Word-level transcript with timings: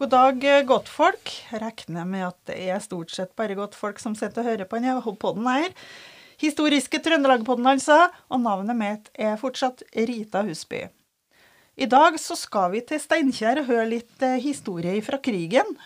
God 0.00 0.08
dag, 0.10 0.44
eh, 0.44 0.62
godtfolk. 0.64 1.28
Regner 1.52 2.06
med 2.08 2.22
at 2.24 2.38
det 2.48 2.54
er 2.72 2.78
stort 2.80 3.10
sett 3.12 3.34
bare 3.36 3.52
godtfolk 3.52 3.98
som 4.00 4.14
sitter 4.16 4.40
og 4.40 4.46
hører 4.48 4.64
på 4.64 4.78
denne 4.80 5.12
podden 5.20 5.44
her. 5.44 5.74
Historiske 6.40 7.02
Trøndelag-podden, 7.04 7.68
altså. 7.68 8.08
Og 8.32 8.40
navnet 8.40 8.78
mitt 8.78 9.10
er 9.12 9.36
fortsatt 9.36 9.82
Rita 9.92 10.40
Husby. 10.46 10.86
I 11.76 11.84
dag 11.84 12.16
så 12.16 12.32
skal 12.32 12.72
vi 12.72 12.80
til 12.80 13.02
Steinkjer 13.02 13.60
og 13.60 13.68
høre 13.68 13.90
litt 13.90 14.24
eh, 14.24 14.40
historie 14.40 15.02
fra 15.04 15.18
krigen. 15.20 15.76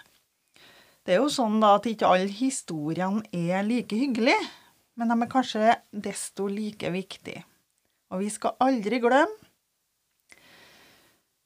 Det 1.03 1.17
er 1.17 1.19
jo 1.19 1.27
sånn 1.27 1.59
da 1.59 1.75
at 1.81 1.91
ikke 1.91 2.07
alle 2.07 2.31
historiene 2.31 3.27
er 3.35 3.67
like 3.67 3.99
hyggelige, 3.99 4.47
men 4.95 5.11
de 5.11 5.19
er 5.27 5.33
kanskje 5.35 5.75
desto 5.91 6.47
like 6.47 6.95
viktige. 6.95 7.43
Og 8.15 8.23
vi 8.23 8.31
skal 8.31 8.55
aldri 8.63 9.03
glemme 9.03 9.44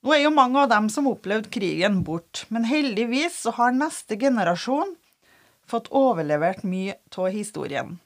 nå 0.09 0.15
er 0.17 0.23
jo 0.23 0.33
mange 0.33 0.57
av 0.63 0.71
dem 0.71 0.87
som 0.89 1.09
opplevde 1.11 1.51
krigen, 1.53 1.99
bort, 2.01 2.47
men 2.49 2.65
heldigvis 2.65 3.43
så 3.45 3.53
har 3.59 3.75
neste 3.77 4.17
generasjon 4.17 4.95
fått 5.69 5.91
overlevert 5.93 6.63
mye 6.65 6.95
av 7.13 7.29
historien. 7.35 7.99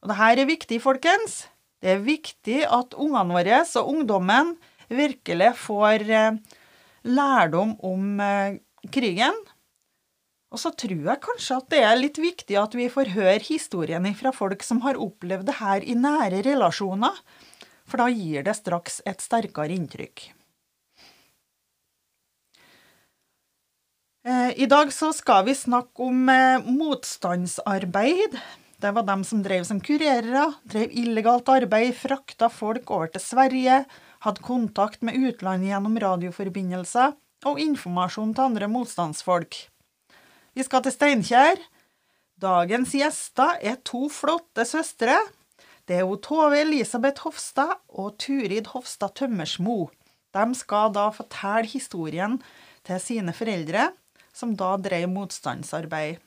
Og 0.00 0.08
det 0.08 0.16
her 0.16 0.40
er 0.40 0.48
viktig, 0.48 0.78
folkens. 0.80 1.42
Det 1.84 1.92
er 1.92 2.06
viktig 2.06 2.62
at 2.64 2.96
ungene 2.96 3.36
våre 3.36 3.60
og 3.82 3.92
ungdommen 3.92 4.54
virkelig 4.88 5.52
får 5.60 6.08
eh, 6.08 6.40
lærdom 7.04 7.76
om 7.84 8.24
eh, 8.24 8.56
krigen. 8.88 9.36
Og 10.52 10.60
så 10.62 10.72
tror 10.72 11.04
jeg 11.12 11.24
kanskje 11.28 11.60
at 11.60 11.70
det 11.74 11.84
er 11.84 12.00
litt 12.00 12.20
viktig 12.22 12.56
at 12.64 12.80
vi 12.80 12.88
får 12.92 13.12
høre 13.12 13.40
historien 13.44 14.08
fra 14.16 14.32
folk 14.32 14.64
som 14.64 14.80
har 14.86 14.96
opplevd 14.96 15.50
det 15.52 15.60
her 15.60 15.84
i 15.84 16.00
nære 16.00 16.46
relasjoner, 16.48 17.20
for 17.84 18.00
da 18.00 18.08
gir 18.08 18.46
det 18.46 18.56
straks 18.56 19.02
et 19.04 19.20
sterkere 19.20 19.76
inntrykk. 19.76 20.32
I 24.56 24.66
dag 24.70 24.92
så 24.94 25.08
skal 25.10 25.48
vi 25.48 25.54
snakke 25.54 26.04
om 26.06 26.28
eh, 26.30 26.62
motstandsarbeid. 26.62 28.36
Det 28.78 28.90
var 28.94 29.02
dem 29.02 29.24
som 29.26 29.40
drev 29.42 29.64
som 29.66 29.80
kurerere, 29.82 30.44
drev 30.62 30.92
illegalt 30.94 31.48
arbeid, 31.50 31.96
frakta 31.98 32.46
folk 32.46 32.90
over 32.94 33.10
til 33.10 33.22
Sverige, 33.24 33.80
hadde 34.22 34.44
kontakt 34.46 35.02
med 35.02 35.18
utlandet 35.18 35.72
gjennom 35.72 35.98
radioforbindelser 36.04 37.16
og 37.50 37.58
informasjon 37.64 38.30
til 38.36 38.44
andre 38.44 38.68
motstandsfolk. 38.70 39.58
Vi 40.54 40.66
skal 40.68 40.84
til 40.84 40.94
Steinkjer. 40.94 41.58
Dagens 42.38 42.94
gjester 42.94 43.58
er 43.58 43.80
to 43.82 44.04
flotte 44.06 44.62
søstre. 44.68 45.16
Det 45.90 45.98
er 45.98 46.12
Tove 46.22 46.60
Elisabeth 46.60 47.26
Hofstad 47.26 47.74
og 47.90 48.14
Turid 48.22 48.70
Hofstad 48.70 49.16
Tømmersmo. 49.18 49.88
De 50.30 50.46
skal 50.54 50.94
da 50.94 51.08
fortelle 51.10 51.66
historien 51.74 52.38
til 52.86 53.02
sine 53.02 53.34
foreldre 53.34 53.90
som 54.32 54.54
da 54.56 54.74
drev 54.80 55.08
motstandsarbeid. 55.12 56.20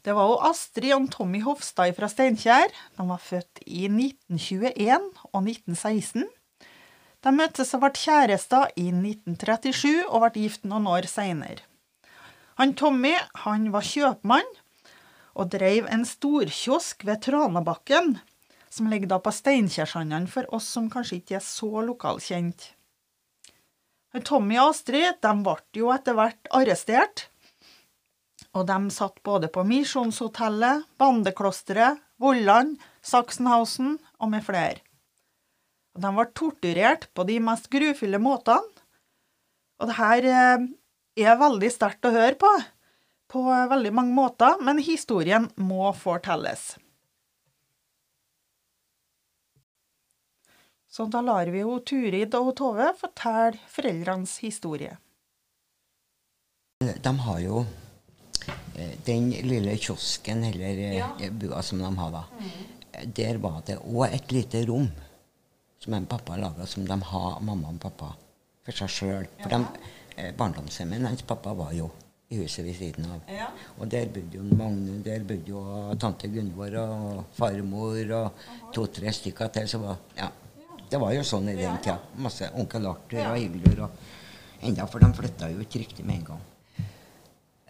Det 0.00 0.14
var 0.16 0.30
jo 0.30 0.38
Astrid 0.48 0.94
og 0.96 1.10
Tommy 1.12 1.42
Hofstad 1.44 1.92
fra 1.96 2.08
Steinkjer. 2.08 2.72
De 2.96 3.04
var 3.04 3.20
født 3.20 3.60
i 3.66 3.84
1921 3.90 5.10
og 5.28 5.42
1916. 5.42 6.24
De 7.20 7.32
møttes 7.36 7.74
og 7.76 7.82
ble 7.82 7.90
kjærester 8.00 8.70
i 8.80 8.86
1937 8.88 10.06
og 10.08 10.22
ble 10.24 10.46
gift 10.46 10.64
noen 10.64 10.88
år 10.88 11.08
seinere. 11.10 11.66
Tommy 12.76 13.12
han 13.44 13.68
var 13.72 13.84
kjøpmann 13.84 14.48
og 15.36 15.52
drev 15.52 15.86
en 15.88 16.06
storkiosk 16.08 17.04
ved 17.08 17.22
Tranabakken, 17.24 18.18
som 18.72 18.88
ligger 18.88 19.12
da 19.12 19.20
på 19.20 19.32
Steinkjersandene 19.32 20.28
for 20.32 20.48
oss 20.56 20.68
som 20.68 20.88
kanskje 20.92 21.20
ikke 21.20 21.38
er 21.38 21.44
så 21.44 21.84
lokalkjent. 21.84 22.70
Tommy 24.18 24.58
og 24.58 24.72
Astrid 24.72 25.20
de 25.22 25.32
ble 25.44 25.56
jo 25.78 25.90
etter 25.94 26.16
hvert 26.18 26.50
arrestert. 26.56 27.28
Og 28.50 28.66
de 28.66 28.78
satt 28.90 29.20
både 29.22 29.46
på 29.52 29.62
Misjonshotellet, 29.62 30.82
Bandeklosteret, 30.98 32.00
Volland, 32.20 32.74
Sachsenhausen 33.06 33.94
og 34.18 34.32
med 34.32 34.42
flere. 34.44 34.82
De 35.94 36.10
ble 36.16 36.26
torturert 36.34 37.06
på 37.14 37.24
de 37.28 37.38
mest 37.42 37.70
grufulle 37.70 38.18
måtene. 38.22 38.82
Og 39.80 39.88
det 39.88 39.96
her 39.96 40.26
eh, 40.28 40.66
er 41.24 41.40
veldig 41.40 41.70
sterkt 41.72 42.04
å 42.04 42.12
høre 42.12 42.36
på, 42.38 42.50
på 43.30 43.46
veldig 43.46 43.94
mange 43.96 44.14
måter, 44.16 44.58
men 44.60 44.82
historien 44.82 45.48
må 45.56 45.88
fortelles. 45.96 46.74
Så 50.90 51.06
da 51.06 51.20
lar 51.22 51.46
vi 51.54 51.62
jo 51.62 51.76
Turid 51.86 52.34
og 52.34 52.50
Tove 52.58 52.88
fortelle 52.98 53.60
foreldrenes 53.70 54.40
historie. 54.42 54.96
De 56.80 57.12
har 57.26 57.38
jo 57.44 57.60
eh, 58.74 58.96
den 59.06 59.30
lille 59.46 59.76
kiosken, 59.78 60.42
eller 60.48 60.82
eh, 60.88 60.96
ja. 60.98 61.30
bua 61.30 61.62
som 61.62 61.78
de 61.78 61.90
har 62.00 62.10
da. 62.16 62.24
Mm. 62.40 63.06
Der 63.16 63.38
var 63.38 63.60
det 63.68 63.78
òg 63.78 64.08
et 64.08 64.34
lite 64.34 64.64
rom 64.66 64.88
som 65.80 65.94
en 65.94 66.10
pappa 66.10 66.36
laga, 66.36 66.66
som 66.66 66.84
de 66.84 66.98
har, 67.12 67.38
mamma 67.40 67.70
og 67.70 67.80
pappa, 67.80 68.10
for 68.66 68.82
seg 68.82 68.90
sjøl. 68.96 69.30
For 69.44 69.54
ja. 69.54 69.62
Eh, 70.16 70.34
barndomshjemmet 70.36 71.06
hans 71.06 71.22
pappa 71.22 71.54
var 71.54 71.70
jo 71.76 71.86
i 72.30 72.38
huset 72.38 72.64
ved 72.66 72.76
siden 72.78 73.06
av. 73.10 73.30
Ja. 73.30 73.48
Og 73.78 73.88
der 73.90 74.10
bodde 74.10 74.38
jo 74.38 74.42
Magne, 74.58 74.98
der 75.06 75.22
bodde 75.26 75.50
jo 75.50 75.62
tante 76.02 76.28
Gunvor 76.30 76.76
og 76.82 77.24
farmor 77.38 78.12
og 78.18 78.44
to-tre 78.74 79.12
stykker 79.14 79.50
til. 79.54 79.68
Så 79.70 79.80
var, 79.82 79.98
ja, 80.18 80.28
det 80.90 80.98
var 80.98 81.12
jo 81.14 81.22
sånn 81.26 81.48
i 81.52 81.56
den 81.58 81.78
tida. 81.82 81.98
Masse 82.18 82.48
onkel 82.58 82.88
Arthur 82.90 83.22
og 83.28 83.38
Hildur 83.38 83.84
og 83.86 84.00
enda, 84.66 84.86
for 84.90 85.02
de 85.02 85.10
flytta 85.14 85.50
jo 85.52 85.62
ikke 85.62 85.84
riktig 85.84 86.06
med 86.06 86.20
en 86.20 86.28
gang. 86.32 86.46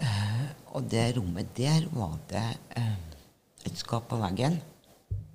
Uh, 0.01 0.47
og 0.79 0.87
det 0.89 1.05
rommet 1.19 1.51
der 1.57 1.85
var 1.93 2.17
det 2.31 2.47
uh, 2.79 2.95
et 3.69 3.77
skap 3.77 4.09
på 4.09 4.17
veggen, 4.23 4.57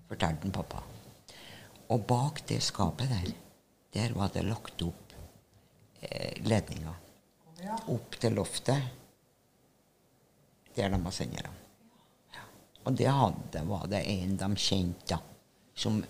fortalte 0.10 0.50
pappa. 0.56 0.82
Og 1.94 2.08
bak 2.10 2.42
det 2.50 2.64
skapet 2.66 3.12
der, 3.14 3.30
der 3.94 4.16
var 4.18 4.34
det 4.34 4.48
lagt 4.48 4.82
opp 4.82 5.14
uh, 6.02 6.34
ledninger. 6.50 7.02
Opp 7.94 8.18
til 8.22 8.34
loftet, 8.38 8.90
der 10.76 10.90
de 10.90 11.04
var 11.06 11.14
senderne. 11.14 11.54
Og 12.86 12.98
det 12.98 13.10
hadde, 13.10 13.62
var 13.66 13.88
det 13.90 14.04
en 14.10 14.36
de 14.38 14.50
kjente, 14.62 15.16
da, 15.16 15.22
som 15.78 16.04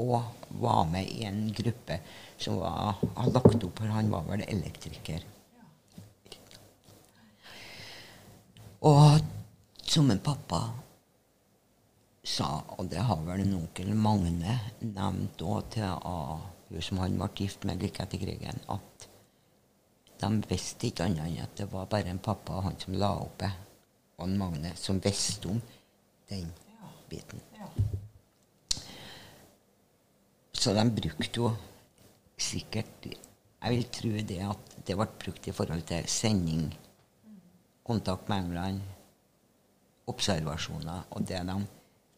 og 0.00 0.22
var 0.62 0.84
med 0.88 1.08
i 1.10 1.24
en 1.28 1.44
gruppe 1.52 1.98
som 2.40 2.58
var, 2.62 2.98
hadde 3.16 3.34
lagt 3.36 3.64
opp, 3.66 3.78
for 3.78 3.92
han 3.92 4.10
var 4.12 4.24
vel 4.30 4.44
elektriker. 4.46 5.24
Og 8.88 9.20
som 9.86 10.10
en 10.10 10.22
pappa 10.24 10.62
sa, 12.24 12.62
og 12.78 12.88
det 12.90 13.02
har 13.04 13.20
vel 13.26 13.44
en 13.44 13.58
onkel 13.60 13.92
Magne 13.94 14.58
nevnt 14.80 15.42
òg 15.44 15.68
til 15.76 15.90
hun 16.72 16.82
som 16.82 17.02
han 17.02 17.18
ble 17.18 17.28
gift 17.36 17.66
med 17.68 17.82
like 17.82 18.02
etter 18.02 18.22
krigen, 18.22 18.62
at 18.72 19.08
de 20.22 20.30
visste 20.48 20.88
ikke 20.88 21.06
annet 21.08 21.26
enn 21.26 21.42
at 21.44 21.56
det 21.58 21.68
var 21.70 21.90
bare 21.90 22.10
en 22.10 22.22
pappa 22.22 22.58
og 22.58 22.68
han 22.68 22.78
som 22.80 22.96
la 22.98 23.12
opp 23.24 23.38
det, 23.42 23.50
og 24.18 24.28
en 24.28 24.38
Magne 24.40 24.74
som 24.78 25.02
visste 25.02 25.50
om 25.50 25.60
den 26.30 26.48
biten. 27.10 27.42
Så 30.62 30.70
de 30.76 30.82
brukte 30.94 31.40
jo 31.40 31.48
sikkert 32.38 33.06
Jeg 33.08 33.70
vil 33.70 33.84
tro 33.94 34.10
det 34.30 34.38
at 34.46 34.74
det 34.86 34.94
ble 34.98 35.06
brukt 35.24 35.46
i 35.46 35.54
forhold 35.54 35.82
til 35.86 36.06
sending, 36.10 36.64
kontakt 37.86 38.28
med 38.30 38.44
England, 38.44 38.80
observasjoner, 40.10 41.04
og 41.10 41.26
det 41.26 41.40
de 41.46 41.56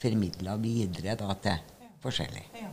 formidla 0.00 0.56
videre 0.60 1.16
da, 1.20 1.34
til 1.44 1.90
forskjellig. 2.04 2.44
Ja. 2.60 2.70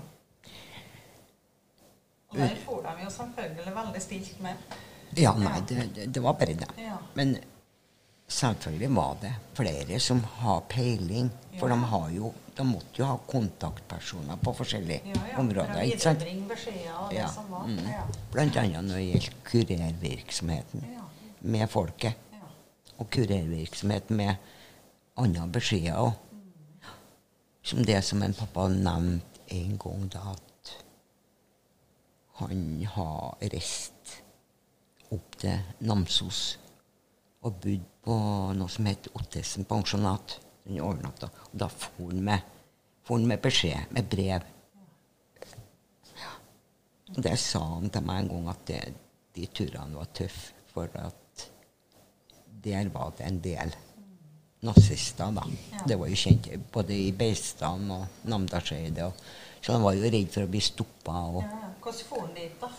Og 2.31 2.37
der 2.39 2.55
får 2.65 2.81
de 2.87 2.95
jo 3.03 3.09
selvfølgelig 3.17 3.75
veldig 3.75 4.03
stilt 4.07 4.41
med. 4.43 4.77
Ja, 5.19 5.33
nei, 5.35 5.57
det, 5.67 6.07
det 6.15 6.23
var 6.23 6.39
bare 6.39 6.55
det. 6.63 6.71
Ja. 6.79 6.95
Men 7.15 7.35
selvfølgelig 8.27 8.95
var 8.95 9.19
det 9.23 9.33
flere 9.59 9.99
som 9.99 10.23
har 10.39 10.63
peiling, 10.71 11.31
for 11.59 11.67
ja. 11.67 11.75
de 11.75 11.91
har 11.91 12.09
jo 12.15 12.33
de 12.55 12.65
måtte 12.67 13.01
jo 13.01 13.07
ha 13.09 13.17
kontaktpersoner 13.27 14.39
på 14.43 14.53
forskjellige 14.57 15.13
ja, 15.13 15.21
ja. 15.31 15.37
områder. 15.39 15.81
ikke 15.81 15.99
sant? 15.99 16.25
Ja. 17.13 17.29
Mm. 17.65 17.79
Blant 18.33 18.57
annet 18.59 18.87
når 18.87 18.99
det 18.99 19.05
gjelder 19.05 19.37
kurervirksomheten 19.47 20.85
med 21.41 21.69
folket. 21.71 22.13
Og 22.97 23.09
kurervirksomhet 23.09 24.11
med 24.13 24.35
andre 25.17 25.47
beskjeder 25.57 25.97
òg. 26.01 26.13
Som 27.63 27.85
det 27.85 27.99
som 28.03 28.23
en 28.25 28.33
pappa 28.33 28.67
nevnte 28.73 29.45
en 29.53 29.77
gang, 29.77 30.07
da 30.13 30.21
at 30.31 30.75
han 32.41 32.85
har 32.95 33.35
reist 33.53 34.15
opp 35.11 35.35
til 35.41 35.59
Namsos 35.85 36.57
og 37.41 37.57
bodd 37.61 37.83
på 38.05 38.15
noe 38.57 38.71
som 38.71 38.87
heter 38.89 39.13
Ottesen 39.17 39.67
pensjonat 39.69 40.39
den 40.65 40.81
overnatta. 40.83 41.29
Og 41.51 41.59
da 41.63 41.67
for 41.71 42.11
han 42.11 42.23
med, 42.25 42.49
med 43.27 43.41
beskjed, 43.43 43.91
med 43.91 44.09
brev. 44.09 44.47
Ja. 46.15 46.33
Og 47.15 47.21
det 47.27 47.37
sa 47.41 47.63
han 47.75 47.89
til 47.91 48.05
meg 48.07 48.23
en 48.23 48.33
gang, 48.33 48.49
at 48.53 48.65
det, 48.69 48.81
de 49.35 49.47
turene 49.47 49.99
var 49.99 50.11
tøffe. 50.15 50.57
For 50.71 50.87
at 50.95 51.47
der 52.63 52.87
var 52.93 53.11
det 53.17 53.25
en 53.27 53.41
del 53.43 53.73
nazister, 54.63 55.33
da. 55.35 55.43
Ja. 55.73 55.81
Det 55.89 55.97
var 55.99 56.07
jo 56.07 56.19
kjent 56.21 56.47
både 56.71 56.95
i 56.95 57.11
Beistan 57.11 57.89
og 57.91 58.23
Namdalseidet. 58.29 59.09
Så 59.61 59.75
han 59.75 59.83
var 59.83 59.97
jo 59.97 60.07
redd 60.07 60.31
for 60.33 60.45
å 60.45 60.51
bli 60.51 60.61
stoppa. 60.63 61.17
Ja, 61.41 61.59
Hvordan 61.81 62.07
for 62.07 62.25
han 62.25 62.33
dit, 62.37 62.55
da? 62.61 62.69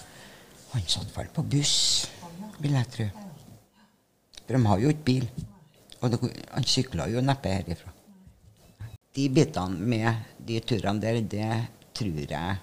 han 0.72 0.88
satt 0.88 1.10
vel 1.12 1.28
på 1.34 1.44
buss, 1.52 1.76
vil 2.62 2.76
jeg 2.78 2.90
tro. 2.94 3.08
For 4.42 4.56
de 4.56 4.60
har 4.66 4.80
jo 4.80 4.92
ikke 4.94 5.08
bil. 5.10 5.26
Og 6.02 6.10
det, 6.10 6.18
han 6.50 6.66
sykla 6.66 7.06
jo 7.12 7.22
neppe 7.22 7.52
herifra. 7.52 7.92
De 9.12 9.28
bitene 9.28 9.88
med 9.92 10.36
de 10.42 10.60
turene 10.66 11.02
der, 11.02 11.20
det 11.22 11.48
tror 11.94 12.22
jeg 12.22 12.60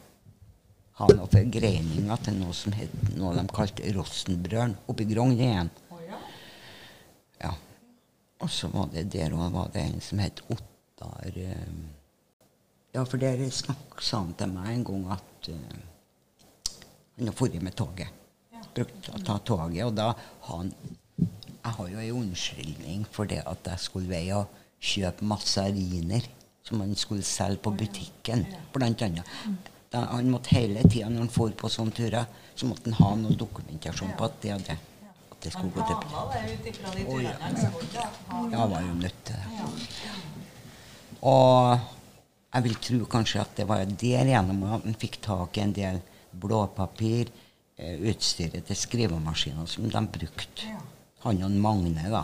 har 0.99 1.13
noe 1.15 1.29
forgreininger 1.31 2.23
til 2.25 2.39
noe 2.41 2.55
som 2.57 2.73
het 2.75 2.95
noe 3.15 3.31
de 3.37 3.45
kalte 3.55 3.93
Rosenbrølen 3.95 4.75
oppi 4.91 5.05
Grong 5.07 5.37
igjen. 5.37 5.69
Ja. 6.09 6.19
Ja. 7.45 7.53
Og 8.43 8.51
så 8.51 8.67
var 8.73 8.89
det 8.91 9.05
der 9.13 9.35
òg 9.37 9.53
var 9.53 9.71
det 9.71 9.85
en 9.85 10.03
som 10.03 10.19
het 10.23 10.43
Ottar 10.49 11.39
eh, 11.39 11.71
Ja, 12.91 13.03
for 13.05 13.21
der 13.21 13.43
snakk, 13.53 13.99
sa 14.01 14.23
han 14.23 14.33
til 14.33 14.49
meg 14.49 14.71
en 14.73 14.83
gang 14.87 15.03
at 15.13 15.49
uh, 15.53 15.75
han 17.19 17.29
har 17.29 17.35
dratt 17.37 17.61
med 17.61 17.75
toget. 17.77 18.15
Brukt 18.73 19.09
å 19.13 19.19
ta 19.27 19.35
toget, 19.45 19.83
og 19.85 19.93
da 19.93 20.07
har 20.15 20.55
han 20.55 20.71
Jeg 21.69 21.75
har 21.77 21.89
jo 21.93 21.99
en 22.01 22.23
unnskyldning 22.23 23.01
for 23.13 23.29
det 23.29 23.43
at 23.45 23.67
jeg 23.69 23.81
skulle 23.83 24.09
veie 24.09 24.33
og 24.33 24.49
kjøpe 24.81 25.27
massariner 25.29 26.25
som 26.65 26.81
han 26.81 26.95
skulle 26.97 27.25
selge 27.25 27.61
på 27.61 27.73
butikken, 27.77 28.45
blant 28.73 29.03
annet. 29.05 29.29
Da, 29.93 30.01
han 30.15 30.31
måtte 30.33 30.55
hele 30.55 30.81
tida 30.87 31.11
når 31.13 31.27
han 31.27 31.31
for 31.33 31.53
på 31.57 31.69
sånne 31.69 31.93
turer, 31.93 32.25
så 32.57 32.69
måtte 32.69 32.89
han 32.89 32.97
ha 32.97 33.11
noe 33.21 33.37
dokumentasjon 33.37 34.15
på 34.17 34.25
at 34.25 34.41
det 34.41 34.57
det. 34.65 34.79
At 35.29 35.37
det 35.45 35.53
skulle 35.53 35.73
gå 35.77 35.85
til 35.85 35.95
de 36.97 37.05
Å, 37.05 37.21
ja. 37.21 37.37
ja, 38.49 38.65
var 38.73 38.81
jo 38.85 38.97
nødt 38.97 39.23
til 39.29 39.37
det. 39.37 39.71
Og 41.29 41.87
jeg 42.49 42.65
vil 42.65 42.79
tro 42.89 43.03
kanskje 43.13 43.45
at 43.45 43.57
det 43.61 43.69
var 43.69 43.85
derigjennom 43.85 44.65
at 44.65 44.87
han 44.89 45.01
fikk 45.05 45.21
tak 45.25 45.57
i 45.57 45.67
en 45.67 45.75
del 45.77 46.01
blåpapir, 46.33 47.29
eh, 47.77 47.97
utstyret 48.09 48.65
til 48.65 48.85
skrivemaskiner 48.87 49.69
som 49.69 49.85
de 49.89 50.07
brukte. 50.17 50.79
Ja. 51.19 51.25
Han 51.27 51.43
og 51.43 51.51
Magne, 51.51 52.09
da. 52.11 52.23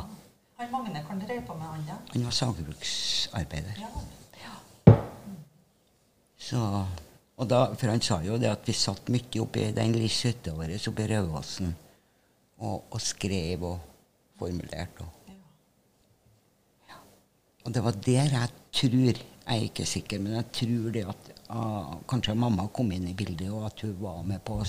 Han 0.57 0.71
Magne 0.71 1.01
kan 1.07 1.19
dreie 1.19 1.41
på 1.43 1.55
med 1.59 1.67
han, 1.67 1.81
da. 1.87 1.97
Han 2.13 2.23
var 2.23 2.31
sagbruksarbeider. 2.31 3.81
Ja. 3.81 4.95
Så, 6.45 6.61
og 7.35 7.49
da, 7.49 7.59
for 7.75 7.91
han 7.91 8.03
sa 8.05 8.21
jo 8.23 8.37
det 8.39 8.51
at 8.51 8.67
vi 8.67 8.75
satt 8.77 9.09
mye 9.11 9.41
oppi 9.41 9.65
den 9.75 9.95
lille 9.95 10.07
hytta 10.07 10.53
vår 10.55 10.75
oppi 10.77 11.07
i 11.09 11.19
og, 12.55 12.83
og 12.93 13.01
skrev 13.01 13.63
og 13.67 13.79
formulerte. 14.39 15.03
Og, 15.03 15.11
Ja. 16.87 16.99
Og 17.65 17.73
det 17.73 17.83
var 17.83 17.91
der 17.91 18.29
jeg 18.31 18.49
tror 18.71 19.23
Jeg 19.45 19.57
er 19.59 19.63
ikke 19.63 19.85
sikker, 19.85 20.19
men 20.19 20.33
jeg 20.33 20.45
tror 20.51 20.91
det 20.91 21.03
at 21.05 21.27
ah, 21.49 21.97
kanskje 22.07 22.33
mamma 22.33 22.67
kom 22.73 22.91
inn 22.91 23.07
i 23.07 23.13
bildet, 23.13 23.51
og 23.51 23.67
at 23.67 23.81
hun 23.81 23.97
var 23.99 24.23
med 24.25 24.41
på 24.41 24.55
å 24.57 24.65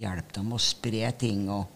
hjelpe 0.00 0.32
dem 0.38 0.52
å 0.52 0.58
spre 0.58 1.10
ting. 1.20 1.50
og 1.50 1.75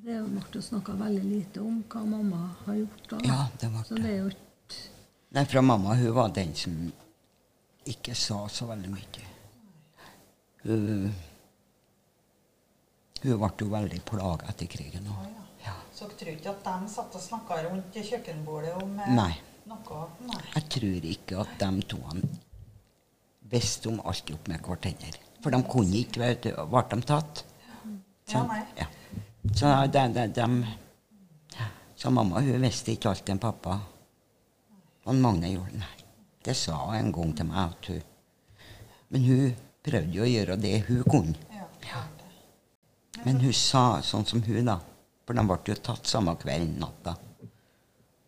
Det 0.00 0.16
ble 0.24 0.62
snakka 0.62 0.94
veldig 0.96 1.24
lite 1.24 1.60
om 1.60 1.82
hva 1.92 2.00
mamma 2.08 2.38
har 2.64 2.74
gjort. 2.78 3.02
da. 3.10 3.18
Ja, 3.26 3.40
det 3.60 3.68
ble 3.72 3.82
Så 3.84 3.94
det. 3.94 4.02
det 4.02 4.10
er 4.10 4.18
jo 4.18 4.28
ikke 4.28 4.46
Nei, 5.30 5.44
fra 5.46 5.60
mamma 5.62 5.94
hun 5.94 6.14
var 6.14 6.32
den 6.34 6.54
som 6.58 6.72
ikke 7.86 8.14
sa 8.18 8.48
så 8.48 8.66
veldig 8.66 8.88
mye. 8.90 9.26
Hun, 10.64 11.12
hun 13.22 13.36
ble 13.42 13.50
jo 13.60 13.68
veldig 13.70 14.00
plaga 14.08 14.48
etter 14.50 14.66
krigen. 14.72 15.06
Og, 15.06 15.28
ja. 15.28 15.44
ja. 15.68 15.76
Så 15.94 16.08
dere 16.08 16.18
tror 16.22 16.32
ikke 16.34 16.54
at 16.54 16.66
de 16.66 16.92
satt 16.94 17.14
og 17.20 17.22
snakka 17.22 17.60
rundt 17.68 18.00
kjøkkenbordet 18.10 18.74
om 18.82 18.98
eh, 18.98 19.14
Nei. 19.20 19.32
noe? 19.70 20.02
Nei. 20.26 20.42
Jeg 20.56 20.68
tror 20.76 21.10
ikke 21.14 21.42
at 21.44 21.54
de 21.62 21.86
to 21.94 22.00
visste 23.50 23.90
om 23.92 24.00
alt 24.06 24.34
opp 24.34 24.48
med 24.50 24.64
hverandre. 24.66 25.12
For 25.44 25.54
de 25.54 25.62
kunne 25.70 26.02
ikke, 26.02 26.24
vet 26.24 26.48
du. 26.48 26.50
Ble 26.74 26.82
de 26.90 27.00
tatt? 27.06 27.44
Ja, 28.30 28.42
nei. 28.46 28.64
Ja. 28.78 28.86
Så 29.42 29.70
de, 29.92 30.02
de, 30.14 30.26
de, 30.26 30.66
Så 31.96 32.10
mamma 32.10 32.40
hun 32.40 32.62
visste 32.62 32.92
ikke 32.92 33.10
alt 33.10 33.32
om 33.32 33.40
pappa. 33.40 33.78
Og 35.08 35.16
Magne 35.16 35.52
gjorde 35.52 35.72
det. 35.74 35.80
Nei. 35.80 35.96
Det 36.44 36.54
sa 36.56 36.76
hun 36.86 36.96
en 36.96 37.12
gang 37.12 37.32
til 37.36 37.48
meg. 37.48 37.72
at 37.72 37.90
hun... 37.90 38.02
Men 39.08 39.26
hun 39.26 39.56
prøvde 39.84 40.16
jo 40.16 40.24
å 40.24 40.30
gjøre 40.30 40.56
det 40.60 40.76
hun 40.88 41.02
kunne. 41.08 41.56
Ja. 41.56 42.02
Men 43.24 43.40
hun 43.42 43.52
sa 43.56 44.00
sånn 44.04 44.28
som 44.28 44.44
hun, 44.44 44.64
da. 44.68 44.78
For 45.26 45.36
de 45.36 45.44
ble 45.46 45.58
jo 45.72 45.76
tatt 45.84 46.08
samme 46.08 46.36
kveld, 46.40 46.76
natta. 46.80 47.16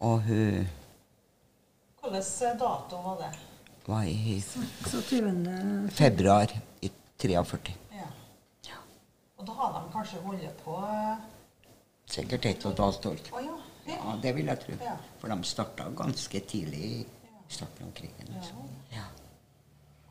Og 0.03 0.26
hun 0.26 0.69
Hvilken 2.03 2.49
eh, 2.49 2.58
dato 2.58 2.99
var 3.05 3.20
det? 3.20 3.32
var 3.87 4.05
i 4.05 4.43
26. 4.43 5.91
februar 5.91 6.50
i 6.81 6.91
43. 7.19 7.81
Ja. 9.43 9.49
Og 9.49 9.49
da 9.49 9.53
har 9.59 9.73
de 9.75 9.93
kanskje 9.93 10.21
holdt 10.23 10.65
på 10.65 10.77
eh, 10.87 11.17
Sikkert 12.06 12.44
ett 12.47 12.65
og 12.67 12.73
et 12.73 12.79
halvt 12.79 13.06
år. 13.06 13.21
Ja. 13.43 13.56
Ja, 13.87 13.94
ja. 13.94 14.17
det 14.23 14.35
vil 14.37 14.47
jeg 14.47 14.59
tro. 14.61 14.75
Ja. 14.85 14.97
For 15.19 15.29
de 15.29 15.44
starta 15.44 15.89
ganske 15.97 16.41
tidlig 16.41 16.83
i 16.85 17.06
starten 17.49 17.87
av 17.87 17.93
krigen. 17.93 18.29
Altså. 18.37 18.55
Ja. 18.93 19.06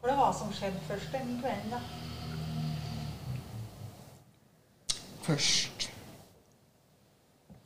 Hva 0.01 0.09
det 0.09 0.15
var 0.17 0.33
som 0.33 0.51
skjedde 0.51 0.81
først 0.87 1.13
den 1.13 1.37
kvelden, 1.39 1.71
da? 1.71 1.79
Først 5.21 5.87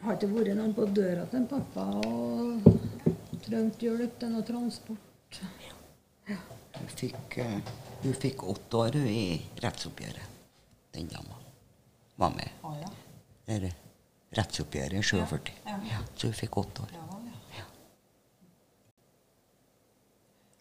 Har 0.03 0.19
ikke 0.19 0.27
vært 0.35 0.57
noen 0.59 0.73
på 0.75 0.85
døra 0.93 1.23
til 1.31 1.39
en 1.39 1.47
pappa 1.49 1.85
og 2.05 2.67
trengt 3.47 3.81
hjelp 3.81 4.19
til 4.19 4.35
noe 4.35 4.45
transport. 4.45 5.39
hun 6.75 6.91
fikk, 6.99 7.37
eh, 7.37 7.73
hun 8.03 8.13
fikk 8.13 8.43
åtte 8.43 8.77
år 8.83 8.99
i 9.01 9.41
rettsoppgjøret. 9.63 10.29
Den 10.93 11.07
dama 11.07 11.34
var 12.15 12.29
med. 12.35 12.49
Oh, 12.63 12.75
ja. 12.81 12.91
Det 13.45 13.73
rettsoppgjøret 14.35 14.99
i 14.99 15.03
47. 15.03 15.51
Ja. 15.65 15.79
Ja, 15.91 16.03
så 16.15 16.27
hun 16.27 16.37
fikk 16.37 16.57
åtte 16.57 16.85
år. 16.85 16.93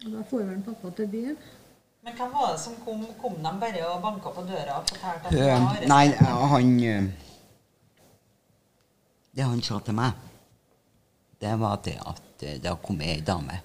Da 0.04 0.23
får 0.28 0.42
vel 0.44 0.62
pappa 0.64 0.90
til 0.99 1.08
byen. 1.08 1.37
Men 2.04 2.16
hvem 2.18 2.32
var 2.37 2.50
det 2.52 2.61
som 2.61 2.75
kom? 2.84 3.04
Kom 3.20 3.38
de 3.40 3.52
bare 3.61 3.84
og 3.88 4.02
banka 4.02 4.32
på 4.37 4.42
døra 4.44 4.80
og 4.80 4.90
fortalte 4.90 5.30
at 5.30 5.32
de 5.32 5.46
var 5.49 5.87
nei, 5.88 6.06
han 6.52 6.75
eh, 6.84 7.06
Det 9.34 9.46
han 9.49 9.62
sa 9.64 9.78
til 9.82 9.96
meg, 9.96 10.12
det 11.40 11.54
var 11.58 11.80
det 11.87 11.96
at 11.96 12.44
eh, 12.44 12.58
det 12.61 12.68
har 12.68 12.76
kommet 12.84 13.08
ei 13.08 13.25
dame 13.25 13.56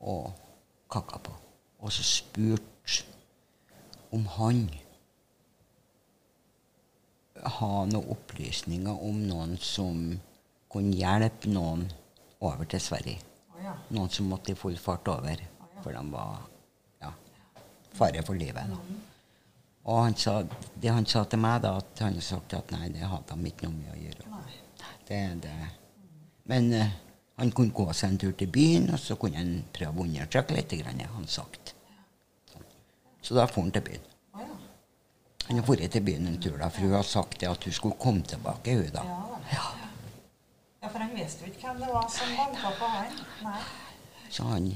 og 0.00 0.32
kakka 0.90 1.20
på. 1.28 1.36
Og 1.84 1.92
så 1.92 2.02
spurte 2.02 3.04
om 4.10 4.24
han 4.38 4.64
har 7.42 7.86
noen 7.90 8.12
opplysninger 8.14 9.04
om 9.06 9.20
noen 9.28 9.56
som 9.62 10.02
kunne 10.70 10.96
hjelpe 10.96 11.50
noen 11.50 11.86
over 12.40 12.68
til 12.70 12.82
Sverige. 12.82 13.20
Ja. 13.60 13.74
Noen 13.92 14.12
som 14.12 14.30
måtte 14.30 14.54
i 14.54 14.58
full 14.58 14.78
fart 14.80 15.08
over, 15.12 15.42
for 15.82 15.96
de 15.96 16.02
var 16.12 16.40
ja, 17.02 17.12
fare 17.96 18.22
for 18.26 18.38
livet. 18.38 18.72
Da. 18.72 19.00
Og 19.90 20.02
han 20.04 20.16
sa, 20.16 20.40
det 20.80 20.92
han 20.92 21.06
sa 21.08 21.24
til 21.24 21.40
meg, 21.42 21.62
da, 21.64 21.76
at 21.80 22.02
han 22.04 22.12
hadde 22.12 22.24
sagt 22.24 22.54
at 22.56 22.72
nei, 22.74 22.88
det 22.94 23.08
hadde 23.08 23.36
de 23.36 23.52
ikke 23.52 23.68
noe 23.68 23.78
med 23.78 23.94
å 23.94 24.00
gjøre. 24.00 24.40
Det, 25.08 25.20
det. 25.42 25.54
Men 26.50 26.68
uh, 26.76 26.92
han 27.40 27.52
kunne 27.56 27.74
gå 27.74 27.86
seg 27.96 28.12
en 28.12 28.20
tur 28.20 28.34
til 28.38 28.50
byen, 28.52 28.90
og 28.94 29.00
så 29.00 29.16
kunne 29.18 29.40
han 29.40 29.54
prøve 29.74 29.96
å 29.96 30.06
undersøke 30.06 30.56
litt, 30.56 30.76
grann, 30.82 31.00
han 31.16 31.28
sagt. 31.30 31.74
Så 33.20 33.36
da 33.36 33.46
for 33.48 33.64
han 33.64 33.72
til 33.74 33.86
byen. 33.88 34.09
Ja. 35.50 35.56
Han 35.56 35.64
har 35.64 35.66
vært 35.66 35.90
til 35.96 36.04
byen 36.06 36.28
en 36.30 36.38
tur, 36.38 36.56
da, 36.60 36.68
for 36.70 36.86
hun 36.86 36.94
har 36.94 37.06
sagt 37.06 37.42
at 37.42 37.64
hun 37.66 37.74
skulle 37.74 37.98
komme 37.98 38.22
tilbake. 38.22 38.76
hun 38.78 38.92
da. 38.94 39.02
Ja, 39.50 39.64
ja, 40.80 40.88
for 40.88 41.02
han 41.02 41.10
visste 41.12 41.44
jo 41.44 41.50
ikke 41.50 41.66
hvem 41.66 41.82
det 41.82 41.90
var 41.90 42.06
som 42.08 42.36
banka 42.38 42.70
på 42.78 42.90
han. 42.94 43.18
Nei. 43.44 43.62
Så 44.30 44.46
han 44.46 44.70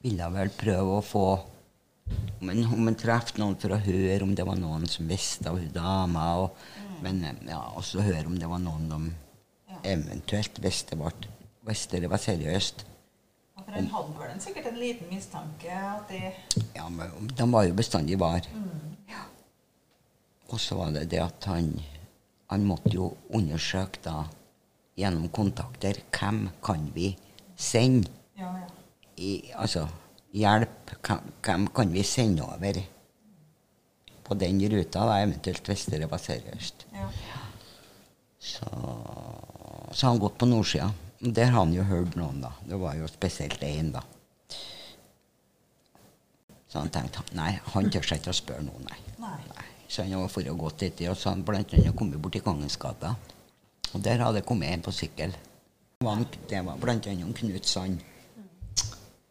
ville 0.00 0.30
vel 0.32 0.52
prøve 0.56 0.96
å 0.96 1.04
få 1.04 1.24
han, 2.40 2.64
om 2.64 2.88
han 2.88 2.96
traff 2.98 3.34
noen 3.36 3.58
for 3.60 3.76
å 3.76 3.82
høre 3.84 4.24
om 4.24 4.32
det 4.34 4.46
var 4.48 4.56
noen 4.58 4.88
som 4.88 5.08
visste 5.10 5.52
av 5.52 5.60
hun 5.60 5.72
dama. 5.74 6.26
Og, 6.42 6.56
Men 7.04 7.22
eh, 7.24 7.44
ja, 7.52 7.60
også 7.76 8.02
høre 8.04 8.26
om 8.26 8.38
det 8.40 8.48
var 8.48 8.60
noen 8.64 8.88
de 8.90 9.00
eventuelt 9.92 10.58
visste 10.64 10.96
var, 11.00 11.14
visste 11.68 12.00
det 12.00 12.10
var 12.10 12.20
seriøst. 12.20 12.86
For 13.70 13.78
han 13.78 13.90
hadde 13.92 14.18
vel 14.18 14.30
en, 14.34 14.40
sikkert 14.42 14.66
en 14.66 14.78
liten 14.80 15.10
mistanke 15.12 15.70
at 15.70 16.10
de 16.10 16.32
Ja, 16.74 16.88
men 16.90 17.30
De 17.38 17.46
var 17.52 17.68
jo 17.68 17.76
bestandig 17.78 18.18
var. 18.18 18.46
Ja. 19.08 19.22
Og 20.50 20.58
så 20.58 20.78
var 20.80 20.90
det 20.96 21.06
det 21.12 21.20
at 21.22 21.46
han 21.46 21.72
Han 22.50 22.66
måtte 22.66 22.90
jo 22.90 23.12
undersøke 23.30 24.02
da 24.02 24.24
gjennom 24.98 25.28
kontakter 25.30 26.00
hvem 26.10 26.48
kan 26.62 26.88
vi 26.94 27.12
sende 27.56 28.10
Ja, 28.36 28.50
ja. 28.58 28.66
i, 29.16 29.52
altså, 29.54 29.86
hjelp, 30.34 30.90
hvem 31.46 31.68
kan 31.72 31.92
vi 31.94 32.02
sende 32.02 32.42
over 32.42 32.82
på 34.24 34.34
den 34.38 34.60
ruta, 34.70 35.06
da, 35.06 35.20
eventuelt 35.22 35.66
hvis 35.66 35.86
det 35.90 36.10
var 36.10 36.18
seriøst. 36.18 36.86
ja. 36.94 37.08
Så 38.38 38.66
så 39.92 40.06
har 40.06 40.12
han 40.12 40.20
gått 40.22 40.38
på 40.38 40.46
nordsida. 40.46 40.90
Der 41.20 41.50
har 41.52 41.58
han 41.60 41.74
jo 41.76 41.84
hørt 41.84 42.16
noen, 42.16 42.40
da. 42.40 42.54
Det 42.64 42.78
var 42.80 42.96
jo 42.96 43.08
spesielt 43.10 43.60
én, 43.66 43.90
da. 43.92 44.00
Så 46.70 46.78
han 46.78 46.92
tenkte 46.94 47.24
nei, 47.36 47.50
han 47.74 47.90
tør 47.92 48.06
seg 48.06 48.22
ikke 48.22 48.32
å 48.32 48.38
spørre 48.38 48.64
noen, 48.64 48.86
nei. 48.88 49.00
Nei. 49.20 49.66
Så 49.90 50.06
han 50.06 50.22
var 50.22 50.30
for 50.32 50.48
å 50.48 50.56
gå 50.56 50.70
til 50.80 50.94
det, 50.96 51.10
og 51.10 51.18
så 51.18 51.34
han 51.34 51.42
blant 51.44 51.74
annet 51.76 51.96
kommet 51.98 52.20
bort 52.22 52.36
til 52.38 52.44
Kongens 52.46 52.78
gata. 52.80 53.16
Og 53.90 54.04
der 54.06 54.22
hadde 54.22 54.38
det 54.38 54.46
kommet 54.48 54.70
en 54.70 54.84
på 54.86 54.94
sykkel. 54.94 55.34
Det 55.98 56.06
var, 56.06 56.22
det 56.48 56.62
var 56.64 56.80
blant 56.80 57.08
annet 57.10 57.36
Knut 57.36 57.68
Sand. 57.68 58.00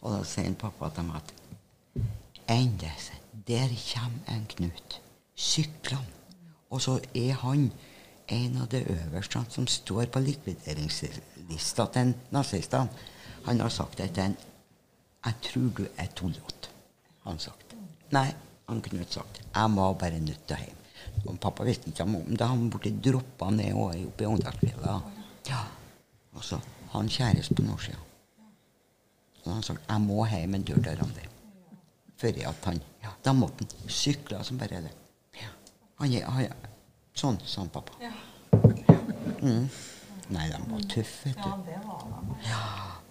Og 0.04 0.14
da 0.14 0.20
sier 0.28 0.54
pappa 0.60 0.92
til 0.94 1.08
meg 1.08 1.24
at 1.24 1.34
Endes, 2.50 3.10
der 3.48 3.72
kommer 3.88 4.36
en 4.36 4.46
Knut. 4.52 5.00
Syklende. 5.34 6.18
Og 6.70 6.84
så 6.86 7.00
er 7.18 7.34
han 7.42 7.72
en 8.30 8.58
av 8.62 8.68
de 8.70 8.82
øverste 8.94 9.42
som 9.50 9.68
står 9.68 10.10
på 10.14 10.22
likvideringslista 10.24 11.86
til 11.94 12.14
nazistene. 12.32 12.90
Han 13.46 13.62
har 13.64 13.74
sagt 13.74 14.00
etter 14.00 14.30
en 14.30 14.38
Jeg 15.26 15.34
tror 15.44 15.72
du 15.76 15.88
er 15.98 16.08
tullete, 16.16 16.70
har 17.24 17.32
han 17.32 17.40
sagt. 17.40 17.74
Nei, 18.16 18.30
han 18.70 18.82
Knut 18.82 19.14
sagt. 19.14 19.42
Jeg 19.56 19.72
må 19.72 19.94
bare 19.94 20.20
nødt 20.20 20.46
til 20.48 20.62
hjem. 20.64 20.78
Og 21.26 21.40
pappa 21.42 21.66
visste 21.68 21.90
ikke 21.90 22.04
om 22.04 22.16
det. 22.30 22.48
Han 22.48 22.70
ble 22.72 22.92
droppa 23.04 23.50
ned 23.52 23.74
og 23.74 23.98
oppe 24.08 24.24
i 24.24 24.30
Åndalsfjella. 24.30 24.94
Ja. 25.50 25.64
Og 26.38 26.46
så 26.46 26.62
han 26.94 27.10
kjæreste 27.10 27.56
på 27.56 27.66
nordsida. 27.66 28.00
Så 29.44 29.52
han 29.52 29.64
sagt 29.64 29.90
jeg 29.90 30.02
må 30.06 30.24
hjem 30.30 30.56
en 30.56 30.64
tur 30.64 30.80
til 30.80 31.02
Randi. 31.02 31.28
Før 32.20 32.42
at 32.48 32.66
han 32.72 32.82
Da 33.26 33.34
måtte 33.34 33.66
han 33.66 33.92
sykle 33.92 34.44
som 34.44 34.58
bare 34.58 34.82
det. 34.86 34.96
Han, 36.00 36.14
han, 36.14 36.69
sånn, 37.20 37.40
sa 37.46 37.64
han 37.64 37.72
pappa. 37.74 37.98
Ja. 38.04 38.12
Mm. 39.40 39.70
Nei, 40.30 40.46
de 40.52 40.60
var 40.70 40.84
tøffe, 40.92 41.30
vet 41.30 41.40
ja, 41.40 41.56
du. 41.56 41.70
det 41.70 41.80
var 41.86 42.04
de. 42.06 42.56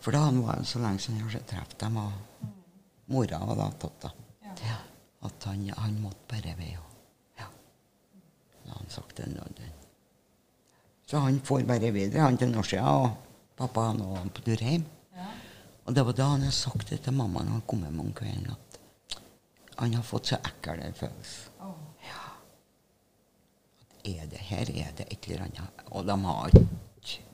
For 0.04 0.14
da 0.14 0.20
han 0.28 0.38
det 0.46 0.66
så 0.70 0.80
lenge 0.82 1.02
siden 1.02 1.18
jeg 1.18 1.32
hadde 1.32 1.48
truffet 1.50 1.80
dem, 1.82 1.96
og 1.98 2.52
mora 3.12 3.40
var 3.48 3.58
da 3.58 3.70
tatt, 3.82 3.98
da. 4.04 4.12
Ja. 4.46 4.54
Ja. 4.68 4.76
At 5.26 5.48
han, 5.50 5.64
han 5.76 5.98
måtte 6.02 6.28
bare 6.30 6.54
vei. 6.60 6.70
Og, 6.78 6.94
ja. 7.40 7.48
Da 8.68 8.76
han 8.76 8.92
sagt 8.92 9.16
det. 9.18 9.26
nå, 9.34 9.48
den. 9.58 9.74
Så 11.08 11.18
han 11.24 11.40
får 11.40 11.66
bare 11.66 11.90
videre, 11.90 12.22
han 12.22 12.38
til 12.38 12.52
Norsia, 12.52 12.84
og 12.84 13.10
pappa 13.58 13.88
han 13.90 14.02
var 14.04 14.30
på 14.34 14.44
tur 14.46 14.62
hjem. 14.62 14.86
Ja. 15.16 15.28
Og 15.88 15.96
det 15.96 16.04
var 16.06 16.16
da 16.16 16.30
han 16.34 16.46
hadde 16.46 16.54
sagt 16.54 16.92
det 16.92 17.02
til 17.04 17.16
mamma 17.16 17.42
når 17.42 17.58
han 17.58 17.68
kom 17.68 17.84
hjem 17.86 18.02
om 18.04 18.14
kvelden, 18.14 18.52
at 18.52 19.20
han 19.78 19.94
har 19.94 20.06
fått 20.06 20.32
så 20.32 20.38
ekkel 20.38 20.84
følelse. 20.98 21.47
Er 24.08 24.28
det 24.30 24.40
her 24.50 24.70
er 24.72 24.92
det 24.98 25.08
et 25.12 25.28
eller 25.28 25.46
annet? 25.46 25.82
Og 25.92 26.06
de 26.08 26.16
har 26.24 26.54
ikke 26.54 26.68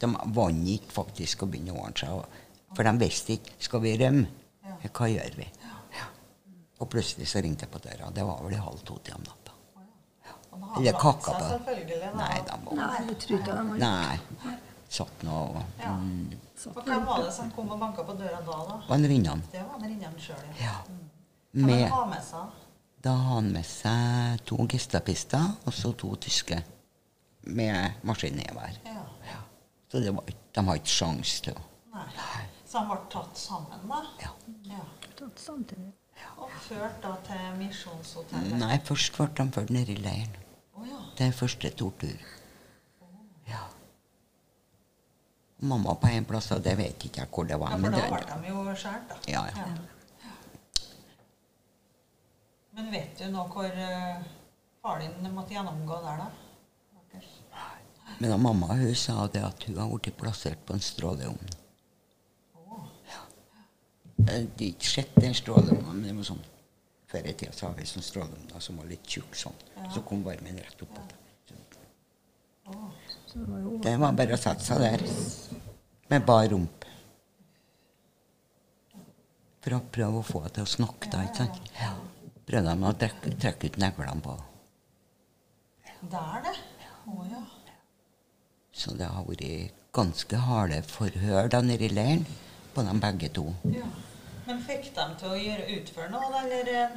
De 0.00 0.08
vant 0.36 0.68
ikke 0.70 0.92
faktisk 0.92 1.44
å 1.44 1.48
begynne 1.50 1.74
å 1.74 1.84
ordne 1.86 1.98
seg. 1.98 2.40
For 2.74 2.86
de 2.86 2.92
visste 3.02 3.38
ikke 3.38 3.56
Skal 3.68 3.82
vi 3.84 3.94
rømme? 4.00 4.26
Hva 4.84 5.08
gjør 5.08 5.38
vi? 5.38 5.46
Ja. 5.96 6.06
Og 6.82 6.90
plutselig 6.92 7.30
så 7.30 7.40
ringte 7.44 7.64
jeg 7.64 7.72
på 7.72 7.80
døra. 7.80 8.10
Det 8.12 8.24
var 8.26 8.42
vel 8.44 8.56
i 8.56 8.60
halv 8.60 8.82
to 8.84 8.98
til 9.04 9.16
om 9.16 9.24
natta. 9.24 9.54
Eller 10.78 10.98
kakka 10.98 11.34
på. 11.38 11.46
Nei, 12.18 12.34
de 12.46 12.58
var 12.66 12.76
Nei, 12.78 12.90
jeg 13.08 13.16
tror 13.22 13.40
ikke 13.40 13.56
de 13.56 13.78
Nei. 13.80 14.54
Satt 14.94 15.24
nå 15.26 15.38
og 15.48 15.56
mm, 15.58 16.34
Og 16.70 16.82
hvem 16.86 17.06
var 17.08 17.24
det 17.24 17.32
som 17.34 17.48
kom 17.54 17.72
og 17.74 17.80
banka 17.80 18.04
på 18.06 18.14
døra 18.18 18.38
da? 18.46 18.58
da? 18.68 18.76
Var 18.86 19.06
Rinnan. 19.10 19.42
Det 19.50 19.62
var 19.64 19.80
venninnen 19.82 20.20
sjøl, 20.22 20.44
Ja. 20.60 20.76
Kan 20.84 21.66
Med, 21.66 21.80
man 21.80 21.90
ha 21.94 22.04
med 22.10 22.22
seg? 22.26 22.63
Da 23.04 23.12
har 23.12 23.34
han 23.34 23.50
med 23.52 23.66
seg 23.68 24.40
to 24.48 24.64
gestapister 24.70 25.44
og 25.68 25.74
så 25.76 25.92
to 26.00 26.14
tyske 26.24 26.56
med 27.52 28.00
maskingevær. 28.08 28.78
Ja. 28.88 29.02
Så 29.92 30.00
det 30.00 30.14
var, 30.16 30.24
de 30.56 30.64
har 30.68 30.80
ikke 30.80 30.94
sjans 30.94 31.40
til 31.44 31.58
å 31.58 31.64
Nei. 31.94 32.46
Så 32.66 32.80
han 32.80 32.88
ble 32.90 32.96
tatt 33.12 33.36
sammen, 33.38 33.84
da? 33.86 34.00
ja. 34.18 34.30
Ja. 34.66 34.80
tatt 35.14 35.38
samtidig. 35.38 35.92
Og 36.42 36.50
ført 36.64 36.96
da 37.04 37.12
til 37.26 37.44
Misjonshotellet? 37.60 38.56
Nei, 38.58 38.78
først 38.88 39.14
ble 39.14 39.28
de 39.38 39.46
ført 39.54 39.70
ned 39.76 39.92
i 39.92 39.96
leiren. 40.00 40.34
Oh, 40.74 40.82
ja. 40.88 40.98
Det 41.18 41.28
er 41.28 41.36
første 41.38 41.70
tortur. 41.70 42.24
Ja. 43.46 43.60
Mamma 45.70 45.94
på 46.02 46.10
en 46.10 46.26
plass, 46.26 46.50
og 46.56 46.64
det 46.66 46.74
vet 46.80 47.06
ikke 47.06 47.22
jeg 47.22 47.30
hvor 47.30 47.46
det 47.46 47.60
var. 47.62 47.76
ja. 47.76 47.82
For 47.84 47.94
da 47.94 48.08
ble 48.10 48.22
de 48.32 48.50
jo 48.50 48.76
skåret, 48.82 49.12
da. 49.12 49.20
Ja, 49.30 49.44
ja. 49.54 49.68
Men 52.74 52.90
vet 52.90 53.18
du 53.18 53.28
nå 53.30 53.44
hvor 53.52 53.68
farlig 53.70 55.10
far 55.10 55.22
din 55.22 55.34
måtte 55.34 55.54
gjennomgå 55.54 56.00
der, 56.04 56.24
da? 56.24 56.30
Deres? 57.12 57.36
men 58.18 58.30
da 58.30 58.36
mamma 58.38 58.74
hun 58.76 58.94
sa 58.94 59.26
det 59.32 59.42
at 59.46 59.62
hun 59.68 59.78
har 59.78 59.92
blitt 59.94 60.16
plassert 60.18 60.64
på 60.66 60.74
en 60.74 60.82
stråleovn. 60.82 61.54
Det 64.16 64.34
Eh, 64.34 64.46
De 64.56 64.64
har 64.64 64.70
ikke 64.72 64.86
sett 64.86 65.14
den 65.14 65.34
stråleovnen, 65.34 65.96
men 65.96 66.02
det 66.08 66.12
var 66.16 66.26
sånn 66.28 66.44
Før 67.10 67.26
i 67.28 67.32
tida 67.32 67.52
så 67.52 67.66
hadde 67.66 67.82
vi 67.82 67.86
sånn 67.86 68.02
stråleovn 68.02 68.60
som 68.60 68.78
var 68.80 68.86
litt 68.90 69.06
tjukk 69.06 69.36
sånn. 69.38 69.58
Ja. 69.76 69.90
Så 69.94 70.02
kom 70.02 70.22
varmen 70.24 70.56
rett 70.58 70.82
opp. 70.82 70.96
ja. 70.98 72.72
Var 73.34 73.82
Det 73.82 73.96
var 74.00 74.12
bare 74.12 74.34
å 74.34 74.40
sette 74.40 74.64
seg 74.64 74.80
der 74.80 75.04
med 76.10 76.24
bar 76.26 76.48
rump. 76.48 76.84
For 79.64 79.76
å 79.76 79.80
prøve 79.92 80.18
å 80.20 80.26
få 80.26 80.42
henne 80.42 80.54
til 80.56 80.66
å 80.66 80.72
snakke, 80.72 81.10
da. 81.12 81.22
ikke 81.28 81.44
sant? 81.44 81.70
Ja. 81.80 81.92
Prøvde 82.44 82.74
de 82.74 82.88
å 82.88 82.96
trekke, 83.00 83.34
trekke 83.40 83.70
ut 83.70 83.78
neglene 83.80 84.24
på. 84.24 84.34
Der, 86.12 86.42
det? 86.44 86.56
Å 87.08 87.26
ja. 87.30 87.42
Så 88.74 88.92
det 88.98 89.08
har 89.08 89.24
vært 89.28 89.72
ganske 89.94 90.40
harde 90.48 90.82
forhør 90.90 91.48
da 91.48 91.62
nede 91.64 91.86
i 91.86 91.92
leiren 91.94 92.26
på 92.74 92.82
dem 92.84 93.00
begge 93.00 93.30
to. 93.32 93.48
ja. 93.72 93.86
Men 94.44 94.58
fikk 94.60 94.90
de 94.92 95.04
til 95.16 95.30
å 95.32 95.36
gjøre 95.40 95.66
utføre 95.78 96.10
noe, 96.12 96.26
eller 96.42 96.68
eh, 96.68 96.96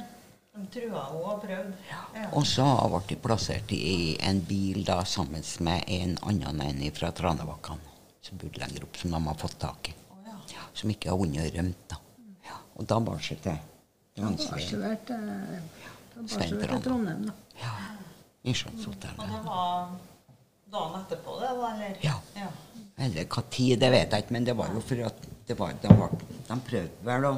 de 0.52 0.66
trua 0.74 1.06
og 1.16 1.38
prøvde? 1.40 1.78
Ja. 1.88 2.26
Og 2.36 2.44
så 2.44 2.66
ble 2.92 3.00
de 3.08 3.16
plassert 3.24 3.72
i 3.72 4.18
en 4.20 4.42
bil 4.44 4.82
da 4.84 4.98
sammen 5.08 5.46
med 5.64 5.88
en 5.96 6.12
annen 6.28 6.60
en 6.66 6.82
fra 6.92 7.08
Tranebakkan. 7.08 7.80
Som 8.20 8.36
bodde 8.42 8.60
lenger 8.60 8.84
opp, 8.84 9.00
som 9.00 9.14
de 9.16 9.22
har 9.30 9.40
fått 9.40 9.56
tak 9.62 9.88
i. 9.88 9.96
Oh, 10.12 10.20
ja. 10.26 10.36
Ja, 10.52 10.66
som 10.76 10.92
ikke 10.92 11.08
har 11.08 11.16
vunnet 11.22 11.54
rømt. 11.54 11.88
da. 11.88 11.96
Ja. 12.44 12.60
Og 12.76 12.90
da 12.90 13.00
bar 13.00 13.24
seg 13.24 13.40
til. 13.46 13.56
Vært 14.18 15.10
eh, 15.14 15.58
i 16.48 16.80
Trondheim, 16.84 17.26
da. 17.28 17.34
Ja. 17.62 17.74
Og 17.74 18.48
Misjonshotellet. 18.48 19.18
det 19.18 19.42
var 19.44 19.90
dagen 20.72 21.00
etterpå, 21.02 21.36
det, 21.40 21.50
da, 21.58 21.72
eller? 21.74 21.98
Ja. 22.04 22.14
ja. 22.36 22.48
Eller 22.98 23.28
hva 23.30 23.42
tid, 23.50 23.76
det 23.80 23.90
vet 23.94 24.14
jeg 24.14 24.24
ikke, 24.24 24.34
men 24.36 24.46
det 24.46 24.56
var 24.58 24.72
jo 24.74 24.82
for 24.84 25.04
at 25.06 25.28
det 25.48 25.56
var, 25.58 25.74
de, 25.82 25.92
var, 26.00 26.16
de 26.48 26.58
prøvde 26.70 27.06
vel 27.06 27.28
å 27.28 27.34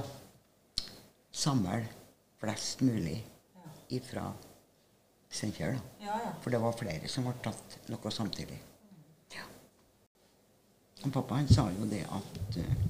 samle 1.31 1.83
flest 2.41 2.81
mulig 2.87 3.19
ifra 3.93 4.31
Steinkjer. 5.31 5.77
da. 5.77 6.07
Ja, 6.07 6.17
ja. 6.25 6.31
For 6.43 6.51
det 6.51 6.59
var 6.63 6.75
flere 6.79 7.09
som 7.09 7.29
ble 7.29 7.37
tatt 7.45 7.77
noe 7.93 8.11
samtidig. 8.11 8.57
Ja. 9.37 9.45
Og 11.05 11.13
pappa 11.15 11.39
han 11.39 11.47
sa 11.51 11.69
jo 11.77 11.87
det 11.91 12.03
at 12.11 12.59
eh, 12.59 12.89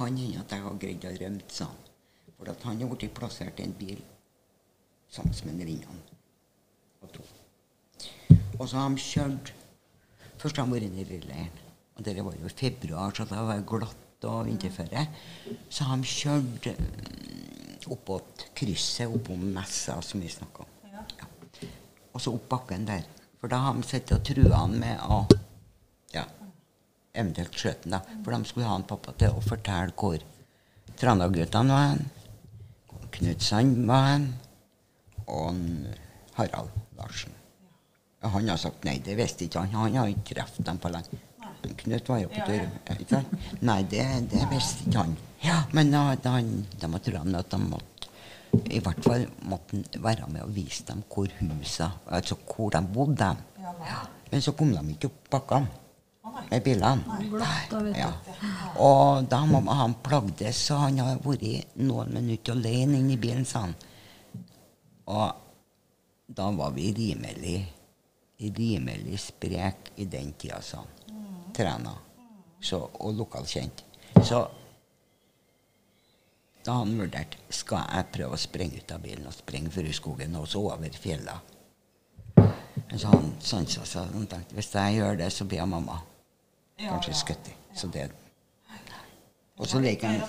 Kan 0.00 0.16
hende 0.16 0.40
at 0.40 0.52
jeg 0.54 0.64
har 0.64 0.76
greid 0.80 1.02
å 1.04 1.10
rømme, 1.12 1.46
sa 1.52 1.66
han. 1.68 1.88
For 2.38 2.48
at 2.48 2.62
han 2.64 2.78
har 2.80 2.88
blitt 2.88 3.12
plassert 3.12 3.58
i 3.60 3.66
en 3.66 3.74
bil 3.76 3.98
sammen 5.12 5.58
med 5.58 5.68
Rinnan. 5.68 5.98
Og 7.04 7.10
to. 7.12 7.24
Og 8.56 8.62
så 8.68 8.78
har 8.80 8.94
de 8.94 9.02
kjørt 9.04 9.52
Først 10.40 10.56
har 10.56 10.64
de 10.64 10.72
vært 10.72 10.94
nede 10.94 11.18
i 11.18 11.26
leiren. 11.28 11.58
Og 11.98 12.04
det 12.06 12.14
var 12.24 12.32
jo 12.32 12.48
i 12.48 12.54
februar, 12.56 13.12
så 13.12 13.26
det 13.28 13.42
var 13.44 13.60
glatt 13.68 14.24
og 14.24 14.46
vinterføre. 14.48 15.02
Så 15.68 15.84
har 15.84 16.00
de 16.00 16.08
kjørt 16.08 16.70
oppåt 17.92 18.46
krysset 18.56 19.12
oppom 19.12 19.42
Messa, 19.52 19.98
som 20.00 20.24
vi 20.24 20.32
snakka 20.32 20.64
om. 20.64 20.70
Ja. 20.94 21.04
Og 22.14 22.24
så 22.24 22.32
opp 22.32 22.48
bakken 22.48 22.88
der. 22.88 23.04
For 23.36 23.52
da 23.52 23.60
har 23.66 23.76
de 23.76 23.84
sittet 23.84 24.16
og 24.16 24.24
trua 24.24 24.62
han 24.62 24.80
med 24.80 25.04
å 25.04 25.26
eventuelt 27.14 27.56
skjøt 27.58 27.88
da. 27.90 28.02
For 28.24 28.34
de 28.34 28.48
skulle 28.48 28.68
ha 28.68 28.76
en 28.78 28.86
pappa 28.88 29.14
til 29.18 29.34
å 29.34 29.44
fortelle 29.44 29.94
hvor 29.96 30.22
Trana-guttene 31.00 31.72
var 31.72 31.86
hen, 31.94 32.08
Knutsand 32.90 33.14
Knut 33.16 33.42
Sand 33.42 33.86
var 33.88 34.06
hen, 34.10 34.26
og 35.26 35.56
Harald 36.36 36.74
Larsen. 36.98 37.32
Han 38.20 38.48
har 38.52 38.60
sagt 38.60 38.84
nei, 38.84 38.98
det 39.00 39.16
visste 39.16 39.46
ikke 39.46 39.62
han. 39.64 39.72
Han 39.72 39.96
har 39.96 40.10
ikke 40.12 40.34
truffet 40.34 40.66
dem 40.66 40.80
på 40.80 40.90
lenge. 40.92 41.20
Knut 41.80 42.08
var 42.08 42.20
jo 42.20 42.28
på 42.32 42.44
tur. 42.46 42.66
ja. 42.88 42.96
ja. 43.10 43.20
Nei, 43.64 43.80
det, 43.88 44.04
det 44.32 44.44
visste 44.52 44.86
ikke 44.86 45.04
han. 45.06 45.16
Ja, 45.44 45.62
Men 45.72 45.92
da, 45.92 46.02
da, 46.20 46.36
de 46.40 46.92
har 46.92 47.02
trodd 47.04 47.40
at 47.40 47.50
de 47.54 47.62
måtte 47.64 48.00
i 48.50 48.80
hvert 48.82 49.04
fall 49.04 49.26
måtte 49.46 49.78
han 49.78 50.02
være 50.02 50.28
med 50.32 50.42
og 50.42 50.54
vise 50.54 50.84
dem 50.88 51.04
hvor 51.12 51.30
husa, 51.38 51.92
altså 52.10 52.36
hvor 52.44 52.72
de 52.74 52.80
bodde. 52.94 53.28
Ja. 53.62 54.00
Men 54.30 54.42
så 54.42 54.52
kom 54.58 54.72
de 54.74 54.82
ikke 54.94 55.10
opp 55.10 55.30
bakkene. 55.36 55.79
Med 56.50 56.62
bilene. 56.64 57.18
Glatt, 57.32 57.72
da. 57.72 57.82
Ja. 57.96 58.12
Og 58.82 59.26
da 59.30 59.42
må 59.48 59.62
han 59.68 59.96
plagdes, 60.04 60.62
så 60.68 60.80
han 60.86 61.00
har 61.02 61.20
vært 61.24 61.76
noen 61.80 62.14
minutter 62.14 62.56
alene 62.56 63.00
inne 63.00 63.16
i 63.16 63.20
bilen, 63.20 63.44
sa 63.48 63.66
han. 63.66 63.76
Og 65.10 65.28
da 66.30 66.48
var 66.54 66.74
vi 66.76 66.92
rimelig 66.94 67.58
rimelig 68.40 69.20
sprek 69.20 69.92
i 69.96 70.04
den 70.04 70.32
tida, 70.32 70.62
sa 70.62 70.76
han. 70.76 70.86
Trena. 71.54 71.94
Så, 72.60 72.78
og 72.92 73.14
lokalkjent. 73.14 73.84
Så 74.24 74.48
da 76.64 76.72
han 76.72 76.92
vurderte 76.98 77.40
skal 77.56 77.86
jeg 77.88 78.10
prøve 78.12 78.36
å 78.36 78.40
sprenge 78.40 78.82
ut 78.82 78.92
av 78.92 79.00
bilen 79.04 79.28
og 79.28 79.36
sprenge 79.36 79.72
for 79.72 79.86
i 79.86 79.94
skogen 79.96 80.36
og 80.36 80.48
så 80.48 80.60
over 80.72 80.92
fjellene. 80.92 81.40
Så 82.90 83.08
han 83.08 83.32
sansa 83.44 83.84
seg 83.86 84.14
og 84.16 84.28
tenkte 84.28 84.56
hvis 84.56 84.72
jeg 84.74 84.98
gjør 84.98 85.20
det, 85.20 85.30
så 85.32 85.46
blir 85.48 85.62
jeg 85.62 85.70
mamma 85.70 86.00
kanskje 86.88 87.12
ja. 87.12 87.18
skutt 87.24 87.48
i. 87.48 87.54
Så 87.76 87.90
det 87.92 88.10
Og 89.58 89.66
så 89.68 89.80
mer 89.80 89.96
han 90.04 90.22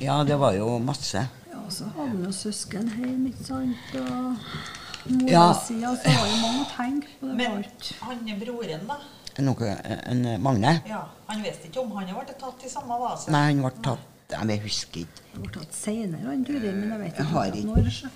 ja. 0.00 0.24
Det 0.24 0.36
var 0.40 0.52
jo 0.56 0.78
masse. 0.78 1.28
Ja, 1.50 1.58
så 1.70 1.84
hadde 1.84 2.08
han 2.08 2.24
jo 2.24 2.32
søsken 2.32 2.88
hjemme, 2.98 3.28
ikke 3.30 3.44
sant. 3.44 3.76
Og 4.00 5.12
mora 5.12 5.30
Ja. 5.30 5.52
si 5.66 5.74
altså, 5.82 6.02
det 6.08 6.16
var 6.18 6.30
jo 6.30 6.38
mange 6.40 6.64
å 6.64 6.70
tenke 6.76 7.08
på. 7.20 7.26
Det 7.26 7.36
Men 7.36 7.64
han 8.00 8.28
er 8.28 8.40
broren, 8.40 8.86
da? 8.88 8.96
Noe, 9.42 9.70
en 10.06 10.42
Magne? 10.42 10.80
Ja, 10.86 11.02
Han 11.26 11.42
visste 11.42 11.66
ikke 11.68 11.80
om 11.80 11.90
han 11.96 12.06
har 12.08 12.24
blitt 12.24 12.38
tatt 12.38 12.64
i 12.64 12.68
samme 12.70 12.98
vase? 13.00 13.30
Nei, 13.30 13.46
han 13.52 13.62
ble 13.62 13.70
tatt 13.82 14.10
Jeg 14.48 14.60
husker 14.62 15.00
ikke. 15.00 15.22
Han 15.32 15.42
ble 15.42 15.52
tatt 15.52 15.74
senere, 15.74 16.26
han 16.26 16.44
Turid, 16.44 16.74
men 16.74 16.90
jeg 16.90 17.00
vet 17.00 17.18
ikke- 17.18 17.64
når. 17.64 18.10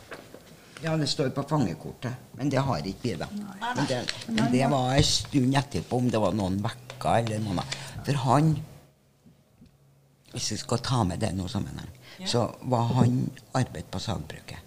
Ja, 0.82 0.94
det 0.96 1.08
står 1.10 1.32
på 1.34 1.42
fangekortet, 1.50 2.12
men 2.38 2.50
det 2.50 2.62
har 2.62 2.86
ikke 2.86 3.02
vi, 3.02 3.14
da. 3.18 3.26
Men 3.34 3.86
det, 3.90 3.98
men 4.28 4.52
det 4.52 4.64
var 4.70 4.92
en 4.94 5.06
stund 5.06 5.56
etterpå, 5.58 5.98
om 5.98 6.10
det 6.10 6.20
var 6.22 6.36
noen 6.38 6.60
vekker 6.62 7.24
eller 7.24 7.42
noe. 7.42 7.64
For 8.06 8.24
han 8.26 8.56
Hvis 10.28 10.52
vi 10.52 10.56
skal 10.60 10.78
ta 10.84 11.02
med 11.08 11.18
det 11.22 11.30
i 11.32 11.36
noen 11.38 11.48
sammenheng, 11.50 11.88
så 12.28 12.42
var 12.70 12.90
han 12.98 13.14
arbeid 13.56 13.86
på 13.90 13.98
sagbruket. 13.98 14.58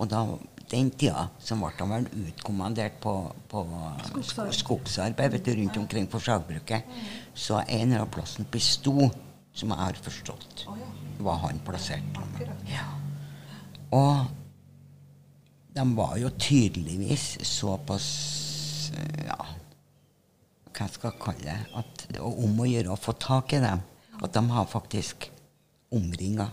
Og 0.00 0.08
da, 0.08 0.22
den 0.72 0.88
tida 0.98 1.26
så 1.38 1.56
ble 1.60 1.68
han 1.78 1.92
vel 1.92 2.06
utkommandert 2.26 2.96
på, 3.00 3.12
på 3.50 3.62
Skogsarbeid. 4.08 4.56
skogsarbeid 4.56 5.36
vet 5.36 5.44
du, 5.44 5.52
rundt 5.60 5.76
omkring 5.82 6.08
for 6.10 6.24
sagbruket. 6.24 6.88
Så 7.34 7.60
en 7.60 7.92
eller 7.92 8.06
annen 8.06 8.12
plass 8.16 8.38
oppe 8.40 8.60
som 9.56 9.70
jeg 9.72 9.78
har 9.78 10.00
forstått, 10.08 10.66
var 11.20 11.38
han 11.44 11.60
plassert. 11.64 12.18
Ja. 12.68 12.88
Og 13.96 14.26
de 15.76 15.84
var 15.96 16.16
jo 16.18 16.30
tydeligvis 16.40 17.36
såpass 17.44 18.06
eh, 18.96 19.26
Ja, 19.26 19.36
hva 20.76 20.86
skal 20.92 21.10
jeg 21.12 21.20
kalle 21.22 21.44
det 21.44 21.56
at, 21.80 22.06
og 22.20 22.40
Om 22.44 22.58
å 22.64 22.68
gjøre 22.68 22.92
å 22.94 22.98
få 23.00 23.12
tak 23.20 23.52
i 23.56 23.60
dem. 23.64 23.82
At 24.22 24.32
de 24.32 24.42
har 24.52 24.66
faktisk 24.68 25.28
omringa 25.92 26.46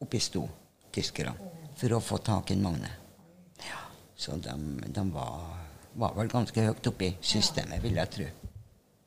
oppi 0.00 0.20
Sto, 0.20 0.46
tyskerne, 0.92 1.32
for 1.76 1.92
å 1.96 2.00
få 2.04 2.18
tak 2.24 2.50
i 2.52 2.56
Magne. 2.60 2.88
Ja, 3.64 3.80
så 4.16 4.36
de, 4.40 4.54
de 4.88 5.04
var, 5.12 5.44
var 6.00 6.14
vel 6.16 6.30
ganske 6.32 6.64
høyt 6.66 6.88
oppe 6.92 7.08
i 7.10 7.14
systemet, 7.24 7.80
vil 7.84 7.96
jeg 8.00 8.12
tro. 8.16 8.28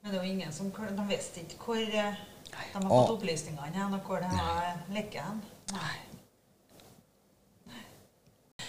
Men 0.03 0.11
det 0.13 0.19
var 0.19 0.27
ingen 0.27 0.53
som 0.53 0.69
De 0.73 1.05
visste 1.09 1.41
ikke 1.45 1.61
hvor 1.65 1.81
eh, 1.81 2.17
de 2.49 2.57
har 2.73 2.81
Og- 2.89 2.91
fått 2.93 3.15
opplysningene 3.19 3.73
hen, 3.77 3.93
og 3.97 4.05
hvor 4.09 4.21
det 4.21 4.29
har 4.37 4.81
lekket 4.93 5.21
hen. 5.25 5.41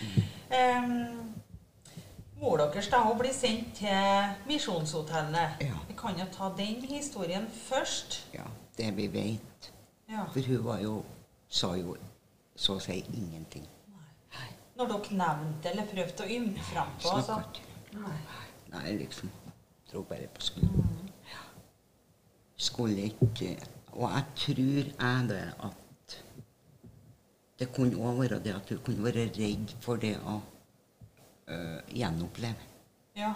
Nei. 0.05 0.25
Um, 0.55 1.35
mor 2.41 2.61
deres 2.61 2.89
da, 2.93 3.01
hun 3.07 3.19
blir 3.19 3.35
sendt 3.35 3.75
til 3.81 4.35
Misjonshotellet. 4.47 5.61
Ja. 5.65 5.81
Vi 5.89 5.97
kan 5.99 6.19
jo 6.21 6.29
ta 6.33 6.51
den 6.57 6.83
historien 6.91 7.49
først. 7.65 8.21
Ja, 8.35 8.47
det 8.79 8.97
vi 8.97 9.09
vet. 9.13 9.71
Ja. 10.11 10.27
For 10.33 10.47
hun 10.47 10.65
var 10.65 10.83
jo 10.85 10.99
sa 11.49 11.75
jo 11.79 11.97
så 12.57 12.79
å 12.79 12.83
si 12.83 12.99
ingenting. 13.15 13.67
Når 14.75 14.89
dere 14.91 15.17
nevnte 15.21 15.71
eller 15.71 15.87
prøvde 15.87 16.25
å 16.25 16.31
ymte 16.35 16.63
frem 16.67 16.95
på 16.99 17.07
Snakka 17.07 17.37
altså. 17.39 17.67
Nei. 17.95 18.17
Nei, 18.73 18.95
liksom. 18.99 19.31
Dro 19.91 20.03
bare 20.09 20.27
på 20.35 20.43
skolen. 20.43 21.11
Ja. 21.31 21.45
Skulle 22.59 23.07
ikke 23.13 23.53
Og 23.95 24.09
jeg 24.11 24.25
tror 24.41 24.89
jeg 24.91 25.29
det 25.29 25.45
at 25.63 25.84
det 27.59 27.69
kunne 27.75 27.97
òg 27.97 28.19
være 28.21 28.39
det 28.45 28.55
at 28.55 28.69
du 28.71 28.79
kunne 28.85 29.05
være 29.05 29.29
redd 29.37 29.75
for 29.85 29.97
det 30.03 30.17
å 30.27 30.41
øh, 31.49 31.81
gjenoppleve. 31.95 32.71
Ja. 33.17 33.33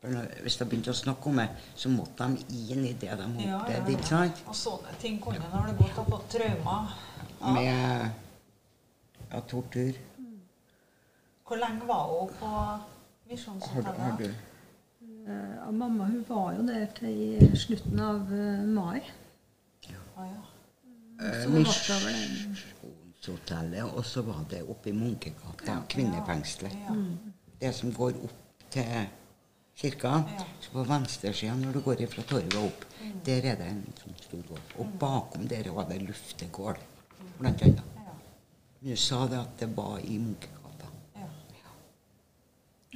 For 0.00 0.08
når, 0.12 0.26
hvis 0.42 0.56
de 0.60 0.64
begynte 0.68 0.90
å 0.92 0.98
snakke 0.98 1.30
om 1.30 1.38
det, 1.40 1.48
så 1.78 1.88
måtte 1.92 2.26
de 2.26 2.64
inn 2.74 2.84
i 2.84 2.92
det 2.92 3.12
de 3.20 3.28
Ja, 3.38 3.46
ja, 3.46 3.60
opplevde. 3.60 3.92
ikke 3.94 4.02
ja. 4.02 4.08
sant? 4.10 4.42
Og 4.46 4.58
sånne 4.58 4.96
ting 5.02 5.20
kunne 5.22 5.46
når 5.52 5.70
det 5.70 5.76
gått 5.78 6.02
og 6.02 6.10
fått 6.16 6.28
traumer. 6.34 6.90
Ja. 7.40 7.52
Med 7.52 8.10
ja, 9.30 9.40
tortur. 9.50 10.02
Hvor 11.46 11.56
lenge 11.62 11.86
var 11.86 12.04
hun 12.10 12.28
på 12.40 12.46
Har, 12.50 12.76
du- 12.82 13.30
Misjonshotellet? 13.32 13.98
har 14.00 14.18
du 14.18 14.28
Eh, 15.26 15.70
mamma 15.74 16.04
hun 16.06 16.24
var 16.28 16.52
jo 16.54 16.62
der 16.68 16.84
til 16.94 17.50
slutten 17.58 17.98
av 18.00 18.28
uh, 18.30 18.60
mai. 18.62 19.00
Ah, 20.16 20.22
ja. 20.22 20.42
Misjonshotellet, 21.18 23.84
og 23.84 24.04
så 24.04 24.22
var 24.22 24.44
det 24.50 24.62
oppe 24.68 24.90
i 24.90 24.92
Munkegata, 24.92 25.82
kvinnefengselet. 25.88 26.72
Ja. 26.86 26.94
Det 27.60 27.74
som 27.74 27.94
går 27.94 28.12
opp 28.24 28.32
til 28.70 29.06
kirka. 29.76 30.22
Ja. 30.38 30.44
Så 30.60 30.72
på 30.72 30.84
venstresida 30.84 31.54
når 31.56 31.72
du 31.72 31.80
går 31.80 32.06
fra 32.12 32.22
torget 32.22 32.54
og 32.54 32.64
opp, 32.70 32.84
der 33.24 33.50
er 33.52 33.56
det 33.60 33.70
en 33.70 33.84
sånn 34.00 34.18
stor 34.20 34.42
gård. 34.48 34.74
Og 34.80 34.86
bakom 35.00 35.48
der 35.48 35.70
var 35.74 35.88
det 35.90 36.02
luftegård, 36.04 36.78
blant 37.38 37.62
annet. 37.62 37.82
Ja. 37.96 38.12
Mm. 38.12 38.20
Du 38.80 38.96
sa 39.00 39.26
det 39.30 39.40
at 39.40 39.58
det 39.60 39.68
var 39.76 39.98
i 40.04 40.18
Munkegata. 40.18 40.88
Ja. 41.16 41.28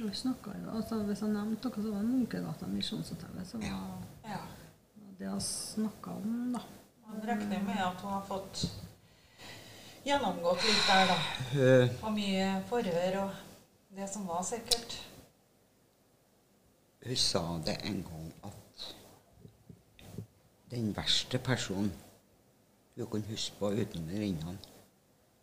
Vi 0.01 0.13
snakket 0.17 0.65
jo, 0.65 0.71
altså 0.73 1.03
Hvis 1.05 1.21
jeg 1.21 1.33
nevnte 1.35 1.69
noe, 1.69 1.83
så 1.83 1.93
var 1.93 2.01
det 2.01 2.09
Munkegata 2.09 2.67
Misjonshotellet. 2.67 3.47
Så 3.47 3.61
var 3.61 3.67
ja. 4.25 4.41
det 5.19 5.27
jeg 5.27 5.47
snakka 5.47 6.17
om, 6.17 6.53
da. 6.57 6.65
Man 7.11 7.27
regner 7.27 7.63
med 7.63 7.79
at 7.83 8.01
hun 8.01 8.11
har 8.13 8.23
fått 8.27 8.61
gjennomgått 10.05 10.63
litt 10.63 10.85
der, 10.87 11.09
da. 11.11 11.17
Hun 11.51 11.97
Og 12.07 12.13
mye 12.15 12.45
forhør 12.69 13.17
og 13.25 13.33
det 13.97 14.07
som 14.09 14.23
var 14.27 14.45
sikkert. 14.47 14.95
Hun 17.03 17.19
sa 17.19 17.41
det 17.65 17.75
en 17.83 17.99
gang 18.07 18.31
at 18.47 18.87
den 20.71 20.95
verste 20.95 21.39
personen 21.43 21.91
hun 22.95 23.07
kunne 23.11 23.27
huske 23.27 23.59
på 23.59 23.73
utenom 23.75 24.09
rinnene, 24.13 24.57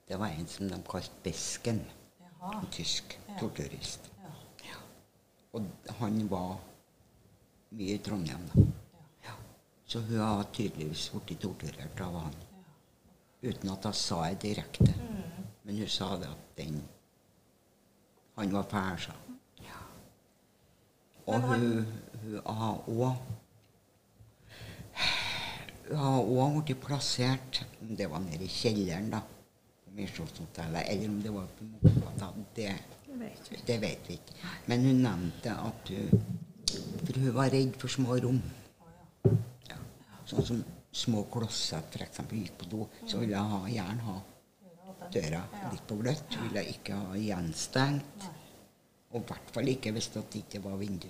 det 0.09 0.17
var 0.19 0.33
en 0.33 0.49
som 0.49 0.69
de 0.71 0.81
kalte 0.89 1.21
Besken. 1.25 1.83
Jaha. 2.21 2.61
En 2.61 2.71
tysk 2.73 3.19
Ja. 3.29 3.39
torturist. 3.41 4.01
Ja. 4.23 4.33
Ja. 4.65 4.77
Og 5.53 5.67
han 6.01 6.31
var 6.31 6.61
mye 7.71 7.95
i 7.95 7.99
Trondheim, 7.99 8.49
da. 8.55 8.63
Så 9.89 10.01
hun 10.05 10.19
har 10.21 10.45
tydeligvis 10.53 11.07
blitt 11.25 11.41
torturert 11.41 12.01
av 12.05 12.17
han. 12.21 12.35
Uten 13.41 13.71
at 13.73 13.87
hun 13.89 13.95
sa 13.97 14.19
det 14.27 14.43
direkte. 14.43 14.93
Men 15.65 15.79
hun 15.81 15.89
sa 15.89 16.17
det 16.21 16.29
at 16.29 16.45
den 16.59 16.83
Han 18.39 18.53
var 18.55 18.67
fæl, 18.71 18.99
sa 19.03 19.13
hun. 19.27 19.39
Ja. 19.65 19.81
Og 21.27 21.41
hun, 21.43 21.87
hun 22.23 22.41
har 22.47 22.85
òg 22.87 23.17
Hun 25.89 25.97
har 25.97 26.21
òg 26.21 26.61
blitt 26.65 26.85
plassert, 26.85 27.65
om 27.81 27.97
det 27.97 28.11
var 28.11 28.21
nede 28.21 28.45
i 28.45 28.53
kjelleren, 28.53 29.09
da, 29.11 29.23
på 29.85 29.95
Misjonshotellet, 29.97 30.85
eller 30.93 31.09
om 31.09 31.23
det 31.23 31.33
var 31.33 31.47
på 31.59 31.65
Mokata, 31.65 32.29
det, 32.57 32.75
Det 33.07 33.19
vet 33.21 33.51
vi. 33.51 33.61
det 33.67 33.81
vet 33.81 34.09
vi 34.09 34.19
ikke. 34.21 34.35
Men 34.67 34.85
hun 34.85 35.03
nevnte 35.03 35.57
at 35.57 35.89
hun 35.89 36.27
For 37.07 37.19
hun 37.19 37.35
var 37.35 37.49
redd 37.51 37.77
for 37.81 37.89
små 37.89 38.19
rom. 38.21 38.43
Sånn 40.29 40.45
som 40.45 40.65
små 40.93 41.23
klosser 41.33 41.85
f.eks. 41.89 42.21
gikk 42.33 42.59
på 42.61 42.69
do, 42.69 42.87
så 43.07 43.21
ville 43.21 43.33
jeg 43.37 43.53
ha, 43.53 43.61
gjerne 43.73 44.09
ha 44.09 44.19
døra 45.13 45.41
litt 45.73 45.87
på 45.89 45.97
gløtt. 46.03 46.37
Ville 46.43 46.63
jeg 46.65 46.79
ikke 46.79 46.99
ha 47.01 47.21
gjenstengt. 47.21 48.27
Og 49.09 49.23
i 49.23 49.27
hvert 49.31 49.53
fall 49.55 49.71
ikke 49.73 49.93
hvis 49.97 50.11
det 50.13 50.25
ikke 50.43 50.61
var 50.65 50.77
vindu. 50.81 51.09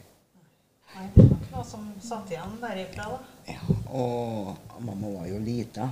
Nei, 0.88 1.07
det 1.14 1.24
var 1.28 1.48
noe 1.52 1.64
som 1.66 1.88
satt 2.00 2.31
igjen 2.33 2.54
derifra, 2.62 3.09
da. 3.12 3.18
Ja, 3.50 3.74
og 3.98 4.78
mamma 4.87 5.11
var 5.18 5.26
jo 5.28 5.40
lita. 5.42 5.88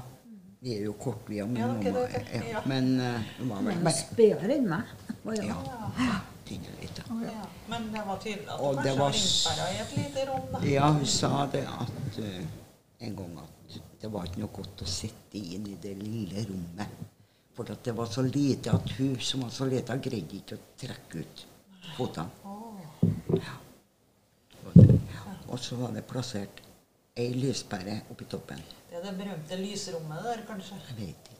Vi 0.62 0.72
er 0.76 0.86
jo 0.86 0.94
kortvia, 0.98 1.44
men 1.46 1.58
Ja, 1.60 1.66
mamma 1.72 2.04
er 2.06 2.14
det. 2.30 2.44
ja. 2.52 2.62
Men 2.64 2.88
eh, 3.00 3.26
hun 3.40 3.50
var 3.50 3.66
vel 3.66 3.90
er 3.90 3.96
spedere 3.98 4.56
enn 4.56 4.70
meg. 4.70 4.94
Ja. 5.42 5.58
Ja. 5.98 6.20
Tynne 6.46 6.72
lita. 6.80 7.02
Ja. 7.26 7.44
Men 7.68 7.90
det 7.92 8.04
var 8.06 8.22
tydelig 8.22 8.48
at 8.54 8.62
hun 8.62 8.80
det 8.86 8.94
kanskje 8.96 9.50
var 9.50 9.60
var 9.60 9.74
i 9.74 9.82
et 9.82 9.96
lite 9.98 10.26
rom, 10.30 10.46
da. 10.52 10.62
Ja, 10.70 10.92
hun 10.94 11.06
sa 11.10 11.32
det 11.52 11.64
at 11.66 12.20
eh, 12.22 12.46
en 12.98 13.16
gang 13.16 13.38
at 13.42 13.76
det 14.00 14.10
var 14.12 14.26
ikke 14.28 14.42
noe 14.42 14.54
godt 14.56 14.82
å 14.84 14.88
sitte 14.88 15.40
inn 15.40 15.66
i 15.68 15.76
det 15.82 15.94
lille 16.00 16.44
rommet. 16.48 17.04
For 17.56 17.72
at 17.72 17.84
det 17.84 17.94
var 17.96 18.08
så 18.12 18.22
lite 18.24 18.72
at 18.72 18.90
hun 18.98 19.16
som 19.20 19.44
var 19.46 19.52
så 19.52 19.66
lita, 19.68 19.96
greide 19.96 20.36
ikke 20.38 20.58
å 20.58 20.64
trekke 20.80 21.24
ut 21.24 21.46
fotene. 21.96 22.30
Å, 22.44 22.54
Ja. 23.36 23.56
Og 25.46 25.58
så 25.62 25.76
var 25.78 25.92
det 25.94 26.02
plassert 26.08 26.60
ei 27.16 27.30
lyspære 27.32 28.00
oppi 28.10 28.24
toppen. 28.28 28.60
det 28.90 28.96
er 28.98 29.02
det 29.04 29.12
berømte 29.18 29.56
lysrommet 29.60 30.24
der, 30.24 30.42
kanskje. 30.48 30.76
Jeg 30.88 30.96
vet 30.98 31.30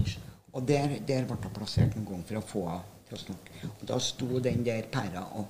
ikke. 0.00 0.20
Og 0.52 0.66
der, 0.68 0.98
der 1.08 1.28
ble 1.28 1.36
hun 1.36 1.54
plassert 1.54 1.96
en 1.96 2.04
gang 2.08 2.24
for 2.26 2.40
å 2.40 2.42
få 2.42 2.64
henne 2.68 3.06
til 3.06 3.16
å 3.16 3.20
snakke. 3.22 3.70
Og 3.70 3.86
da 3.88 3.98
sto 4.02 4.40
den 4.42 4.64
der 4.66 4.88
pæra 4.92 5.22
og 5.38 5.46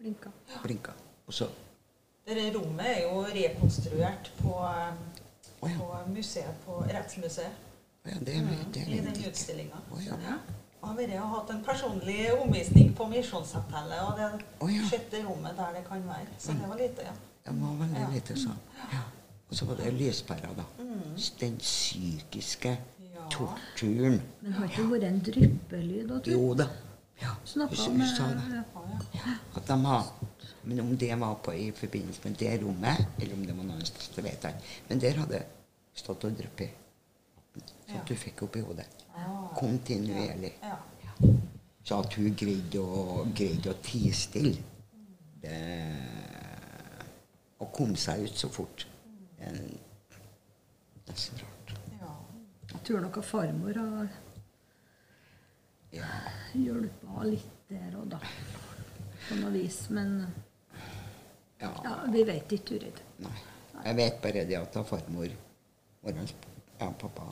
Blinka. 0.00 0.30
Blinka. 0.62 0.92
Og 1.26 1.34
så 1.34 1.46
rommet 2.56 2.86
er 2.86 3.02
jo 3.02 3.24
rekonstruert 3.34 4.32
på, 4.42 4.54
oh, 5.60 5.70
ja. 5.70 5.76
på 5.78 5.98
museet 6.14 6.54
på 6.66 6.80
Rettsmuseet. 6.88 7.66
Ja, 8.06 8.16
det, 8.18 8.34
det, 8.74 8.82
er 8.82 8.88
I 8.88 9.00
den 9.04 9.24
utstillinga. 9.28 9.80
Oh, 9.92 10.00
ja. 10.06 10.16
Jeg 10.80 10.88
har 10.88 10.96
vært 10.96 11.16
og 11.20 11.32
hatt 11.34 11.50
en 11.52 11.64
personlig 11.64 12.20
omvisning 12.40 12.94
på 12.96 13.06
Misjonskapellet, 13.10 14.00
og 14.06 14.14
det 14.16 14.28
oh, 14.64 14.70
ja. 14.72 14.86
sjette 14.88 15.20
rommet 15.26 15.58
der 15.58 15.74
det 15.76 15.82
kan 15.88 16.06
være. 16.08 16.28
Så 16.38 16.52
det 16.56 16.68
var 16.68 16.78
lite, 16.80 17.04
ja. 17.04 17.12
Det 17.44 17.56
var 17.60 17.74
veldig 17.82 18.00
Ja. 18.00 18.08
lite 18.14 18.36
sånn. 18.40 18.60
Ja. 18.92 19.02
Og 19.50 19.56
så 19.58 19.66
var 19.66 19.74
det 19.82 19.92
lyspæra, 19.92 20.54
da. 20.56 20.64
Den 21.40 21.56
psykiske 21.58 22.78
Mm. 23.00 23.06
Ja. 23.14 23.26
torturen. 23.30 24.22
Men 24.40 24.52
har 24.52 24.64
ikke 24.68 24.86
vært 24.90 25.04
en 25.04 25.20
dryppelyd? 25.26 26.12
Jo 26.26 26.54
da. 26.54 26.66
Ja, 27.20 27.34
Snakka 27.44 27.90
med 27.92 28.16
sa 28.16 28.28
det. 28.32 28.62
ja. 29.14 29.34
At 29.56 29.66
de 29.68 29.76
har 29.84 30.06
Men 30.64 30.80
om 30.80 30.96
det 30.96 31.14
var 31.20 31.34
på, 31.44 31.52
i 31.56 31.70
forbindelse 31.72 32.20
med 32.24 32.36
det 32.38 32.62
rommet, 32.62 33.06
eller 33.20 33.34
om 33.34 33.46
det 33.46 33.56
var 33.56 33.64
noe 33.64 33.74
annet, 33.78 34.02
så 34.12 34.22
vet 34.22 34.42
jeg. 34.44 34.54
Men 34.88 35.00
der 35.00 35.16
hadde 35.22 35.38
det 35.38 35.46
stått 35.94 36.24
og 36.24 36.36
dryppet. 36.36 36.70
Så 37.86 37.94
Ja. 37.96 38.00
du 38.06 38.14
fikk 38.14 38.42
opp 38.42 38.56
i 38.56 38.60
hodet. 38.60 38.86
Ah. 39.16 39.48
Kontinuerlig. 39.56 40.52
Ja. 40.62 40.76
Så 41.84 41.98
at 41.98 42.14
hun 42.14 42.34
greide 42.36 42.78
å, 42.78 43.24
greide 43.34 43.70
å 43.72 43.78
tie 43.82 44.12
stille 44.12 44.62
det, 45.42 45.56
Og 47.60 47.72
komme 47.76 47.96
seg 47.96 48.22
ut 48.24 48.36
så 48.40 48.48
fort. 48.48 48.86
Det 49.38 49.46
er 49.48 49.56
nesten 51.08 51.38
rart. 51.42 51.74
ja. 52.00 52.12
Jeg 52.72 52.80
tror 52.86 53.00
nok 53.00 53.16
at 53.18 53.24
farmor 53.24 53.74
har 53.74 54.08
Ja. 55.92 56.06
hjulpet 56.54 57.24
litt 57.26 57.50
der 57.68 57.96
og 57.98 58.08
da. 58.10 58.18
På 59.28 59.34
noe 59.40 59.50
vis. 59.52 59.90
Men 59.90 60.26
ja. 61.60 61.70
ja, 61.84 61.94
vi 62.12 62.24
vet 62.28 62.56
ikke, 62.56 62.64
Turid. 62.72 63.04
Nei. 63.24 63.36
Jeg 63.80 63.96
vet 63.96 64.18
bare 64.22 64.44
det 64.48 64.58
at 64.58 64.74
da 64.74 64.82
farmor 64.84 65.30
vår 66.00 66.18
ja, 66.20 66.90
pappa 67.00 67.30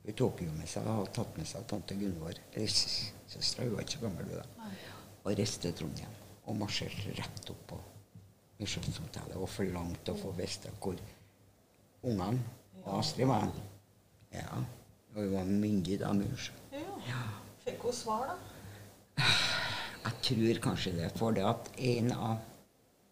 hun 0.00 0.16
tok 0.16 0.40
jo 0.42 0.52
med 0.56 0.68
seg 0.68 0.86
og 0.88 1.02
hadde 1.02 1.12
tatt 1.16 1.36
med 1.36 1.48
seg 1.48 1.66
tante 1.68 1.96
Gunvor, 1.98 2.38
søstera, 2.56 3.66
hun 3.66 3.76
var 3.76 3.84
ikke 3.84 3.98
så 3.98 4.04
gammel, 4.06 4.30
da, 4.32 4.68
og 5.22 5.34
reiste 5.36 5.66
til 5.66 5.74
Trondheim. 5.76 6.14
Og 6.48 6.56
marsjerte 6.56 7.12
rett 7.18 7.50
opp 7.52 7.60
på 7.68 7.78
Misjonshotellet 8.60 9.36
og 9.38 9.48
forlangte 9.48 10.14
å 10.14 10.18
få 10.18 10.32
vite 10.36 10.72
hvor 10.80 10.98
ungene 12.02 12.40
og 12.80 12.94
Astrid 12.98 13.28
var. 13.28 13.52
Ja. 14.34 14.62
Og 15.12 15.20
hun 15.20 15.34
var 15.34 15.52
myndig 15.52 16.00
da, 16.00 16.14
mors. 16.16 16.50
ja. 16.72 17.22
Fikk 17.64 17.84
hun 17.84 17.94
svar, 17.94 18.32
da? 18.32 19.26
Jeg 20.00 20.16
tror 20.24 20.60
kanskje 20.64 20.94
det, 20.96 21.10
for 21.20 21.36
det 21.36 21.44
at 21.44 21.68
en 21.76 22.12
av, 22.16 22.40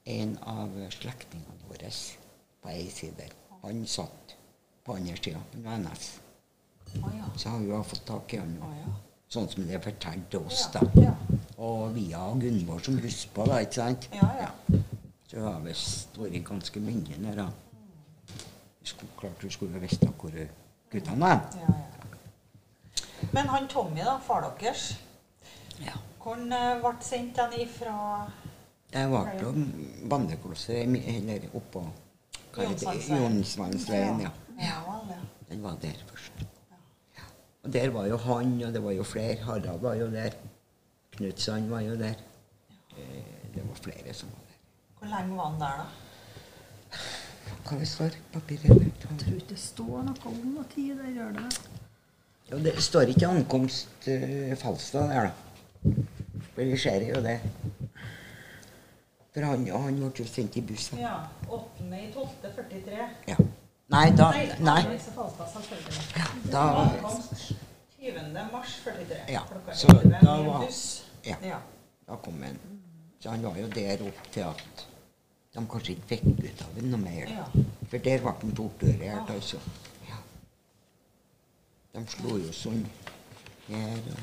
en 0.09 0.39
av 0.49 0.73
slektningene 0.95 1.69
våre 1.69 1.91
på 2.63 2.71
ei 2.73 2.87
side, 2.93 3.29
han 3.63 3.85
satt 3.87 4.35
på 4.85 4.97
andre 4.97 5.17
sida, 5.21 5.41
han 5.53 5.65
var 5.67 5.79
NS. 5.85 6.09
Ja. 6.95 7.29
Så 7.37 7.49
har 7.53 7.59
hun 7.59 7.85
fått 7.85 8.07
tak 8.09 8.35
i 8.35 8.41
han 8.41 8.55
nå. 8.57 8.71
ja. 8.81 8.95
Sånn 9.29 9.49
som 9.53 9.67
det 9.69 9.75
er 9.77 9.83
fortalt 9.85 10.31
til 10.33 10.47
oss, 10.49 10.63
da. 10.73 10.81
ja. 10.97 11.13
Og 11.61 11.91
via 11.93 12.23
Gunvor 12.41 12.81
som 12.81 12.97
husker 13.03 13.35
på 13.37 13.45
det, 13.51 13.59
ikke 13.67 13.77
sant? 13.77 14.07
Ja. 14.17 14.53
Så 15.29 15.37
hun 15.37 15.51
har 15.51 15.61
visst 15.67 16.17
vært 16.17 16.39
ganske 16.49 16.81
myndig 16.81 17.19
der, 17.27 17.43
da. 17.43 17.51
Skulle, 18.89 19.13
klart 19.21 19.45
hun 19.45 19.53
skulle 19.53 19.83
visst 19.83 20.07
hvor 20.09 20.33
guttene 20.89 21.29
ja. 21.61 21.75
Men 23.37 23.51
han 23.53 23.69
Tommy, 23.69 24.01
da, 24.01 24.17
far 24.25 24.47
deres, 24.49 24.95
Ja. 25.85 25.93
hvor 26.23 26.41
eh, 26.41 26.81
ble 26.81 26.95
sendt 27.05 27.37
den 27.37 27.61
ifra 27.61 27.95
Det 28.93 29.07
var 29.11 29.33
på 29.41 29.53
bandeklosser 30.11 30.85
eller 30.85 31.49
oppå. 31.55 31.85
Jonsvannsveien. 32.59 34.21
Ja. 34.21 34.31
Ja. 34.59 35.19
Den 35.49 35.63
var 35.63 35.77
der 35.83 36.05
først. 36.09 36.33
Og 37.65 37.73
der 37.73 37.91
var 37.91 38.07
jo 38.07 38.17
han, 38.17 38.63
og 38.65 38.73
det 38.73 38.83
var 38.85 38.91
jo 38.97 39.03
flere. 39.05 39.37
Harald 39.45 39.81
var 39.81 39.95
jo 39.95 40.11
der. 40.13 40.31
Knutsand 41.17 41.69
var 41.69 41.81
jo 41.81 41.97
der. 41.99 42.15
Eh, 42.97 43.25
Det 43.55 43.63
var 43.69 43.75
flere 43.75 44.15
som 44.15 44.29
var 44.29 44.45
der. 44.47 44.59
Hvor 44.99 45.09
lenge 45.19 45.37
var 45.37 45.49
han 45.51 45.61
der, 45.61 45.77
da? 45.83 46.99
Hva 47.69 47.79
det 47.79 47.89
står 47.89 48.11
papiret? 48.33 48.65
Jeg 48.69 48.93
tror 49.21 49.35
ikke 49.35 49.49
det 49.49 49.59
står 49.59 50.03
noe 50.07 50.31
om 50.31 50.37
noe 50.55 50.65
tid 50.75 50.95
der, 50.99 51.11
gjør 51.17 51.33
det 51.37 51.43
det? 51.45 51.61
Jo, 52.51 52.59
det 52.65 52.75
står 52.83 53.11
ikke 53.13 53.29
ankomst 53.29 54.09
uh, 54.09 54.55
Falstad 54.57 55.09
der, 55.11 55.29
da. 55.29 55.93
For 56.55 56.65
vi 56.65 56.77
ser 56.77 57.05
jo 57.09 57.21
det. 57.25 57.39
For 59.39 59.45
han, 59.47 59.67
han 59.71 59.99
ble 60.03 60.09
jo 60.19 60.25
sendt 60.27 60.57
i 60.59 60.61
bussen. 60.67 60.99
Ja. 60.99 61.13
8.12.43. 61.47 63.05
Ja. 63.31 63.37
Nei, 63.95 64.09
da 64.19 64.33
Nei. 64.67 64.81
Da 66.51 66.65
20. 68.01 68.35
mars 68.51 68.73
43. 68.83 69.21
Ja, 69.33 69.43
så 69.79 69.87
da 70.03 70.35
var- 70.43 70.67
Ja. 71.23 71.61
Da 72.09 72.17
kom 72.17 72.43
han. 72.43 72.59
Så 73.21 73.31
han 73.31 73.43
var 73.43 73.57
jo 73.63 73.69
der 73.69 74.03
opp 74.09 74.27
til 74.33 74.41
at 74.41 74.85
de 75.55 75.67
kanskje 75.71 75.95
ikke 75.95 76.09
fikk 76.09 76.27
ut 76.45 76.63
av 76.67 76.75
ham 76.75 76.91
noe 76.91 77.01
mer. 77.01 77.33
For 77.91 77.99
der 77.99 78.19
ble 78.27 78.35
han 78.43 78.55
torturert, 78.59 79.31
altså. 79.31 79.59
Ja. 80.09 80.19
De 81.95 82.05
slo 82.11 82.37
jo 82.43 82.51
sånn 82.53 82.85
her 83.69 84.03
og 84.11 84.21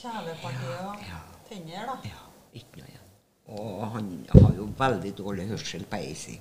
Kjelepartiet 0.00 0.84
og 0.88 1.04
Ja. 1.12 1.20
tenner, 1.48 1.86
da. 1.86 1.96
Ja, 2.08 2.24
ikke 2.54 2.76
noe. 2.80 2.93
Og 3.48 3.86
han 3.92 4.26
har 4.32 4.54
jo 4.56 4.68
veldig 4.78 5.10
dårlig 5.18 5.48
hørsel 5.48 5.84
på 5.84 5.96
ei 6.00 6.14
side. 6.14 6.40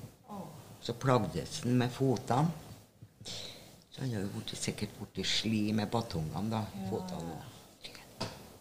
Så 0.83 0.93
plagdes 0.99 1.61
han 1.63 1.77
med 1.77 1.91
fotene. 1.91 2.47
Så 3.93 4.01
han 4.01 4.13
har 4.13 4.21
jo 4.21 4.27
blitt- 4.35 4.55
sikkert 4.57 4.89
borti 4.99 5.23
sli 5.23 5.71
med 5.73 5.87
batongene, 5.91 6.49
da. 6.49 6.63
Fotene. 6.89 7.37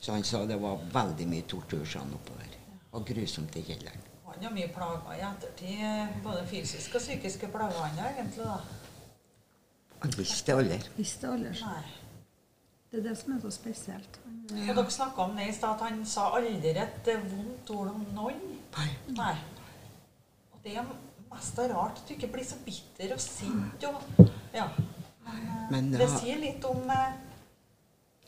Så 0.01 0.13
han 0.13 0.25
sa 0.25 0.45
det 0.47 0.59
var 0.61 0.77
veldig 0.93 1.27
mye 1.29 1.43
tortur 1.43 1.85
sa 1.87 1.99
han 2.01 2.13
oppover. 2.15 2.47
Og 2.93 3.07
grusomt 3.07 3.57
i 3.57 3.63
kjelleren. 3.63 4.01
Han 4.27 4.45
har 4.45 4.51
mye 4.51 4.69
plager 4.69 5.13
i 5.15 5.21
ettertid. 5.21 6.23
Både 6.25 6.47
fysiske 6.47 6.97
og 6.97 7.01
psykiske 7.03 7.49
plager, 7.49 7.79
han 7.81 7.99
har 7.99 8.11
egentlig, 8.11 8.45
da. 8.45 8.61
Han 10.03 10.11
visste 10.19 10.47
det 10.53 10.59
aldri. 10.59 10.79
Visste 10.97 11.29
aldri. 11.29 11.51
Nei. 11.61 11.83
Det 12.93 12.99
er 13.01 13.09
det 13.09 13.19
som 13.19 13.33
er 13.33 13.41
så 13.41 13.51
spesielt. 13.51 14.21
Ja. 14.51 14.71
Og 14.71 14.77
dere 14.77 14.91
snakka 14.93 15.25
om 15.25 15.37
det 15.37 15.47
i 15.49 15.53
stad, 15.57 15.79
at 15.81 15.85
han 15.89 16.03
sa 16.07 16.27
aldri 16.37 16.75
et 16.77 17.07
vondt 17.31 17.71
ord 17.73 17.89
om 17.95 18.03
noen. 18.13 18.43
Nei. 18.77 18.89
Nei. 19.17 19.37
Og 20.53 20.59
det 20.65 20.75
er 20.77 20.91
mest 21.33 21.59
rart 21.73 22.03
at 22.03 22.09
du 22.09 22.13
ikke 22.15 22.29
blir 22.35 22.45
så 22.45 22.59
bitter 22.67 23.15
og 23.15 23.21
sint 23.21 23.87
og 23.89 24.29
Ja. 24.53 24.67
Men, 25.25 25.71
Men 25.71 25.93
det 25.93 26.01
det 26.01 26.11
sier 26.19 26.37
litt 26.43 26.65
om 26.69 26.91
eh, 26.91 27.15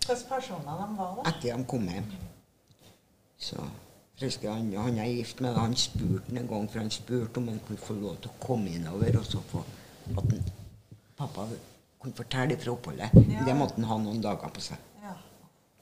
hvilke 0.07 0.29
personer 0.29 0.81
de 0.81 0.97
var, 0.97 1.15
da. 1.19 1.29
Etter 1.29 1.59
de 1.59 1.67
kom 1.69 1.89
hjem. 1.91 2.09
Så 3.39 3.69
friske 4.19 4.49
han, 4.49 4.73
han 4.79 4.99
er 4.99 5.11
gift 5.11 5.41
med 5.45 5.55
Han 5.59 5.77
spurte 5.77 6.39
en 6.39 6.49
gang, 6.49 6.71
for 6.71 6.79
han 6.79 6.91
spurte 6.91 7.37
om 7.43 7.49
han 7.49 7.61
kunne 7.67 7.85
få 7.85 7.99
lov 8.01 8.17
til 8.17 8.33
å 8.33 8.41
komme 8.47 8.73
innover 8.79 9.19
og 9.19 9.27
så 9.29 9.45
få 9.51 9.65
at 10.17 10.33
han, 10.33 10.53
pappa 11.19 11.49
kunne 12.05 12.19
fortelle 12.19 12.59
fra 12.61 12.75
oppholdet. 12.75 13.15
Ja. 13.31 13.45
Det 13.49 13.55
måtte 13.59 13.79
han 13.81 13.89
ha 13.91 13.99
noen 14.03 14.23
dager 14.25 14.53
på 14.55 14.63
seg. 14.65 14.81
Ja. 15.03 15.15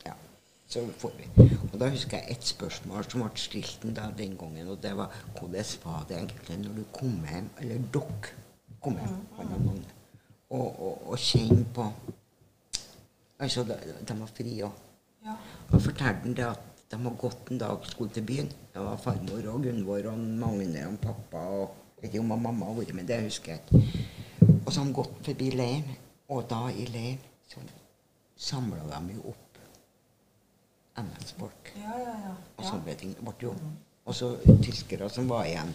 Ja, 0.07 0.15
så 0.71 0.85
får 1.03 1.17
vi. 1.19 1.49
Og 1.73 1.79
da 1.81 1.91
husker 1.93 2.19
jeg 2.21 2.37
ett 2.37 2.47
spørsmål 2.53 3.07
som 3.09 3.25
ble 3.25 3.43
stilt 3.43 3.85
da 3.97 4.09
den 4.19 4.39
gangen, 4.41 4.71
og 4.73 4.81
det 4.85 4.95
var 4.99 5.13
hvordan 5.39 5.75
var 5.85 6.07
det 6.09 6.21
egentlig 6.21 6.59
når 6.63 6.79
du 6.79 6.85
kom 6.95 7.19
hjem, 7.29 7.51
eller 7.61 7.85
dere 7.95 8.33
kom 8.83 8.99
hjem, 9.03 9.19
mm 9.39 9.83
og 10.53 10.59
og, 10.61 10.81
og, 10.85 10.97
og 11.15 11.19
kjenne 11.19 11.65
på 11.75 11.87
Altså, 13.43 13.63
de, 13.67 13.75
de 14.07 14.15
var 14.21 14.29
frie 14.37 14.67
òg. 14.67 14.83
ja. 15.25 15.33
Og 15.73 15.81
fortalte 15.83 16.29
han 16.29 16.35
det 16.37 16.45
at 16.47 16.69
de 16.93 16.99
har 17.03 17.15
gått 17.19 17.49
en 17.51 17.59
dag 17.59 17.87
skulle 17.89 18.13
til 18.13 18.23
byen. 18.29 18.51
Det 18.75 18.83
var 18.85 19.01
farmor 19.01 19.49
og 19.51 19.65
Gunvor 19.65 20.11
og 20.13 20.19
Magne 20.19 20.85
og 20.87 20.99
pappa 21.03 21.41
og 21.57 22.05
ikke 22.05 22.21
om 22.21 22.31
mamma 22.35 22.67
har 22.69 22.77
vært 22.77 22.95
med, 22.95 23.07
det 23.09 23.23
husker 23.25 23.53
jeg 23.55 23.61
ikke. 23.63 23.81
Og 24.67 24.73
så 24.73 24.81
har 24.81 24.87
de 24.89 24.95
gått 24.95 25.19
forbi 25.27 25.51
leiren, 25.55 25.85
og 26.33 26.45
da 26.51 26.61
i 26.73 26.87
leir 26.89 27.19
så 27.49 27.61
samla 28.37 28.85
de 28.91 29.17
jo 29.19 29.31
opp 29.33 29.59
MS-folk 31.03 31.73
Ja, 31.77 31.95
ja, 31.99 32.15
ja. 32.27 32.35
og 32.57 32.65
ja. 32.65 32.69
sånne 32.69 32.95
ting. 33.01 33.15
Det 33.17 33.25
ble 33.25 33.49
jo 33.49 33.55
Og 34.05 34.15
så 34.19 34.33
tyskere 34.65 35.09
som 35.11 35.29
var 35.31 35.47
igjen 35.49 35.71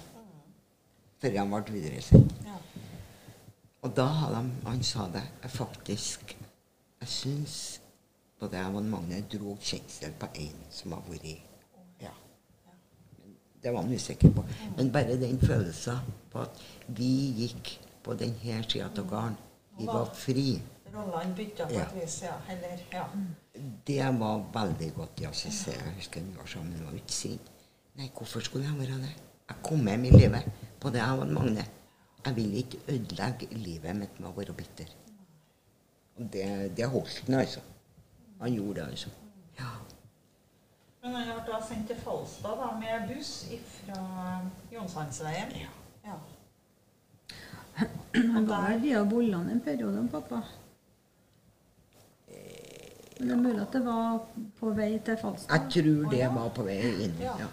før 1.22 1.34
de 1.34 1.46
ble 1.50 1.74
videresendt. 1.80 2.34
ja. 2.46 2.58
Og 3.82 3.94
da 3.98 4.06
hadde 4.20 4.42
de, 4.44 4.52
han 4.68 4.84
sa 4.84 5.08
det, 5.14 5.24
jeg 5.44 5.52
faktisk 5.52 6.36
Jeg 7.02 7.08
syns 7.10 7.58
både 8.40 8.58
jeg 8.58 8.76
og 8.76 8.86
Magne 8.92 9.24
dro 9.32 9.56
kjensel 9.62 10.14
på 10.20 10.28
en 10.36 10.64
som 10.70 10.92
har 10.94 11.02
vært 11.10 11.26
Ja. 12.02 12.12
Det 13.64 13.74
var 13.74 13.82
han 13.82 13.94
usikker 13.94 14.32
på. 14.34 14.44
Men 14.78 14.92
bare 14.92 15.18
den 15.18 15.40
følelsen 15.42 15.98
på 16.32 16.40
at 16.46 16.62
vi 16.88 17.10
gikk 17.42 17.80
på 18.04 18.14
denne 18.14 18.64
sida 18.70 18.86
av 18.86 19.08
gården. 19.10 19.38
Vi 19.78 19.86
var 19.88 20.10
fri. 20.14 20.62
Rollene 20.94 21.36
bytta 21.36 21.68
på 21.70 21.80
et 21.82 21.96
vis, 22.02 22.22
ja. 22.24 22.34
Eller 22.50 22.84
Ja. 22.94 23.06
Det 23.88 24.20
var 24.20 24.44
veldig 24.54 24.94
godt. 24.96 25.22
Ja, 25.22 25.32
synes 25.32 25.68
jeg. 25.68 25.76
jeg 25.86 25.94
husker 25.96 26.22
vi 26.22 26.38
var 26.38 26.46
sammen 26.46 26.86
og 26.88 26.94
ikke 26.94 27.14
sint. 27.14 27.52
Nei, 27.96 28.12
hvorfor 28.18 28.40
skulle 28.40 28.66
jeg 28.66 28.80
være 28.80 29.02
det? 29.02 29.14
Jeg 29.50 29.58
kom 29.64 29.88
hjem 29.88 30.06
i 30.06 30.10
livet 30.10 30.52
på 30.80 30.90
det 30.90 31.02
jeg 31.02 31.18
var 31.20 31.26
Magne. 31.26 31.66
Jeg 32.26 32.36
vil 32.36 32.54
ikke 32.58 32.78
ødelegge 32.88 33.48
livet 33.52 33.96
mitt 33.96 34.20
med 34.20 34.30
å 34.30 34.34
være 34.38 34.54
bitter. 34.54 34.90
Og 36.18 36.34
det, 36.34 36.78
det 36.78 36.90
holdt 36.90 37.24
han, 37.26 37.40
altså. 37.40 37.60
Han 38.42 38.54
gjorde 38.54 38.82
det, 38.82 38.88
altså. 38.90 39.10
Ja. 39.60 39.72
Men 41.04 41.16
han 41.16 41.30
ble 41.40 41.54
da 41.54 41.62
sendt 41.68 41.88
til 41.88 42.00
Falstad 42.04 42.58
da, 42.62 42.72
med 42.80 43.08
buss 43.10 43.32
fra 43.80 44.02
Jonshandsveien. 44.74 45.54
Ja. 45.62 45.70
Ja. 46.06 46.18
Han 48.14 48.48
var 48.48 48.70
vel 48.70 48.80
via 48.82 49.04
Vollan 49.04 49.50
en 49.50 49.60
periode, 49.62 49.96
han 49.98 50.08
pappa. 50.08 50.42
Men 53.20 53.28
det 53.28 53.34
er 53.34 53.42
mulig 53.42 53.62
at 53.62 53.74
det 53.74 53.82
var 53.86 54.20
på 54.60 54.72
vei 54.78 54.92
til 55.06 55.18
Falstad? 55.18 55.54
Jeg 55.56 55.72
tror 55.74 56.12
det 56.12 56.28
var 56.36 56.50
på 56.54 56.66
vei 56.68 56.82
inn. 57.06 57.16
Ja. 57.22 57.34
Ja. 57.42 57.48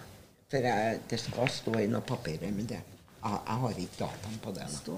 For 0.51 0.67
jeg, 0.69 0.99
det 1.09 1.19
skal 1.19 1.49
stå 1.49 1.73
i 1.81 1.87
noen 1.89 2.05
papirer 2.05 2.51
men 2.53 2.67
det. 2.69 2.81
Jeg, 3.25 3.39
jeg 3.47 3.61
har 3.63 3.79
ikke 3.83 3.99
dataen 4.03 4.37
på 4.43 4.53
det. 4.53 4.67
Så 4.69 4.93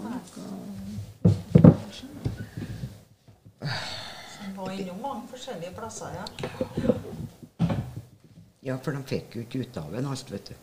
han 4.42 4.56
var 4.58 4.72
innom 4.76 5.00
mange 5.02 5.28
forskjellige 5.32 5.72
plasser, 5.76 6.10
ja. 6.20 6.26
Ja, 8.68 8.76
for 8.84 8.92
de 8.92 9.04
fikk 9.08 9.38
jo 9.38 9.46
ikke 9.46 9.64
ut 9.64 9.78
av 9.80 9.96
en 9.96 10.10
alt, 10.12 10.32
vet 10.32 10.52
du. 10.52 10.56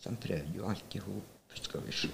Så 0.00 0.08
de 0.08 0.16
prøvde 0.22 0.56
jo 0.56 0.68
alt 0.70 0.96
i 0.96 1.02
hop. 1.04 1.34
Skal 1.58 1.82
vi 1.84 1.92
se. 1.92 2.08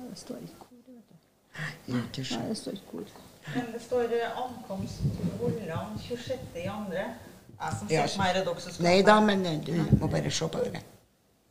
Ja, 0.00 0.08
Det 0.10 0.18
står 0.18 0.36
ikke 0.36 0.68
hvor, 0.68 0.78
vet 0.86 2.16
du. 2.16 2.22
Nei, 2.36 2.48
det 2.48 2.56
står 2.58 2.72
ikke 2.72 2.92
hvor. 2.92 3.10
Men 3.54 3.72
det 3.74 3.80
står 3.82 4.12
eh, 4.16 4.38
ankomst 4.44 5.00
Vollan 5.40 5.98
26. 5.98 6.38
i 6.56 6.66
andre. 6.70 7.04
Jeg 7.60 7.72
som 7.78 7.88
Ja, 7.90 8.06
sitter 8.06 8.18
med 8.22 8.26
her, 8.26 8.40
er 8.40 8.44
dere 8.44 8.60
som 8.60 8.72
skal 8.72 8.84
Nei 8.86 9.02
da, 9.02 9.16
men 9.20 9.46
eh, 9.46 9.58
du 9.66 9.96
må 10.00 10.06
bare 10.08 10.30
se 10.30 10.48
på 10.48 10.62
det. 10.64 10.82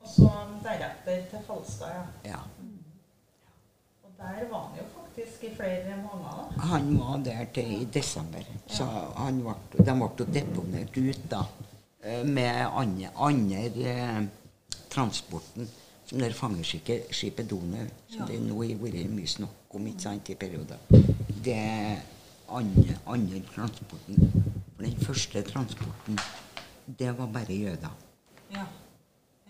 Og 0.01 0.07
så 0.07 0.29
deretter 0.63 1.25
til 1.29 1.43
Falstad, 1.47 1.91
ja. 1.93 2.31
Ja. 2.31 2.39
Og 4.03 4.12
der 4.17 4.39
var 4.51 4.63
han 4.67 4.77
jo 4.79 4.85
faktisk 4.95 5.43
i 5.43 5.51
flere 5.55 5.97
måneder. 6.01 6.62
Han 6.71 6.99
var 6.99 7.17
der 7.25 7.45
til 7.53 7.73
i 7.81 7.85
desember. 7.93 8.47
Så 8.67 8.85
han 9.17 9.41
ble, 9.43 9.53
de 9.77 9.97
ble 10.01 10.29
deponert 10.39 10.97
ut 10.97 11.21
da. 11.31 11.43
eh, 12.03 12.25
Med 12.25 12.65
andre, 12.73 13.12
andre 13.15 14.27
transporten. 14.89 15.69
Det 16.09 16.33
fangeskipet 16.33 17.49
Donau, 17.49 17.85
som 18.09 18.25
det 18.25 18.39
nå 18.41 18.55
har 18.63 18.79
vært 18.81 19.11
mye 19.13 19.29
snakk 19.29 19.75
om 19.77 19.87
ikke 19.91 20.01
sant, 20.07 20.29
i 20.29 20.35
perioder. 20.41 20.79
Det 21.45 21.57
andre, 22.49 22.95
andre 23.05 23.41
transporten. 23.53 24.31
For 24.75 24.85
den 24.87 24.95
første 25.05 25.43
transporten, 25.45 26.17
det 26.99 27.11
var 27.17 27.27
bare 27.27 27.53
jøder 27.53 27.93
Ja. 28.55 28.65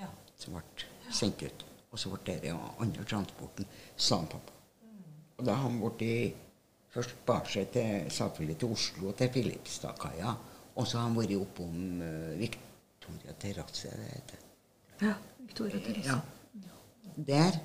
ja. 0.01 0.09
som 0.35 0.57
ble 0.57 0.87
sendt 1.15 1.43
ut. 1.43 1.65
Og 1.91 1.99
så 1.99 2.11
ble 2.11 2.19
det 2.25 2.41
den 2.49 2.59
andre 2.79 3.05
transporten, 3.07 3.65
sa 3.95 4.19
pappa. 4.25 4.57
Og 5.37 5.45
da 5.47 5.55
han 5.63 5.79
ble 5.79 6.11
i 6.11 6.35
Først 6.89 7.11
bar 7.25 7.45
seg 7.45 7.67
til, 7.69 8.07
selvfølgelig 8.09 8.55
til 8.57 8.71
Oslo, 8.73 9.11
til 9.13 9.29
Filipstadkaia. 9.29 10.31
Og 10.75 10.87
så 10.87 10.97
har 10.97 11.03
han 11.05 11.17
vært 11.19 11.35
oppom 11.37 12.01
uh, 12.01 12.33
Victoria 12.39 13.35
terrasse, 13.37 13.91
det 13.93 14.07
heter. 14.09 14.39
Ja. 15.03 15.13
Victoria 15.37 15.83
terrasse. 15.85 16.15
Ja. 16.15 16.38
Der. 17.27 17.59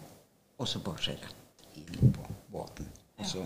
Og 0.58 0.68
så 0.68 0.80
bare 0.84 1.02
seg 1.02 1.18
rett 1.22 1.78
inn 1.78 2.12
på 2.14 2.26
båten. 2.52 2.88
Og 3.18 3.26
så 3.26 3.42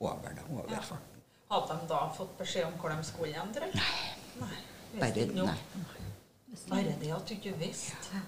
over, 0.00 0.34
da. 0.36 0.42
Over 0.50 0.70
Ja. 0.72 0.80
farten. 0.80 1.22
Hadde 1.52 1.80
de 1.80 1.88
da 1.88 2.08
fått 2.16 2.38
beskjed 2.38 2.66
om 2.66 2.72
hvor 2.80 2.88
de 2.88 3.04
skulle 3.04 3.32
hen, 3.32 3.52
tror 3.54 3.66
jeg? 3.66 3.74
Nei. 4.40 4.60
Bare. 5.00 5.26
Nei. 5.26 5.56
Bare 6.68 6.94
det 7.00 7.10
at 7.12 7.28
du 7.28 7.34
ikke 7.34 7.56
visste. 7.60 8.22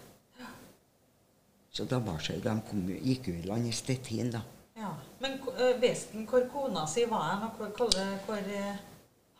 Så 1.74 1.84
da 1.84 1.98
var 1.98 2.22
det, 2.28 2.42
De 2.44 2.60
kom, 2.68 2.86
gikk 2.88 3.28
jo 3.28 3.34
i 3.34 3.46
land 3.48 3.66
i 3.66 3.72
Stettin, 3.72 4.30
da. 4.30 4.40
Ja. 4.76 4.92
Men 5.20 5.40
uh, 5.42 5.80
visste 5.80 6.14
han 6.14 6.26
hvor 6.30 6.44
kona 6.52 6.86
si 6.86 7.04
var 7.10 7.32
hen, 7.32 7.42
og 7.48 7.56
hvor, 7.58 7.72
hvor, 7.76 8.18
hvor 8.26 8.36
uh, 8.36 8.76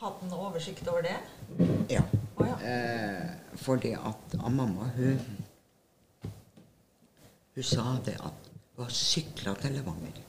Hadde 0.03 0.21
han 0.21 0.33
oversikt 0.33 0.89
over 0.91 1.03
det? 1.07 1.17
Ja. 1.89 2.03
Oh, 2.37 2.47
ja. 2.49 2.57
Eh, 2.67 3.31
fordi 3.63 3.93
at 3.95 4.35
av 4.41 4.51
mamma, 4.53 4.89
hun 4.97 5.21
Hun 7.55 7.63
sa 7.65 7.85
det 8.05 8.15
at 8.21 8.49
hun 8.77 8.85
har 8.85 8.91
sykla 8.91 9.55
til 9.61 9.77
Levanger 9.79 10.21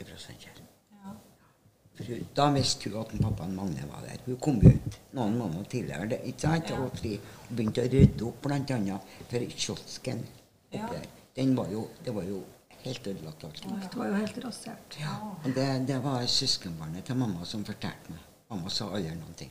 fra 0.00 0.16
Steinkjer. 0.16 0.60
ja. 1.04 2.18
Da 2.36 2.46
visste 2.54 2.88
hun 2.90 3.00
at 3.02 3.10
pappaen 3.20 3.54
Magne 3.56 3.84
var 3.90 4.00
der. 4.06 4.22
Hun 4.26 4.38
kom 4.40 4.56
ut 4.64 4.96
noen 5.12 5.36
måneder 5.38 5.64
tidligere 5.68 6.20
ikke 6.24 6.40
sant? 6.46 6.70
Ja. 6.70 6.78
og 6.80 6.96
fri, 6.96 7.18
og 7.50 7.56
begynte 7.56 7.84
å 7.84 7.90
rydde 7.92 8.24
opp, 8.30 8.46
annet 8.46 9.00
for 9.28 9.38
kiosken 9.56 10.24
Ja. 10.72 10.86
der. 10.86 11.06
Den 11.36 11.56
var 11.56 11.68
jo, 11.70 11.88
det 12.04 12.14
var 12.14 12.22
jo 12.24 12.42
helt 12.84 13.06
ødelagt. 13.06 13.44
alt. 13.44 13.62
Det 13.62 13.98
var 13.98 14.06
jo 14.06 14.14
helt 14.14 14.44
rasert. 14.44 14.96
Ja, 15.00 15.14
og 15.44 15.54
det, 15.54 15.86
det 15.88 16.02
var 16.02 16.26
søskenbarnet 16.26 17.04
til 17.04 17.16
mamma 17.16 17.44
som 17.44 17.64
fortalte 17.64 18.10
meg. 18.10 18.20
Mamma 18.50 18.68
sa 18.68 18.88
aldri 18.90 19.14
noen 19.14 19.34
ting. 19.36 19.50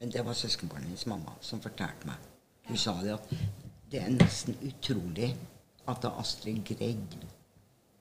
Men 0.00 0.10
det 0.10 0.24
var 0.24 0.34
søskenbarnet 0.34 0.86
hennes 0.86 1.06
mamma 1.06 1.34
som 1.40 1.60
fortalte 1.60 2.06
meg. 2.06 2.16
Hun 2.68 2.76
sa 2.76 2.94
det 3.02 3.12
at 3.12 3.28
det 3.90 4.00
er 4.02 4.10
nesten 4.14 4.54
utrolig 4.62 5.34
at 5.90 6.04
Astrid 6.04 6.62
greide 6.66 7.26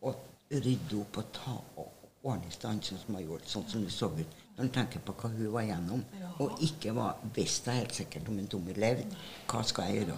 å 0.02 0.14
rydde 0.52 1.00
opp 1.02 1.18
og 1.22 1.32
ta 1.34 1.56
og 1.82 1.88
ordne 2.28 2.50
i 2.50 2.54
stand 2.54 2.84
sånn 2.86 3.00
som 3.02 3.16
hun 3.18 3.24
gjorde, 3.26 3.50
sånn 3.50 3.68
som 3.70 3.86
det 3.86 3.94
så 3.96 4.12
ut. 4.14 4.36
Når 4.58 4.66
en 4.66 4.74
tenker 4.76 5.02
på 5.06 5.16
hva 5.18 5.32
hun 5.34 5.54
var 5.54 5.64
igjennom, 5.66 6.04
Ja. 6.20 6.32
og 6.44 6.60
ikke 6.62 6.94
var 6.94 7.18
visste 7.34 7.72
helt 7.72 7.96
sikkert 7.96 8.28
om 8.30 8.38
en 8.40 8.48
Tommy 8.48 8.74
levde, 8.74 9.16
hva 9.48 9.64
skal 9.66 9.90
jeg 9.90 10.06
gjøre? 10.06 10.18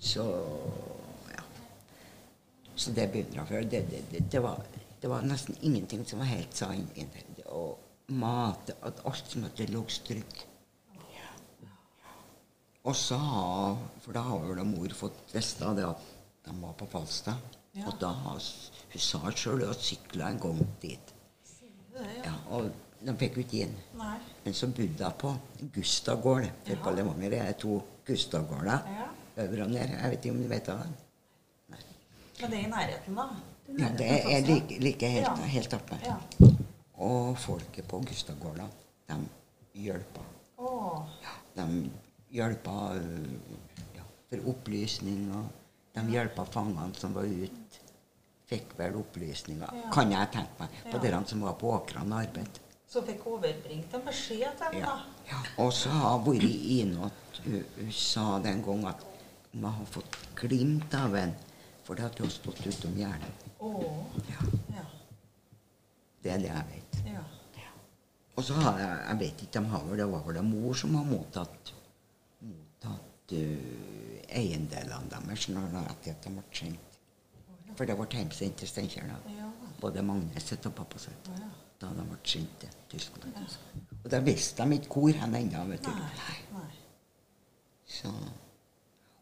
Så 0.00 0.24
ja. 1.34 1.42
Så 2.76 2.92
det 2.92 3.10
begynner 3.12 3.42
jeg 3.42 3.48
før. 3.48 3.68
Det, 3.70 3.82
det, 3.90 4.04
det, 4.12 4.22
det, 4.32 4.42
var, 4.42 4.64
det 5.02 5.10
var 5.10 5.26
nesten 5.26 5.56
ingenting 5.62 6.06
som 6.08 6.18
var 6.18 6.30
helt 6.30 6.56
sann. 6.56 6.88
Og 7.46 7.78
mat 8.08 8.70
at 8.82 9.04
Alt 9.04 9.28
som 9.28 9.44
det 9.56 9.68
lå 9.70 9.84
stryk. 9.88 10.46
Og 12.84 12.96
så 12.96 13.16
har 13.16 13.76
For 14.02 14.12
da 14.16 14.24
har 14.26 14.40
vel 14.42 14.64
mor 14.66 14.94
fått 14.96 15.34
vite 15.34 15.74
det 15.76 15.84
at 15.86 16.08
de 16.44 16.54
var 16.62 16.72
på 16.78 16.86
Falstad. 16.90 17.58
Ja. 17.74 17.86
Og 17.88 17.94
da 18.00 18.10
Hun 18.12 18.40
sa 19.00 19.30
sjøl 19.30 19.62
hun 19.64 19.74
sykla 19.74 20.28
en 20.30 20.40
gang 20.40 20.58
dit. 20.82 21.12
Det, 21.92 22.02
ja. 22.18 22.24
Ja, 22.26 22.32
og 22.50 22.70
de 23.06 23.14
fikk 23.20 23.36
jo 23.38 23.44
ikke 23.46 23.62
inn. 23.66 23.72
Nei. 23.96 24.16
Men 24.44 24.54
så 24.54 24.66
bodde 24.68 25.04
jeg 25.04 25.16
på 25.18 25.32
Gustavgård. 25.74 26.50
For 26.64 26.72
Ja. 26.74 26.82
på 26.84 26.90
Levanger 26.96 27.32
er 27.38 27.52
to 27.52 27.78
Gustavgårder. 28.06 28.84
Ja. 28.98 29.06
Over 29.44 29.62
og 29.64 29.70
ned. 29.70 29.88
Jeg 29.88 30.10
vet 30.10 30.24
ikke 30.24 30.30
om 30.36 30.42
du 30.42 30.48
vet 30.48 30.68
av 30.68 30.78
det? 30.82 30.90
Men 32.40 32.50
det 32.50 32.58
er 32.58 32.66
i 32.66 32.70
nærheten, 32.70 33.14
da. 33.16 33.26
Ja, 33.78 33.88
det 33.98 34.10
er 34.34 34.46
like, 34.46 34.78
like 34.82 35.08
helt, 35.08 35.38
helt 35.38 35.74
oppe. 35.74 35.98
Ja. 36.04 36.16
Og 36.94 37.38
folket 37.38 37.86
på 37.88 38.00
Gustavgårda, 38.04 38.66
de 39.08 39.16
hjelpa. 39.86 40.20
Å. 40.58 41.06
De 41.56 41.66
hjelpa 42.34 42.74
øh, 42.98 43.32
ja, 43.96 44.04
for 44.28 44.50
opplysning, 44.52 45.30
og 45.36 45.61
de 45.94 46.04
hjelpa 46.12 46.44
fangene 46.44 46.94
som 46.98 47.14
var 47.14 47.24
ute. 47.28 47.80
Fikk 48.52 48.74
vel 48.76 48.96
opplysninger, 49.00 49.68
Ja. 49.72 49.90
kan 49.92 50.10
jeg 50.12 50.30
tenke 50.32 50.58
meg, 50.60 50.68
på 50.90 50.98
Ja. 51.04 51.20
de 51.20 51.28
som 51.28 51.40
var 51.40 51.54
på 51.54 51.72
åkrene 51.72 52.12
og 52.14 52.20
arbeidet. 52.26 52.60
Så 52.88 53.00
fikk 53.02 53.26
overbringt 53.26 53.94
en 53.94 54.02
beskjed 54.02 54.58
til 54.58 54.66
dem, 54.72 54.80
Ja. 54.80 54.86
da. 54.86 55.02
ja. 55.30 55.42
Og 55.64 55.72
så 55.72 55.88
har 55.88 56.18
hun 56.18 56.34
vært 56.34 56.42
inne 56.42 56.98
USA 57.06 57.12
hun, 57.44 57.64
hun 57.78 57.92
sa 57.92 58.38
det 58.38 58.50
en 58.52 58.62
gang 58.62 58.84
at 58.86 59.00
hun 59.52 59.64
har 59.64 59.86
fått 59.86 60.16
glimt 60.36 60.94
av 60.94 61.14
en 61.14 61.34
fordi 61.84 62.02
at 62.04 62.18
hun 62.18 62.26
har 62.26 62.30
stått 62.32 62.66
utom 62.66 62.94
hjernen. 62.94 63.32
Ja, 64.28 64.76
Ja. 64.76 64.84
det 66.22 66.30
er 66.32 66.38
det 66.38 66.46
jeg 66.46 66.64
vet. 66.72 67.06
Ja. 67.06 67.22
Og 68.36 68.44
så 68.44 68.54
har 68.54 68.78
jeg 68.78 69.08
jeg 69.08 69.18
vet 69.18 69.42
ikke, 69.42 69.60
de 69.60 69.68
har 69.68 69.80
vel, 69.84 69.96
det 69.96 70.06
var 70.12 70.22
vel 70.26 70.34
det 70.34 70.44
mor 70.44 70.74
som 70.74 70.94
har 70.94 71.04
mottatt 71.04 71.72
mottatt 72.42 73.32
uh, 73.32 74.11
eiendelene 74.38 75.10
deres 75.12 75.48
når 75.52 75.76
rettighetene 75.76 76.42
ble 76.42 76.58
sendt. 76.58 76.98
For 77.76 77.88
det 77.88 77.96
ble 77.96 78.08
hjemsendt 78.12 78.60
til 78.60 78.68
Steinkjer. 78.68 79.12
Både 79.80 80.04
Magne 80.04 80.40
sitt 80.44 80.66
og 80.68 80.74
pappa 80.76 81.00
sitt. 81.00 81.30
Da 81.80 81.90
de 81.96 82.06
ble 82.06 82.18
sendt 82.28 82.58
til 82.62 82.74
Tyskland. 82.92 83.38
Og 84.02 84.10
da 84.10 84.20
visste 84.24 84.66
de 84.66 84.78
ikke 84.78 85.00
hvor 85.00 85.20
hen 85.22 85.38
ennå, 85.38 85.64
vet 85.70 85.86
du. 85.86 85.92
Nei. 86.52 86.68
Så, 87.92 88.10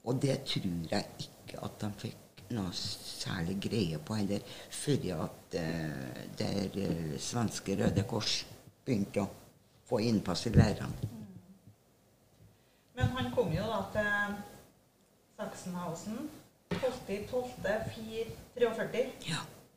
og 0.06 0.18
det 0.22 0.42
tror 0.46 0.90
jeg 0.90 1.06
ikke 1.18 1.62
at 1.66 1.80
de 1.82 1.90
fikk 2.04 2.44
noe 2.54 2.70
særlig 2.74 3.56
greie 3.62 3.98
på 4.02 4.16
heller, 4.18 4.42
før 4.74 5.24
at 5.26 5.56
eh, 5.58 6.20
der 6.38 6.78
eh, 6.82 7.16
svenske 7.22 7.76
Røde 7.78 8.04
Kors 8.10 8.40
begynte 8.86 9.22
å 9.22 9.30
få 9.86 10.00
innpass 10.06 10.46
i 10.50 10.54
leirene. 10.54 11.10
Men 12.98 13.12
han 13.16 13.30
kom 13.34 13.52
jo 13.54 13.66
da 13.70 13.80
til 13.94 14.34
Sachsenhausen 15.40 16.28
12.12.43 16.70 19.06
ja. 19.24 19.36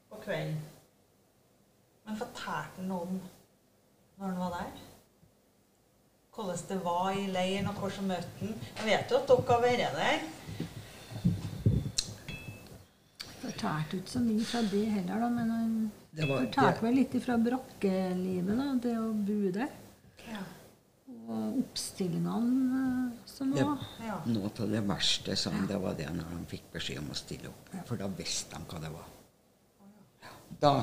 på 0.09 0.15
kvelden. 0.25 0.57
Men 2.05 2.17
fortalte 2.17 2.81
han 2.81 2.91
om 2.91 3.21
når 4.17 4.27
han 4.27 4.39
var 4.39 4.49
der? 4.57 4.71
Hvordan 6.35 6.57
det 6.69 6.83
var 6.83 7.11
i 7.11 7.27
leiren, 7.31 7.67
og 7.67 7.73
hvor 7.79 7.89
som 7.89 8.05
møtte 8.11 8.27
han? 8.39 8.55
Jeg 8.77 8.85
vet 8.89 9.11
jo 9.11 9.15
at 9.21 9.27
dere 9.29 9.53
har 9.53 9.61
vært 9.63 9.79
der. 9.99 10.19
Fortalte 13.43 13.97
ikke 13.97 14.11
så 14.11 14.21
mye 14.25 14.45
fra 14.49 14.61
det 14.73 14.85
heller, 14.97 15.17
da, 15.23 15.27
men 15.29 15.47
han 15.55 15.91
fortalte 16.17 16.83
vel 16.83 16.93
litt 16.99 17.13
fra 17.23 17.35
brokkelivet, 17.47 18.53
da, 18.59 18.65
det 18.83 18.95
å 18.99 19.01
bo 19.15 19.39
der. 19.61 19.71
Og 21.23 21.59
oppstillingene 21.61 22.79
eh, 22.79 23.19
som 23.29 23.53
var. 23.55 23.85
Ja. 24.03 24.17
noe 24.27 24.49
av 24.51 24.73
det 24.73 24.81
verste 24.87 25.37
som 25.39 25.55
det 25.69 25.77
var 25.79 25.95
det 25.99 26.09
når 26.11 26.33
han 26.33 26.43
fikk 26.49 26.67
beskjed 26.73 26.99
om 27.03 27.13
å 27.13 27.17
stille 27.17 27.51
opp. 27.51 27.71
For 27.87 27.99
da 27.99 28.09
visste 28.11 28.57
han 28.57 28.67
hva 28.67 28.81
det 28.83 28.91
var. 28.91 29.07
Da 30.63 30.73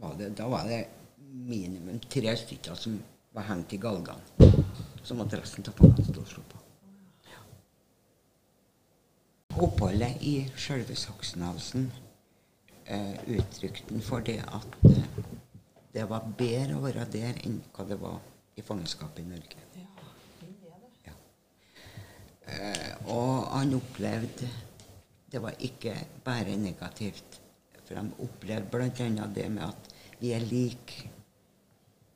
var 0.00 0.14
det, 0.18 0.30
da 0.38 0.46
var 0.50 0.68
det 0.70 0.84
minimum 1.26 1.98
tre 2.08 2.36
stykker 2.36 2.78
som 2.78 2.96
var 3.34 3.48
hengt 3.50 3.72
i 3.72 3.80
galgene. 3.80 4.52
Så 5.02 5.14
måtte 5.14 5.40
resten 5.40 5.66
av 5.68 5.76
fangene 5.78 6.06
stå 6.06 6.22
og 6.22 6.30
slå 6.30 6.44
på. 6.52 6.62
Oppholdet 9.66 10.20
i 10.20 10.34
sjølve 10.60 10.96
Saksenhalsen 11.00 11.86
eh, 12.84 13.14
uttrykte 13.38 13.94
han 13.94 14.02
for 14.04 14.24
det 14.24 14.42
at 14.44 14.74
eh, 14.90 15.20
det 15.94 16.04
var 16.10 16.26
bedre 16.36 16.76
å 16.76 16.82
være 16.84 17.06
der 17.12 17.38
enn 17.46 17.62
hva 17.72 17.86
det 17.88 17.96
var 18.02 18.18
i 18.56 18.62
fangenskapet 18.64 19.18
i 19.24 19.28
Norge. 19.28 19.64
Ja. 21.06 21.12
Eh, 22.46 23.08
og 23.12 23.46
han 23.58 23.74
opplevde 23.74 24.48
Det 25.32 25.40
var 25.42 25.54
ikke 25.58 25.92
bare 26.24 26.56
negativt. 26.56 27.40
For 27.84 27.94
de 27.94 28.12
opplevde 28.22 28.70
bl.a. 28.70 29.26
det 29.34 29.50
med 29.52 29.62
at 29.66 29.90
vi 30.20 30.30
er 30.32 30.40
like. 30.46 31.10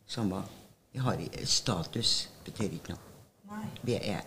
Samme 0.06 0.42
vi 0.92 0.98
har, 0.98 1.18
i- 1.20 1.44
Status 1.46 2.30
betyr 2.44 2.72
ikke 2.78 2.94
noe. 2.94 3.66
Vi 3.82 3.94
er, 3.98 4.22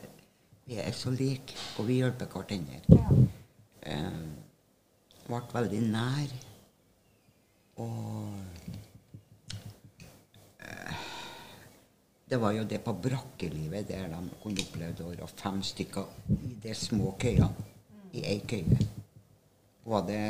vi 0.65 0.75
er 0.79 0.91
så 0.91 1.09
like, 1.11 1.55
og 1.79 1.87
vi 1.87 1.93
hjelper 2.01 2.25
hverandre. 2.31 2.81
Ja. 2.89 3.09
Eh, 3.81 4.19
ble 5.27 5.41
veldig 5.53 5.81
nær. 5.91 6.35
Og 7.83 8.37
eh, 10.59 10.95
Det 12.33 12.39
var 12.41 12.51
jo 12.57 12.63
det 12.65 12.79
på 12.81 12.93
brakkelivet 12.97 13.85
der 13.85 14.07
de 14.09 14.19
kunne 14.41 14.63
oppleve 14.63 15.03
å 15.05 15.11
være 15.11 15.27
fem 15.37 15.59
stykker 15.61 16.31
i 16.33 16.55
de 16.63 16.71
små 16.73 17.11
køyene. 17.21 17.65
I 18.17 18.23
ei 18.25 18.39
køye. 18.49 18.77
Var 19.85 20.07
det, 20.07 20.21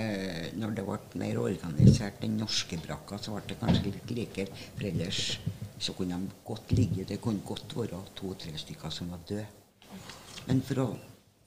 når 0.59 0.73
det 0.75 0.83
ble 0.89 1.21
mer 1.21 1.39
organisert, 1.39 2.17
den 2.19 2.35
norske 2.41 2.75
brakka, 2.83 3.21
så 3.23 3.37
ble 3.37 3.45
det 3.53 3.57
kanskje 3.61 3.93
litt 3.93 4.11
likere. 4.17 4.59
For 4.73 4.89
ellers 4.89 5.21
så 5.79 5.95
kunne 5.95 6.17
de 6.25 6.41
godt 6.43 6.73
ligge 6.75 7.05
Det 7.07 7.21
kunne 7.23 7.45
godt 7.47 7.77
være 7.77 8.01
to-tre 8.19 8.51
stykker 8.59 8.91
som 8.91 9.15
var 9.15 9.23
døde. 9.29 9.47
Men 10.49 10.59
for 10.67 10.83
å 10.83 10.87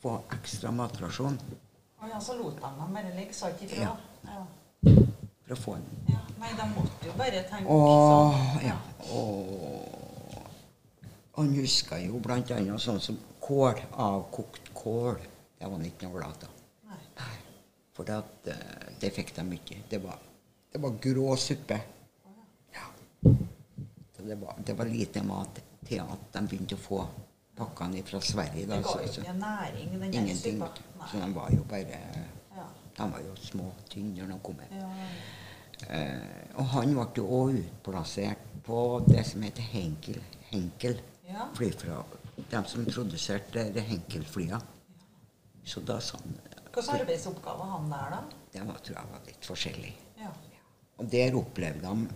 få 0.01 0.15
ekstra 0.39 0.73
matrasjon 0.73 1.37
Å 1.37 2.09
ja, 2.15 2.23
så 2.23 2.39
lot 2.41 2.57
de 2.57 2.73
dem 2.81 2.97
bare 2.97 3.13
ligge, 3.19 3.37
sa 3.37 3.53
ikke 3.53 3.69
ifra? 3.69 3.91
Ja. 3.91 3.93
Ja. 4.33 5.05
For 5.45 5.53
å 5.53 5.61
få 5.67 5.77
en 5.77 5.87
ja. 6.09 6.25
Nei, 6.41 6.57
de 6.57 6.73
måtte 6.73 7.13
jo 7.13 7.21
bare 7.21 7.45
tenke 7.53 7.77
sånn. 7.77 8.67
ja, 8.71 8.81
og 9.13 9.96
han 11.37 11.53
huska 11.55 11.99
jo 12.01 12.21
annet 12.33 12.81
sånn 12.81 13.01
som 13.01 13.19
kål. 13.41 13.81
Avkokt 13.93 14.71
kål. 14.75 15.19
Det 15.59 15.67
var 15.67 15.77
han 15.77 15.85
ikke 15.85 16.09
noe 16.09 16.21
glad 16.21 16.47
av. 16.49 16.57
For 17.97 18.05
det, 18.05 18.17
eh, 18.53 18.89
det 19.01 19.11
fikk 19.17 19.35
de 19.37 19.45
ikke. 19.57 19.77
Det 19.89 20.01
var, 20.03 20.19
det 20.73 20.81
var 20.81 20.97
grå 21.01 21.37
suppe. 21.37 21.79
Ja. 22.75 22.89
Så 24.17 24.23
det 24.23 24.37
var, 24.41 24.59
det 24.67 24.77
var 24.77 24.91
lite 24.91 25.23
mat 25.25 25.61
til 25.87 26.03
at 26.03 26.27
de 26.35 26.43
begynte 26.51 26.77
å 26.77 26.83
få 26.83 27.01
pakkene 27.57 28.03
fra 28.05 28.21
Sverige. 28.21 28.67
Da, 28.67 28.77
det 28.77 28.85
var 28.85 29.01
jo 29.01 29.13
så, 29.15 29.25
ikke 29.25 29.37
næring, 29.39 29.97
den 30.01 30.15
ingenting. 30.21 30.61
Så 31.11 31.23
de 31.23 31.33
var 31.35 31.51
jo 31.55 31.65
bare 31.69 32.03
Ja. 32.57 32.69
De 32.97 33.11
var 33.13 33.21
jo 33.21 33.35
små, 33.41 33.73
tynne 33.89 34.25
når 34.25 34.35
de 34.35 34.39
kom 34.45 34.61
hjem. 34.61 34.79
Ja. 34.81 35.09
Eh, 35.93 36.55
og 36.57 36.71
han 36.73 36.95
ble 36.97 37.09
jo 37.17 37.27
òg 37.29 37.59
utplassert 37.61 38.45
på 38.65 38.79
det 39.09 39.25
som 39.29 39.45
heter 39.45 39.65
Henkel. 39.73 40.21
Henkel 40.51 41.01
Ja. 41.27 41.49
De 42.51 42.61
som 42.69 42.85
produserte 42.87 43.65
Henkel-flya. 43.81 44.61
Så 45.67 45.81
da 45.83 45.99
sånn 46.01 46.37
Hvilke 46.77 46.93
arbeidsoppgaver 47.01 47.71
han 47.73 47.87
der, 47.91 48.11
da? 48.13 48.19
Det 48.53 48.63
var, 48.69 48.79
tror 48.85 48.99
jeg 48.99 49.11
var 49.11 49.23
litt 49.27 49.47
forskjellig. 49.49 49.93
Ja. 50.21 50.31
Og 51.01 51.09
der 51.13 51.37
opplevde 51.39 51.81
de 51.89 52.09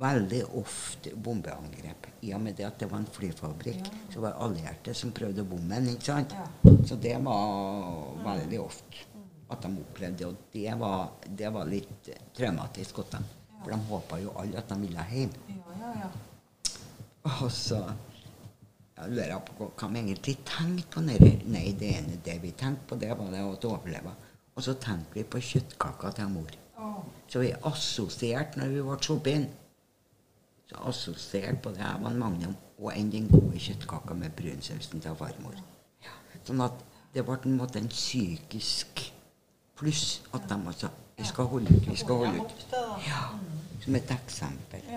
veldig 0.00 0.40
ofte 0.58 1.12
bombeangrep. 1.14 2.08
I 2.24 2.32
og 2.34 2.40
med 2.46 2.56
det 2.58 2.64
at 2.66 2.78
det 2.80 2.88
var 2.90 3.02
en 3.02 3.10
flyfabrikk, 3.12 3.84
Ja. 3.86 4.00
så 4.14 4.20
var 4.24 4.38
allierte 4.40 4.94
som 4.96 5.12
prøvde 5.12 5.44
å 5.44 5.50
bomme 5.52 5.68
den. 5.76 5.92
ikke 5.94 6.04
sant? 6.08 6.32
Ja. 6.32 6.46
Så 6.88 6.96
det 6.96 7.14
var 7.22 8.16
veldig 8.24 8.60
ofte 8.64 9.04
at 9.50 9.60
de 9.62 9.68
opplevde 9.84 10.16
det. 10.18 10.26
Og 10.26 10.36
det 10.52 10.78
var, 10.80 11.10
det 11.28 11.52
var 11.52 11.66
litt 11.68 12.10
traumatisk 12.34 12.96
hos 12.96 13.10
dem. 13.12 13.24
For 13.62 13.70
de 13.70 13.78
håpa 13.92 14.18
jo 14.20 14.32
alle 14.40 14.58
at 14.58 14.68
de 14.68 14.80
ville 14.80 15.04
hjem. 15.12 15.30
Ja, 15.48 15.76
ja, 15.80 15.92
ja. 16.00 16.10
Og 17.44 17.50
så 17.52 17.84
jeg 18.94 19.10
lurer 19.10 19.40
på 19.46 19.70
hva 19.74 19.88
vi 19.90 20.00
egentlig 20.00 20.36
tenkte 20.46 20.90
på. 20.94 21.02
Nere. 21.02 21.32
Nei, 21.50 21.72
det 21.78 21.90
ene 21.98 22.20
det 22.24 22.36
vi 22.42 22.52
tenkte 22.54 22.92
på, 22.92 22.98
det 23.00 23.10
var 23.18 23.32
det 23.34 23.42
å 23.42 23.56
overleve. 23.72 24.14
Og 24.54 24.62
så 24.62 24.76
tenkte 24.78 25.18
vi 25.18 25.24
på 25.26 25.42
kjøttkaka 25.42 26.12
til 26.14 26.30
mor. 26.30 26.52
Så 27.30 27.40
vi 27.42 27.50
assosierte 27.66 28.60
når 28.60 28.74
vi 28.74 28.82
ble 28.86 28.98
sluppet 29.02 29.38
inn. 29.38 29.48
Så 30.70 30.78
assosierte 30.88 31.62
på 31.64 31.72
det 31.74 31.82
her 31.82 31.98
var 32.02 32.14
Magnum 32.18 32.54
og 32.78 32.90
enn 32.92 33.10
den 33.10 33.26
gode 33.30 33.58
kjøttkaka 33.62 34.14
med 34.18 34.34
brunsausen 34.36 35.02
til 35.02 35.16
farmor. 35.18 35.58
Ja. 36.04 36.14
Sånn 36.46 36.62
at 36.64 36.80
det 37.14 37.24
ble 37.26 37.36
en, 37.46 37.58
måte 37.58 37.80
en 37.80 37.90
psykisk 37.90 39.04
pluss 39.78 40.20
at 40.34 40.46
de 40.50 40.58
altså 40.60 40.90
Vi 41.14 41.22
skal 41.22 41.46
holde 41.46 41.70
ut, 41.70 41.84
vi 41.86 41.94
skal 41.94 42.24
holde 42.24 42.40
ut. 42.42 42.62
Ja. 43.06 43.20
Som 43.84 43.94
et 43.94 44.08
eksempel. 44.10 44.88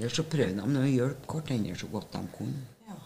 Ja. 0.00 0.06
Ellers 0.06 0.16
så 0.16 0.24
prøvde 0.24 0.64
de 0.64 0.80
å 0.80 0.88
hjelpe 0.88 1.40
hverandre 1.44 1.76
så 1.76 1.88
godt 1.92 2.12
de 2.16 2.22
kunne. 2.36 2.66
ja. 2.88 2.96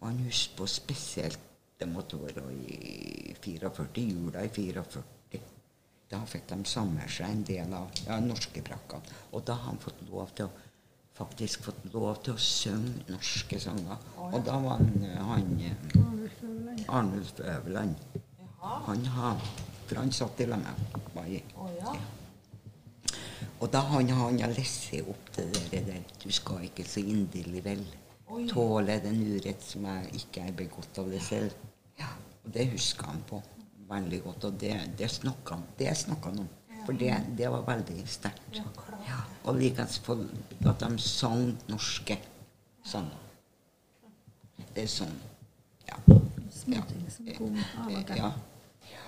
Og 0.00 0.08
han 0.10 0.18
husker 0.26 0.56
på 0.58 0.66
spesielt 0.68 1.38
Det 1.76 1.84
måtte 1.88 2.16
være 2.16 2.42
i 2.56 3.34
44, 3.44 4.00
jula 4.00 4.44
i 4.44 4.48
44. 4.48 5.40
Da 6.08 6.20
fikk 6.24 6.46
de 6.48 6.56
samle 6.64 7.04
seg 7.10 7.28
en 7.28 7.42
del 7.44 7.72
av 7.76 7.90
ja, 8.06 8.16
norske 8.22 8.62
brakkene. 8.64 9.16
Og 9.32 9.42
da 9.44 9.58
har 9.58 9.72
han 9.74 9.80
fått 9.82 10.00
lov 10.08 10.30
til 10.38 10.46
å 10.46 10.54
faktisk 11.16 11.66
fått 11.66 11.84
lov 11.92 12.20
til 12.24 12.36
å 12.36 12.40
synge 12.40 13.06
norske 13.10 13.60
sanger. 13.60 14.00
Og 14.30 14.38
da 14.46 14.56
var 14.62 14.80
han, 14.80 15.04
han 15.28 15.50
Arnulf 16.88 17.40
Øverland. 17.40 17.96
Han 18.60 19.06
har 19.16 19.40
For 19.86 20.00
han 20.00 20.10
satt 20.10 20.40
i 20.42 20.46
lag 20.50 20.58
med 20.58 21.10
meg. 21.14 21.52
Oh, 21.54 21.68
ja. 21.78 21.92
Og 23.60 23.70
da 23.72 23.80
han, 23.90 24.08
han 24.08 24.40
har 24.40 24.52
lest 24.56 24.92
opp 25.00 25.30
det 25.36 25.46
der, 25.72 26.02
Du 26.22 26.30
skal 26.32 26.64
ikke 26.68 26.84
så 26.84 27.00
inderlig 27.00 27.64
vel 27.64 27.84
tåle 28.50 28.98
den 29.00 29.22
urett 29.22 29.62
som 29.62 29.86
jeg 29.86 30.20
ikke 30.20 30.48
er 30.48 30.56
begått 30.56 30.98
av 30.98 31.10
deg 31.10 31.22
selv. 31.22 31.54
Ja, 31.98 32.10
og 32.44 32.52
Det 32.52 32.68
husker 32.72 33.12
han 33.12 33.22
på 33.28 33.42
veldig 33.88 34.22
godt, 34.22 34.44
og 34.44 34.60
det, 34.60 34.74
det 34.98 35.10
snakka 35.10 35.54
han 35.54 35.66
det 35.78 35.96
snakket 35.96 36.32
han 36.32 36.44
om. 36.44 36.48
For 36.86 36.92
det, 36.92 37.14
det 37.38 37.48
var 37.50 37.64
veldig 37.66 38.02
sterkt. 38.06 38.60
Ja. 39.06 39.20
Og 39.44 39.56
likeens 39.58 40.00
at 40.66 40.82
de 40.82 40.98
sang 41.02 41.48
norske 41.68 42.18
sanger. 42.84 43.22
Det 44.74 44.84
er 44.84 44.92
sånn 44.92 45.16
Ja. 45.86 45.96
Ja. 46.66 48.30
Ja. 48.90 49.02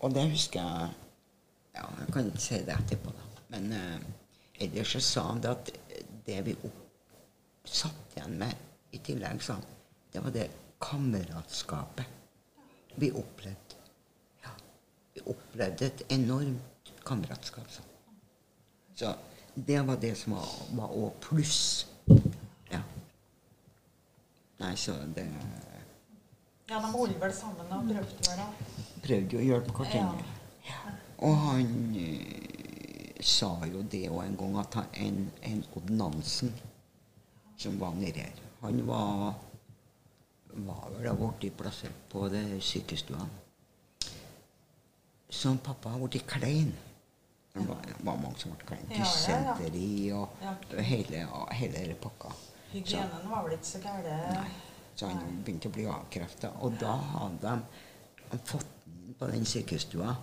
Og 0.00 0.14
det 0.14 0.30
husker 0.30 0.60
jeg 0.60 0.90
Ja, 1.74 1.86
jeg 1.98 2.12
kan 2.12 2.26
ikke 2.28 2.40
si 2.44 2.58
det 2.66 2.74
etterpå, 2.76 3.12
da. 3.16 3.31
Men 3.52 3.72
eh, 3.76 4.00
ellers 4.64 4.92
så 4.96 5.00
sa 5.00 5.22
han 5.28 5.42
det 5.44 5.50
at 5.52 5.70
det 6.26 6.40
vi 6.46 6.54
opp, 6.64 6.80
satt 7.68 8.16
igjen 8.16 8.38
med 8.40 8.54
i 8.96 8.98
tillegg, 9.04 9.42
sa 9.44 9.58
han, 9.58 9.66
det 10.12 10.20
var 10.24 10.32
det 10.34 10.48
kameratskapet 10.82 12.06
vi 13.00 13.08
opplevde. 13.16 13.76
Ja. 14.42 14.50
Vi 15.14 15.20
opplevde 15.32 15.86
et 15.86 16.02
enormt 16.12 16.92
kameratskap. 17.04 17.70
Så. 17.70 17.82
Så 18.94 19.14
det 19.54 19.80
var 19.80 19.96
det 20.00 20.14
som 20.18 20.32
var, 20.36 20.48
var 20.70 20.96
også 20.96 21.28
pluss. 21.28 21.86
Ja. 22.70 22.80
Nei, 24.62 24.76
så 24.76 24.92
det 25.14 25.26
Ja, 26.68 26.78
de 26.80 26.92
holdt 26.92 27.20
vel 27.20 27.32
sammen 27.36 27.72
og 27.72 27.88
prøvde 27.88 28.28
vel, 28.28 28.38
da. 28.38 28.46
prøvde 29.04 29.36
jo 29.36 29.40
å 29.40 29.44
hjelpe 29.44 29.72
hverandre. 29.76 30.24
Og 31.22 31.36
han 31.36 31.96
eh, 31.98 32.51
sa 33.26 33.54
jo 33.70 33.82
det 33.82 34.08
òg 34.10 34.24
en 34.24 34.36
gang, 34.36 34.58
at 34.60 34.74
han, 34.74 34.92
en, 34.94 35.24
en 35.42 35.64
Odd 35.76 35.90
Nansen 35.90 36.52
som 37.56 37.78
var 37.80 37.94
nede 37.94 38.24
her 38.24 38.38
Han 38.62 38.86
var 38.86 39.34
var 40.52 40.88
vel 40.90 41.06
da 41.06 41.14
blitt 41.16 41.56
plassert 41.56 42.08
på 42.12 42.28
det 42.28 42.60
sykestua. 42.60 43.26
Så 45.28 45.56
pappa 45.64 45.88
har 45.88 46.08
blitt 46.08 46.26
klein. 46.28 46.74
Det 47.52 47.64
var, 47.68 47.78
det 47.86 48.04
var 48.04 48.16
mange 48.20 48.38
som 48.40 48.52
ble 48.52 48.66
klein. 48.68 48.84
Ja, 48.90 48.96
ja, 48.96 48.98
ja. 48.98 49.04
Dysenteri 49.04 50.12
og 50.12 50.82
hele, 50.84 51.24
hele 51.52 51.96
pakka. 52.00 52.32
Hygienen 52.72 53.28
var 53.30 53.44
vel 53.46 53.56
ikke 53.56 53.68
så 53.68 53.80
gæren. 53.84 54.52
Så 54.96 55.08
han 55.08 55.40
begynte 55.44 55.68
å 55.68 55.74
bli 55.74 55.86
avkrefta. 55.88 56.52
Og 56.64 56.76
da 56.80 56.94
hadde 57.14 57.56
de, 58.28 58.38
fått 58.48 58.68
den 58.84 59.16
på 59.18 59.28
den 59.32 59.48
sykestua. 59.48 60.16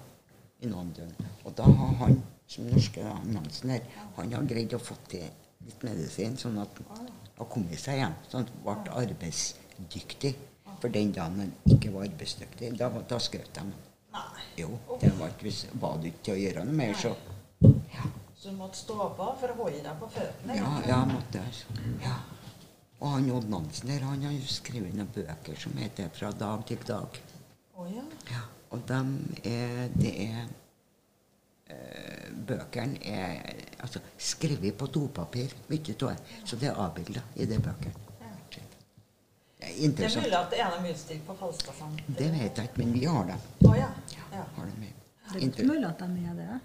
i 0.60 0.68
noen 0.68 0.90
døgn. 0.92 1.28
Og 1.48 1.54
da 1.56 1.64
har 1.64 1.94
han, 2.02 2.18
som 2.50 2.66
norske 2.66 3.04
Nansen 3.30 3.76
her, 3.76 3.84
han 4.16 4.34
har 4.34 4.48
greid 4.50 4.74
å 4.74 4.82
få 4.82 4.98
til 5.10 5.28
litt 5.66 5.84
medisin, 5.86 6.38
sånn 6.40 6.58
at 6.62 6.80
han 6.90 7.10
har 7.38 7.50
kommet 7.52 7.82
seg 7.82 8.00
hjem. 8.02 8.16
Sånn 8.32 8.48
at 8.48 8.54
han 8.66 8.86
ble 8.86 8.96
arbeidsdyktig. 9.04 10.34
For 10.80 10.92
den 10.96 11.12
dagen 11.12 11.42
han 11.44 11.52
ikke 11.76 11.92
var 11.92 12.08
arbeidsdyktig, 12.08 12.72
da, 12.80 12.88
da 12.90 13.20
skrøt 13.22 13.52
de. 13.58 13.68
Jo, 14.58 14.72
det 15.02 15.12
var, 15.20 15.32
ikke, 15.36 15.52
var 15.80 16.00
det 16.02 16.14
ikke 16.14 16.24
til 16.26 16.34
å 16.34 16.40
gjøre 16.40 16.64
noe 16.68 16.78
mer, 16.80 16.96
så 16.98 17.14
Så 18.40 18.50
du 18.50 18.56
måtte 18.56 18.80
stå 18.80 18.96
på 19.18 19.26
for 19.42 19.52
å 19.52 19.56
holde 19.58 19.82
deg 19.84 20.00
på 20.00 20.08
føttene? 20.14 20.56
Ja, 20.56 20.70
ja, 20.88 21.00
måtte 21.08 21.42
jeg. 21.44 21.82
Ja. 22.06 22.16
Og 23.00 23.12
han 23.14 23.28
Odd 23.36 23.50
Nansen 23.52 23.92
der, 23.92 24.06
han 24.08 24.24
har 24.24 24.32
jo 24.32 24.48
skrevet 24.48 24.96
noen 24.96 25.12
bøker 25.16 25.60
som 25.60 25.76
heter 25.80 26.08
'Fra 26.16 26.32
dag 26.32 26.66
til 26.68 26.80
dag'. 26.88 27.20
Oh, 27.76 27.88
ja. 27.92 28.04
Ja, 28.32 28.42
og 28.72 28.88
dem 28.88 29.36
er 29.44 29.88
Det 29.96 30.14
er 30.24 30.48
Bøkene 32.50 33.00
er 33.06 33.56
altså, 33.80 34.02
skrevet 34.18 34.78
på 34.78 34.90
dopapir, 34.90 35.54
mye. 35.70 36.14
Så 36.46 36.58
det 36.58 36.72
er 36.72 36.80
avbilda 36.86 37.22
i 37.36 37.46
de 37.50 37.60
bøkene. 37.62 38.06
Det 39.60 40.06
er 40.06 40.22
mulig 40.22 40.38
at 40.38 40.50
det 40.50 40.60
er 40.64 40.72
noe 40.72 40.92
utstyr 40.94 41.20
på 41.28 41.36
Falstadsamn. 41.36 42.00
Det 42.08 42.30
vet 42.32 42.58
jeg 42.58 42.70
ikke, 42.70 42.80
men 42.80 42.94
vi 42.96 43.04
har 43.06 43.28
dem. 43.28 43.46
Oh, 43.68 43.76
ja. 43.78 43.90
ja. 44.34 44.46
Har 44.56 44.66
dem. 44.66 44.86
Det 45.34 45.60
er 45.60 45.68
mulig 45.68 45.86
at 45.90 46.00
de 46.00 46.26
er 46.32 46.36
det. 46.40 46.60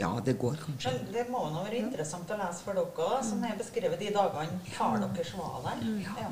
ja, 0.00 0.10
det 0.24 0.38
går 0.38 0.56
kanskje. 0.64 0.92
Men 0.96 1.12
det 1.12 1.26
må 1.30 1.44
nå 1.52 1.62
være 1.66 1.78
interessant 1.84 2.30
å 2.32 2.40
lese 2.40 2.64
for 2.64 2.80
dere 2.80 3.06
òg, 3.06 3.22
som 3.28 3.44
er 3.44 3.56
beskrevet 3.60 4.00
de 4.00 4.10
dagene 4.16 4.74
far 4.74 4.98
deres 5.04 5.34
var 5.38 5.60
der. 5.68 5.86
Ja. 6.02 6.28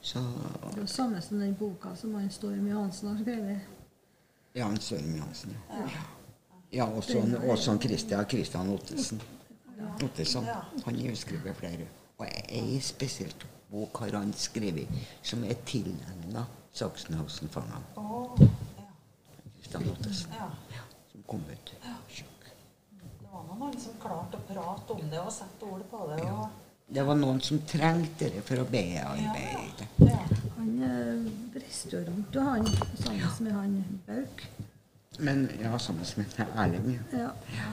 Så 0.00 0.22
Det 0.64 0.76
er 0.76 0.80
jo 0.80 0.86
samme 0.86 1.20
som 1.22 1.40
den 1.40 1.54
boka 1.54 1.94
som 1.96 2.14
han 2.14 2.30
Storm 2.30 2.66
Johansen 2.66 3.12
har 3.12 3.22
skrevet. 3.22 3.74
Ja, 4.54 4.64
han 4.64 4.80
Storm 4.80 5.16
Johansen. 5.16 5.56
Ja, 5.70 5.84
ja 5.92 6.06
og 6.76 6.98
også 7.00 7.22
og 7.40 7.58
sånn 7.60 7.80
Christian, 7.80 8.26
Christian 8.28 8.70
Ottesen. 8.74 9.20
Ottesen. 10.04 10.48
Han 10.84 10.98
har 11.00 11.16
skrevet 11.16 11.56
flere. 11.56 11.86
Og 12.18 12.26
ei 12.28 12.80
spesielt 12.82 13.46
bok 13.70 14.02
har 14.02 14.18
han 14.18 14.32
skrevet 14.36 14.88
som 15.22 15.44
er 15.44 15.58
tilegna 15.68 16.44
Sachsenhausen-fangene. 16.78 17.82
Å, 17.96 18.22
ja. 18.38 18.88
Christian 19.56 19.88
Ottesen. 19.92 20.34
ja. 20.36 20.84
Som 21.12 21.24
kom 21.26 21.44
ut. 21.48 21.74
Det 21.78 23.32
var 23.32 23.44
noen 23.48 23.76
som 23.80 23.98
klarte 24.02 24.38
å 24.40 24.46
prate 24.48 24.96
om 24.96 25.10
det 25.10 25.20
og 25.22 25.32
sette 25.32 25.68
ord 25.68 25.84
på 25.90 26.04
det. 26.12 26.22
Ja. 26.24 26.48
Det 26.88 27.04
var 27.04 27.18
noen 27.20 27.40
som 27.44 27.60
trengte 27.68 28.30
det 28.32 28.42
for 28.48 28.62
å 28.62 28.68
bearbeide. 28.68 29.88
ja. 30.04 30.20
Han 30.58 30.70
eh, 30.82 31.26
reiste 31.54 31.92
jo 31.92 32.00
rundt, 32.06 32.36
og 32.36 32.48
han 32.48 32.66
sammen 32.98 33.44
med 33.44 33.52
han 33.54 34.00
Bauk. 34.08 34.42
Men 35.18 35.48
ja, 35.62 35.78
sammen 35.78 36.04
med 36.16 36.26
Erling. 36.54 37.00
ja. 37.12 37.18
Ja, 37.18 37.30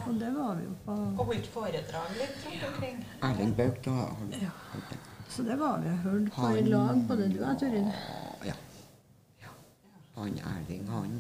og 0.08 0.20
det 0.20 0.32
var 0.34 0.56
vi 0.56 0.64
jo 0.66 0.72
på 0.86 0.92
og 0.92 1.26
holdt 1.30 1.48
foredrag 1.54 2.16
litt 2.18 2.46
rundt 2.46 2.64
omkring. 2.70 3.04
Erling 3.22 3.52
Bauk, 3.58 3.84
da 3.86 3.92
du 3.92 4.38
Ja. 4.42 4.54
Så 5.30 5.44
det 5.44 5.58
var 5.60 5.80
vi 5.84 5.90
og 5.90 5.98
hørte 5.98 6.32
på 6.32 6.50
i 6.56 6.62
lag, 6.62 7.04
både 7.08 7.28
du 7.34 7.44
og 7.44 7.60
Turid. 7.60 7.92
Ja. 8.46 8.56
ja. 9.44 9.54
Han 10.16 10.40
Erling, 10.40 10.88
han 10.90 11.20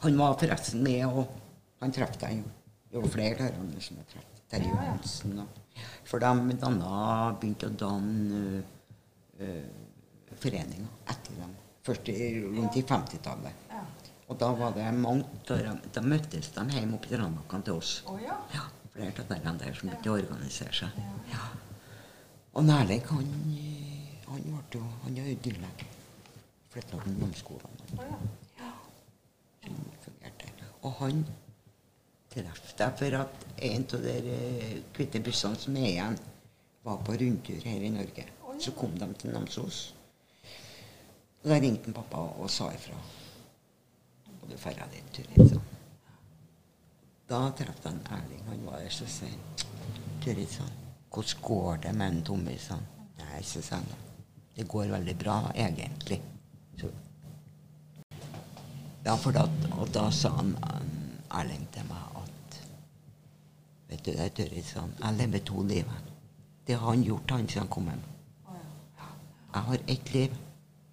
Han 0.00 0.18
var 0.18 0.38
forresten 0.38 0.82
med, 0.82 1.04
og 1.06 1.28
han 1.80 1.92
traff 1.92 2.16
deg 2.20 2.38
jo. 2.38 2.50
Det 2.92 3.02
var 3.02 3.08
flere 3.08 3.38
der 3.38 3.60
andre 3.60 3.80
som 3.80 3.96
jeg 3.96 4.06
traff. 4.12 4.32
Terje. 4.50 4.68
Johansen 4.68 5.38
og 5.38 5.62
For 6.04 6.22
de 6.22 6.56
danna, 6.60 7.32
begynte 7.40 7.66
å 7.66 7.76
danne 7.76 8.62
uh, 9.40 9.64
foreninger 10.40 10.86
etter 11.12 11.40
dem. 11.40 11.56
Først 11.86 12.08
i, 12.08 12.16
rundt 12.44 12.76
i 12.78 12.82
50-tallet. 12.82 13.66
Og 14.26 14.38
da 14.40 14.48
var 14.58 14.74
det 14.74 14.86
mange 14.94 15.24
av 15.54 15.82
Da 15.94 16.02
møttes 16.02 16.50
de 16.54 16.64
hjemme 16.72 16.98
oppe 16.98 17.12
i 17.12 17.18
Ranbakken 17.20 17.62
til 17.66 17.78
oss. 17.78 18.00
Oh, 18.10 18.18
ja. 18.22 18.36
Ja, 18.54 18.64
flere 18.94 19.22
av 19.22 19.30
dem 19.44 19.60
der 19.62 19.76
som 19.78 19.90
begynte 19.90 20.10
å 20.10 20.18
organisere 20.18 20.74
seg. 20.74 20.98
Ja. 21.30 21.44
Og 22.56 22.64
Nærleik, 22.66 23.06
han, 23.12 23.28
eh, 23.52 24.22
han 24.26 24.42
ble 24.42 24.62
jo 24.74 24.84
Han 25.04 25.18
er 25.18 25.30
jo 25.30 25.38
dyrlege. 25.44 25.88
Flytta 26.72 27.02
til 27.04 27.18
Namsskogan. 27.20 27.82
Oh, 27.96 28.04
ja. 28.58 28.72
Og 30.82 30.92
han 31.00 31.26
traff 32.30 32.72
deg 32.78 32.98
for 33.00 33.18
at 33.20 33.44
en 33.68 33.84
av 33.96 34.02
de 34.06 34.16
eh, 34.32 34.72
hvite 34.96 35.22
bussene 35.24 35.58
som 35.60 35.76
er 35.76 35.90
igjen, 35.92 36.18
var 36.86 36.98
på 37.02 37.16
rundtur 37.18 37.62
her 37.66 37.82
i 37.82 37.90
Norge. 37.90 38.26
Så 38.62 38.72
kom 38.72 38.94
de 38.98 39.08
til 39.18 39.34
Namsos. 39.34 39.78
Og 41.42 41.50
da 41.50 41.58
ringte 41.60 41.90
han 41.90 41.96
pappa 41.96 42.22
og 42.40 42.50
sa 42.50 42.70
ifra. 42.74 42.98
Og 44.46 44.52
du 44.52 44.56
drar 44.62 44.86
dit, 44.92 45.06
Turid, 45.12 45.48
sa. 45.50 45.60
Da 47.26 47.38
traff 47.58 47.80
han 47.84 47.98
Erling. 48.14 48.42
Han 48.46 48.66
var 48.66 48.78
der, 48.78 48.92
så 48.94 49.06
sier 49.10 49.34
Turid, 50.22 50.46
sa. 50.48 50.66
Hvordan 51.10 51.40
går 51.42 51.80
det 51.82 51.94
med 51.94 52.12
en 52.12 52.22
Tommy. 52.22 52.54
Nei, 53.18 53.42
så 53.42 53.62
sa 53.62 53.80
han. 53.80 54.04
Det 54.54 54.68
går 54.68 54.92
veldig 54.92 55.16
bra, 55.18 55.40
egentlig. 55.54 56.20
Så 56.78 56.90
ja, 59.06 59.16
for 59.16 59.34
da, 59.34 59.48
og 59.78 59.90
da 59.94 60.10
sa 60.10 60.30
han 60.36 60.54
han, 60.62 60.94
Erling 61.40 61.66
til 61.74 61.84
meg 61.90 62.22
at 62.22 62.60
Vet 63.90 64.04
du 64.06 64.12
det, 64.12 64.30
Turid, 64.38 64.62
sa 64.62 64.84
han. 64.86 64.94
Jeg 65.02 65.18
lever 65.18 65.44
to 65.50 65.62
liv. 65.62 65.90
Det 66.66 66.78
har 66.78 66.86
han 66.86 67.02
gjort, 67.02 67.30
han 67.30 67.48
siden 67.48 67.66
han 67.66 67.74
kom 67.74 67.90
hjem. 67.90 68.06
Jeg 69.54 69.62
har 69.62 69.84
ett 69.88 70.14
liv. 70.14 70.40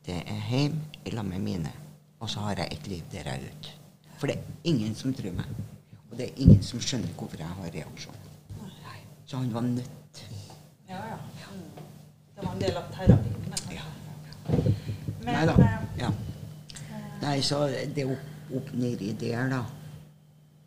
Det 0.05 0.19
er 0.25 0.43
hjem 0.49 0.81
i 1.05 1.13
lag 1.13 1.25
med 1.25 1.39
mine. 1.39 1.82
Og 2.23 2.29
så 2.31 2.39
har 2.39 2.55
jeg 2.61 2.69
et 2.71 2.85
liv 2.87 3.01
der 3.11 3.27
jeg 3.27 3.35
er 3.41 3.47
ute. 3.51 3.71
For 4.19 4.31
det 4.31 4.37
er 4.37 4.69
ingen 4.71 4.93
som 4.95 5.13
tror 5.13 5.33
meg. 5.35 5.49
Og 6.11 6.17
det 6.19 6.29
er 6.29 6.37
ingen 6.45 6.61
som 6.63 6.79
skjønner 6.79 7.11
hvorfor 7.17 7.41
jeg 7.41 7.47
har 7.57 7.73
reaksjon. 7.73 8.19
Så 9.25 9.37
han 9.41 9.49
var 9.53 9.65
nødt. 9.65 10.21
Ja, 10.89 10.99
ja. 11.09 11.17
Mm. 11.51 11.63
Det 12.35 12.45
var 12.45 12.53
en 12.53 12.61
del 12.61 12.77
av 12.79 12.85
terapien. 12.93 13.57
Ja. 13.73 13.83
Men 15.23 15.33
Nei 15.33 15.45
da. 15.49 15.57
eh, 15.57 15.83
Ja. 15.99 16.11
Nei, 17.23 17.41
så 17.41 17.59
det 17.95 18.05
opp, 18.05 18.23
opp 18.55 18.71
nedi 18.75 19.11
der, 19.19 19.49
da 19.49 19.61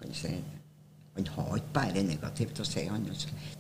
kan 0.00 0.08
du 0.12 0.14
si, 0.16 0.34
Han 1.16 1.26
har 1.32 1.56
ikke 1.56 1.72
bare 1.72 2.02
negativt 2.04 2.60
å 2.60 2.64
si. 2.68 2.84
Han, 2.90 3.06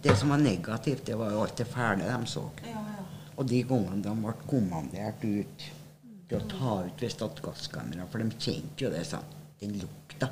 det 0.02 0.16
som 0.20 0.28
var 0.28 0.42
negativt, 0.42 1.06
det 1.06 1.16
var 1.16 1.30
jo 1.32 1.42
alt 1.46 1.56
det 1.56 1.66
fæle 1.66 2.04
de 2.04 2.26
så. 2.28 2.44
ja, 2.64 2.68
ja. 2.70 3.04
Og 3.36 3.48
de 3.48 3.62
gangene 3.68 4.02
de 4.04 4.12
ble 4.20 4.32
kommandert 4.48 5.24
ut 5.24 5.64
til 6.28 6.38
å 6.40 6.48
ta 6.50 6.72
ut 6.86 7.02
ved 7.02 7.12
Stad 7.12 7.42
gasskamera, 7.42 8.06
for 8.10 8.22
de 8.22 8.40
kjente 8.42 8.84
jo 8.84 8.90
det 8.90 9.04
sånn, 9.06 9.34
den 9.60 9.76
lukta. 9.80 10.28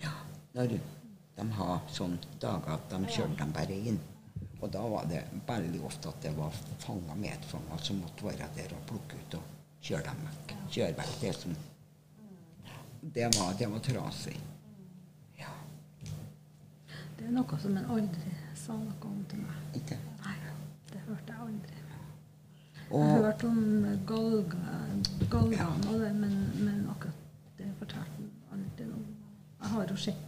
Ja, 0.00 0.12
når 0.56 0.78
de 1.36 1.48
har 1.56 1.80
sånne 1.92 2.38
dager 2.40 2.74
at 2.76 2.88
de 2.92 3.00
kjørte 3.08 3.38
dem 3.42 3.52
bare 3.56 3.76
inn. 3.92 4.00
Og 4.60 4.68
da 4.72 4.82
var 4.92 5.06
det 5.08 5.22
veldig 5.48 5.80
ofte 5.88 6.10
at 6.10 6.20
det 6.24 6.34
var 6.36 6.56
fanger 6.82 7.16
medfanger 7.16 7.84
som 7.84 8.00
måtte 8.02 8.26
være 8.26 8.48
der 8.56 8.74
og 8.76 8.82
plukke 8.90 9.16
ut 9.16 9.36
og 9.38 9.54
kjøre 9.80 10.02
dem 10.10 10.26
vekk. 10.28 10.54
Kjøre 10.74 10.96
vekk 10.98 11.14
det 11.22 11.34
som 11.38 11.58
Det 13.00 13.28
var, 13.38 13.54
det 13.56 13.66
var 13.72 13.80
trasig. 13.80 14.36
Ja, 15.38 15.52
Det 17.16 17.24
er 17.24 17.32
noe 17.32 17.60
som 17.62 17.76
en 17.80 17.88
aldri 17.96 18.34
sa 18.54 18.76
noe 18.76 19.08
om 19.08 19.24
til 19.28 19.40
meg. 19.40 19.62
ikke 19.80 19.96
Nei, 20.20 20.36
det 20.92 21.00
hørte 21.06 21.32
jeg 21.32 21.46
aldri. 21.46 21.79
Jeg 22.90 23.06
har 23.06 23.22
hørt 23.22 23.44
om 23.44 23.86
galga, 24.06 24.78
galgene 25.30 25.92
og 25.92 26.00
det, 26.00 26.14
men, 26.14 26.32
men 26.58 26.80
akkurat 26.90 27.14
det 27.58 27.68
fortalte 27.78 28.16
han 28.16 28.32
aldri 28.56 28.88
noe 28.88 28.98
om. 28.98 29.12
Jeg 29.60 29.72
har 29.76 29.92
jo 29.92 30.00
sett 30.06 30.26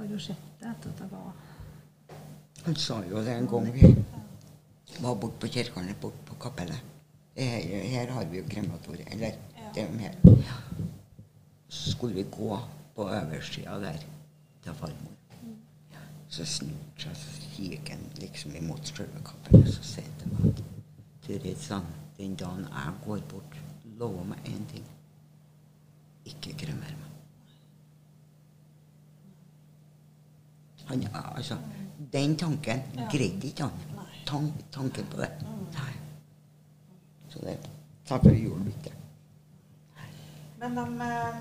har 0.00 0.08
jo 0.08 0.18
sett 0.22 0.46
det 0.60 0.70
etter 0.70 0.92
at 0.94 1.00
jeg 1.04 1.10
var 1.12 1.32
Han 2.64 2.76
sa 2.76 2.96
jo 3.10 3.20
det 3.24 3.34
en 3.34 3.48
gang 3.48 3.68
vi 3.74 3.90
var 5.00 5.14
borte 5.20 5.40
på 5.40 5.48
kirken, 5.52 5.92
borte 6.00 6.24
på 6.28 6.36
kapellet. 6.40 6.80
Her, 7.36 7.84
her 7.94 8.10
har 8.16 8.24
vi 8.28 8.40
jo 8.40 8.48
krematoriet. 8.48 9.08
Eller 9.12 9.36
det 9.74 9.82
er 9.82 9.88
jo 9.88 9.98
her. 9.98 10.16
Så 11.68 11.92
skulle 11.92 12.14
vi 12.14 12.26
gå 12.30 12.58
på 12.96 13.08
øversida 13.08 13.78
der 13.80 14.02
til 14.64 14.74
farmor. 14.74 15.16
Så 16.28 16.44
snudde 16.44 17.00
seg, 17.00 17.16
så 17.16 17.48
gikk 17.56 17.88
han 17.92 18.04
liksom 18.20 18.56
imot 18.56 18.92
selve 18.92 19.24
kapellet, 19.24 19.72
så 19.74 19.88
sier 19.94 20.10
han 20.10 20.20
til 20.20 20.36
meg 20.36 20.79
Turid, 21.30 21.58
sa 21.58 21.74
han, 21.74 21.86
den 22.16 22.34
dagen 22.34 22.64
jeg 22.66 22.94
går 23.04 23.20
bort, 23.30 23.56
lover 23.98 24.24
meg 24.32 24.46
én 24.50 24.64
ting. 24.66 24.86
Ikke 26.26 26.56
kremmer 26.58 26.90
meg. 26.90 27.06
Han, 30.88 31.04
altså, 31.14 31.58
den 32.12 32.34
tanken 32.36 32.82
greide 33.12 33.46
ikke 33.46 33.68
han. 33.68 34.06
Tan 34.26 34.48
tanken 34.74 35.06
på 35.12 35.20
det. 35.22 35.28
Nei. 35.76 35.92
Så 37.30 37.44
det 37.44 37.58
Takk 38.08 38.26
ikke 38.26 38.58
det. 38.88 38.92
Men 40.58 40.74
de 40.74 40.86
eh, 41.06 41.36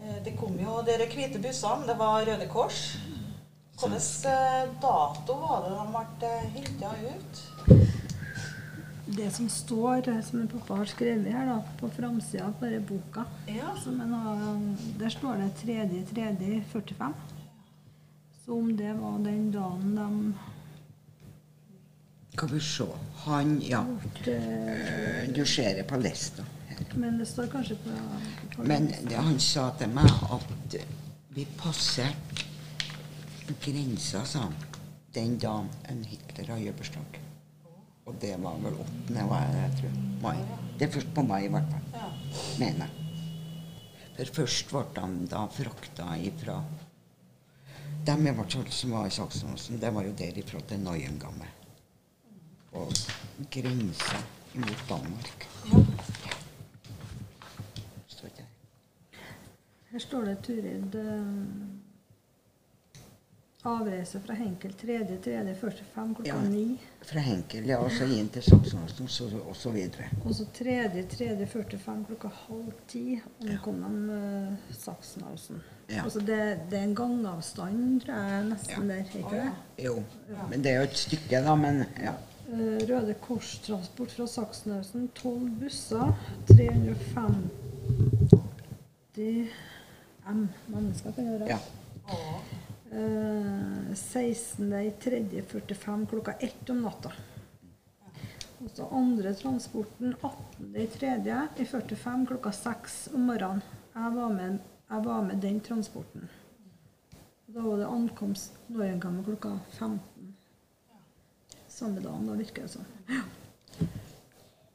eh, 0.00 0.24
Det 0.24 0.32
kom 0.38 0.56
jo 0.56 0.78
dere 0.86 1.10
hvite 1.12 1.42
bussene. 1.44 1.84
Det 1.86 1.98
var 1.98 2.24
Røde 2.24 2.48
Kors. 2.48 2.96
Hvilken 3.76 4.00
eh, 4.32 4.72
dato 4.80 5.36
var 5.42 5.68
det 5.68 5.76
de 5.76 5.84
ble 5.92 6.32
henta 6.56 6.94
ut? 7.04 7.44
Det 9.16 9.30
som 9.30 9.48
står, 9.48 10.08
eh, 10.08 10.20
som 10.22 10.40
en 10.40 10.48
pappa 10.48 10.74
har 10.74 10.84
skrevet 10.90 11.32
her 11.32 11.46
da, 11.46 11.60
på 11.80 11.90
framsida 11.90 12.46
av 12.48 12.54
denne 12.60 12.80
boka 12.80 13.24
Ja. 13.46 13.74
har, 13.74 14.60
Der 14.98 15.08
står 15.08 15.36
det 15.36 15.50
3.3.45. 15.62 17.14
Så 18.44 18.58
om 18.58 18.76
det 18.76 18.92
var 18.92 19.18
den 19.18 19.50
dagen 19.52 19.94
de 19.96 20.34
Skal 22.32 22.48
vi 22.48 22.60
se 22.60 22.84
Han, 23.24 23.60
ja. 23.60 23.84
Bort, 23.84 24.26
eh, 24.28 25.32
Du 25.34 25.46
ser 25.46 25.74
det 25.74 25.86
på 25.88 25.96
lista 25.96 26.42
her. 26.68 26.86
Men 26.94 27.18
det 27.18 27.26
står 27.26 27.46
kanskje 27.46 27.76
på, 27.76 27.90
på 28.56 28.62
Men 28.62 28.86
det, 29.08 29.14
han 29.16 29.38
sa 29.40 29.70
til 29.78 29.88
meg 29.88 30.10
at 30.32 30.76
vi 31.34 31.46
passerte 31.58 32.44
grensa, 33.64 34.24
sa 34.24 34.38
han, 34.38 34.54
den 35.14 35.38
dagen 35.38 35.68
en 35.88 36.04
Hitler 36.04 36.52
har 36.52 36.58
gjøbursdag. 36.58 37.23
Og 38.04 38.14
det 38.20 38.34
var 38.42 38.58
vel 38.60 38.76
8. 38.84 39.24
Var 39.30 39.42
jeg, 39.44 39.56
jeg 39.62 39.78
tror. 39.80 39.96
Mai. 40.24 40.36
Det 40.78 40.86
er 40.86 40.92
først 40.92 41.14
på 41.14 41.22
mai, 41.22 41.40
i 41.46 41.52
hvert 41.52 41.70
fall. 41.72 41.84
Ja. 41.94 42.10
Mener. 42.60 42.94
For 44.14 44.36
først 44.40 44.70
ble 44.70 44.84
de 44.96 45.28
da 45.32 45.44
frakta 45.50 46.14
ifra 46.22 46.60
Dem 48.04 48.26
i 48.28 48.32
hvert 48.36 48.52
fall 48.52 48.66
som 48.68 48.90
var 48.92 49.06
i 49.08 49.12
Saksenåsen, 49.14 49.78
det 49.80 49.90
var 49.96 50.04
jo 50.04 50.12
derifra 50.18 50.60
til 50.68 50.82
Neuengamme. 50.84 51.46
Og 52.76 52.92
grensa 53.50 54.20
mot 54.60 54.82
Danmark. 54.90 55.46
Her. 55.70 56.04
Her 59.94 60.02
står 60.02 60.24
det 60.26 60.38
Turid 60.42 60.94
eh, 60.98 61.34
Avreise 63.64 64.20
fra 64.20 64.34
Henkel 64.36 64.72
3.3.45 64.80 66.14
klokka 66.14 66.28
Ja. 66.28 66.34
Fra 67.04 67.20
Henkel, 67.20 67.64
ja, 67.68 67.78
og 67.80 67.90
så 67.92 68.04
inn 68.04 68.28
til 68.32 68.42
Saksåsen, 68.44 69.08
og 69.48 69.56
så 69.56 69.70
videre. 69.72 70.04
Og 70.24 70.34
så 70.36 70.44
3.3.45 70.58 72.04
klokka 72.10 72.28
halv 72.28 72.72
ti. 72.88 73.20
omkom 73.40 73.58
kom 73.64 73.80
de 73.80 74.10
uh, 74.12 74.52
Sachsenhausen. 74.76 75.62
Ja. 75.88 76.02
Altså 76.04 76.20
det, 76.20 76.58
det 76.70 76.78
er 76.78 76.82
en 76.90 76.94
gangavstand, 76.96 78.00
tror 78.04 78.14
jeg, 78.14 78.44
nesten 78.50 78.90
Ja. 78.90 78.94
der. 78.94 79.04
Ikke 79.18 79.36
det? 79.36 79.50
Jo, 79.84 80.02
men 80.50 80.64
det 80.64 80.70
er 80.72 80.76
jo 80.76 80.82
et 80.90 80.96
stykke, 80.96 81.36
da, 81.48 81.54
men 81.54 81.84
ja. 82.00 82.12
Eh, 82.52 82.78
Røde 82.88 83.14
Kors-transport 83.24 84.10
fra 84.12 84.26
Sachsenhausen. 84.26 85.08
12 85.14 85.50
busser. 85.60 86.12
350 86.48 89.48
M 90.28 90.48
mennesker 90.68 91.10
kan 91.16 91.24
gjøre. 91.24 91.46
ja. 91.48 91.58
Eh, 92.94 93.94
16.3.45 93.94 96.06
klokka 96.06 96.32
ett 96.32 96.70
om 96.70 96.82
natta. 96.82 97.12
Og 98.58 98.70
så 98.70 98.86
andre 98.86 99.34
transporten 99.34 100.14
18.3. 100.20 101.48
i 101.56 101.64
45 101.64 102.26
klokka 102.26 102.52
seks 102.52 103.08
om 103.14 103.26
morgenen. 103.26 103.60
Jeg 103.94 104.10
var 104.14 104.28
med, 104.30 104.58
jeg 104.90 105.04
var 105.04 105.22
med 105.22 105.36
den 105.42 105.60
transporten. 105.60 106.28
Da 107.46 107.60
var 107.60 107.78
det 107.78 107.86
ankomst 107.86 108.52
Norgengamle 108.66 109.24
klokka 109.24 109.58
15. 109.70 110.36
Samme 111.68 112.00
dagen, 112.00 112.26
da 112.26 112.32
virker 112.32 112.62
det 112.62 112.70
som. 112.70 112.84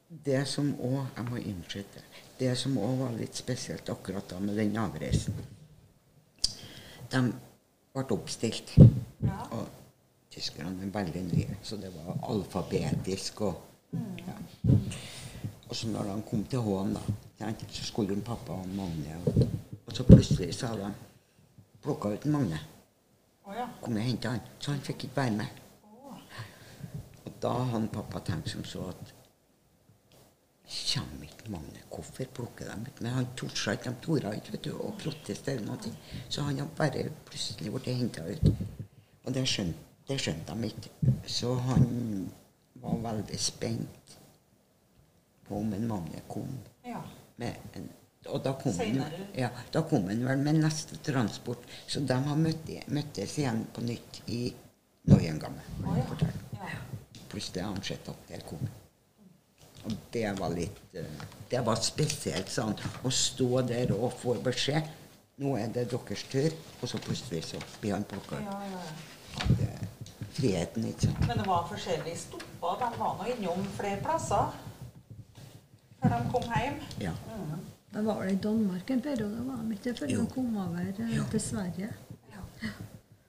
Det 0.08 0.48
som 0.48 0.74
òg 0.76 1.06
Jeg 1.16 1.24
må 1.30 1.36
innskyte. 1.38 2.00
Det 2.38 2.56
som 2.56 2.78
òg 2.78 2.98
var 3.00 3.12
litt 3.16 3.34
spesielt 3.34 3.88
akkurat 3.88 4.28
da 4.28 4.40
med 4.40 4.56
den 4.56 4.76
avreisen 4.76 5.34
De 7.10 7.32
ble 7.94 8.04
oppstilt. 8.16 8.74
Og 9.50 9.68
tyskerne 10.30 10.86
er 10.86 10.94
veldig 10.94 11.22
nye, 11.32 11.56
så 11.62 11.76
det 11.76 11.90
var 11.94 12.18
alfabetisk 12.30 13.40
og 13.48 13.66
ja. 13.92 14.36
Og 15.70 15.76
så 15.76 15.88
når 15.88 16.02
de 16.02 16.22
kom 16.30 16.44
til 16.50 16.58
Hån, 16.58 16.94
da, 16.94 17.52
så 17.70 17.84
skulle 17.84 18.14
hun 18.14 18.22
pappa 18.26 18.52
og 18.52 18.68
Magne 18.74 19.16
og, 19.26 19.42
og 19.86 19.92
så 19.94 20.04
plutselig 20.04 20.54
så 20.54 20.66
hadde 20.66 20.88
de 20.88 20.92
plukka 21.82 22.08
ut 22.08 22.26
Magne. 22.26 22.58
Ja. 23.46 23.66
Kom 23.82 23.96
og 23.96 24.02
henta 24.02 24.34
han. 24.34 24.40
Så 24.58 24.70
han 24.70 24.80
fikk 24.80 25.04
ikke 25.04 25.16
være 25.16 25.30
med. 25.30 25.46
Og 27.24 27.32
da 27.42 27.52
hadde 27.72 27.88
pappa 27.94 28.22
tenkt 28.26 28.50
som 28.50 28.64
så 28.64 28.88
at 28.90 29.14
Kommer 30.70 31.26
ikke 31.26 31.50
Magne? 31.50 31.80
Hvorfor 31.90 32.28
plukker 32.34 32.68
de 32.70 32.86
ut? 32.86 33.00
Men 33.02 33.12
han 33.12 33.26
torde 33.36 33.72
ikke. 33.74 33.90
De 33.90 34.04
torde 34.04 34.34
ikke 34.38 34.52
vet 34.54 34.66
du, 34.68 34.72
å 34.78 34.92
protestere 34.98 35.64
noe. 35.66 35.94
Så 36.28 36.44
han 36.46 36.60
har 36.62 36.68
bare 36.78 37.08
plutselig 37.26 37.72
blitt 37.74 37.88
henta 37.98 38.26
ut. 38.28 38.46
Og 39.24 39.34
det 39.34 39.42
skjønte, 39.50 39.88
det 40.06 40.18
skjønte 40.22 40.54
de 40.54 40.70
ikke. 40.70 41.14
Så 41.26 41.54
han 41.66 41.88
var 42.82 43.00
veldig 43.08 43.40
spent 43.42 44.14
på 45.48 45.58
om 45.58 45.74
en 45.74 45.88
Magne 45.90 46.22
kom. 46.30 46.52
Ja. 46.86 47.02
Med 47.42 47.74
en, 47.74 47.88
og 48.28 48.44
da 48.44 48.52
kom, 48.60 48.76
han, 48.78 49.00
ja, 49.34 49.48
da 49.74 49.82
kom 49.90 50.06
han 50.06 50.22
vel 50.28 50.44
med 50.44 50.60
neste 50.62 51.00
transport. 51.02 51.66
Så 51.90 52.04
de 52.06 52.18
har 52.28 52.38
møtt, 52.38 52.70
møttes 52.94 53.38
igjen 53.42 53.64
på 53.74 53.82
nytt 53.88 54.22
i 54.30 54.44
Neuengamme. 55.10 55.66
Oh, 55.82 55.98
ja. 55.98 56.30
ja. 56.60 56.84
Plutselig 57.32 57.64
har 57.64 57.72
han 57.72 57.82
sett 57.82 58.12
at 58.12 58.30
der 58.30 58.46
kom 58.46 58.62
han. 58.62 58.79
Og 59.84 59.92
det 60.12 60.26
var 60.38 60.52
litt 60.54 60.80
eh, 60.94 61.20
Det 61.50 61.60
var 61.66 61.78
spesielt, 61.82 62.50
sånn. 62.52 62.74
Å 63.04 63.10
stå 63.10 63.62
der 63.66 63.92
og 63.96 64.12
få 64.20 64.34
beskjed. 64.44 64.88
Nå 65.40 65.54
er 65.56 65.70
det 65.72 65.86
deres 65.90 66.24
tur. 66.30 66.52
Og 66.82 66.88
så 66.92 66.98
plutselig 67.02 67.42
så 67.48 67.60
blir 67.80 67.94
han 67.96 68.04
plukka 68.04 68.40
Ja, 68.44 68.58
ja, 68.70 68.82
ja. 68.84 69.46
Det 69.56 69.68
er 69.70 69.86
Friheten, 70.30 70.84
ikke 70.90 71.08
sant. 71.08 71.24
Men 71.26 71.38
det 71.40 71.46
var 71.48 71.64
forskjellige 71.70 72.16
stopper. 72.20 72.76
De 72.80 72.98
var 73.00 73.16
nå 73.18 73.26
innom 73.34 73.64
flere 73.78 73.98
plasser 74.04 74.52
før 76.00 76.14
de 76.14 76.20
kom 76.32 76.46
hjem. 76.54 76.76
Ja. 77.02 77.12
De 77.92 78.02
var 78.06 78.20
vel 78.22 78.30
i 78.32 78.38
Danmark 78.40 78.90
en 78.94 79.02
periode, 79.04 79.42
var 79.48 79.58
de 79.66 79.74
ikke? 79.76 79.92
Før 79.98 80.06
de 80.12 80.20
kom 80.34 80.54
over 80.56 80.86
eh, 80.92 81.16
Ja. 81.16 81.24
til 81.32 81.40
Sverige. 81.44 81.90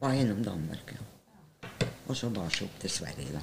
Var 0.02 0.14
innom 0.18 0.44
Danmark, 0.46 0.94
ja. 0.96 1.08
Og 2.08 2.16
så 2.18 2.30
var 2.34 2.50
seg 2.54 2.68
opp 2.70 2.78
til 2.84 2.90
Sverige, 2.90 3.34
da. 3.36 3.42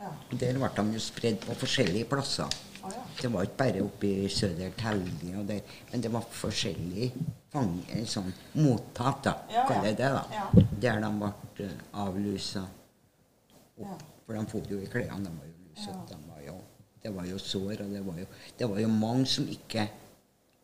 Ja. 0.00 0.10
Der 0.30 0.58
ble 0.58 0.70
de 0.76 0.84
jo 0.96 1.00
spredd 1.00 1.40
på 1.46 1.54
forskjellige 1.54 2.04
plasser. 2.10 2.48
Det 3.20 3.30
var 3.32 3.42
ikke 3.46 3.56
bare 3.56 3.82
oppe 3.84 4.06
i 4.06 4.28
Södertälje 4.28 5.38
og 5.40 5.46
der, 5.48 5.60
men 5.92 6.02
det 6.04 6.10
var 6.12 6.24
forskjellige 6.30 7.12
fang, 7.52 7.78
eh, 7.88 8.02
sånn 8.04 8.32
mottak, 8.60 9.22
da, 9.24 9.32
Ja, 9.50 9.64
ja. 9.70 9.82
det. 9.82 9.96
da. 9.98 10.24
Ja. 10.32 10.50
Der 10.82 11.00
de 11.00 11.10
ble 11.18 11.30
eh, 11.64 11.70
avlusa. 11.94 12.66
Ja. 13.78 13.94
For 14.26 14.34
de 14.34 14.46
for 14.50 14.60
jo 14.68 14.80
i 14.82 14.86
klærne. 14.86 15.24
De 15.24 15.30
var 15.38 15.46
jo 15.46 15.54
lusete. 15.70 15.96
Ja. 15.96 16.04
De 16.10 16.16
var 16.28 16.40
jo, 16.46 16.56
det 17.02 17.14
var 17.14 17.24
jo 17.24 17.38
sår, 17.38 17.80
og 17.84 17.90
det 17.94 18.04
var 18.06 18.18
jo, 18.18 18.26
det 18.58 18.68
var 18.70 18.78
jo 18.80 18.88
mange 18.88 19.26
som 19.26 19.48
ikke 19.48 19.88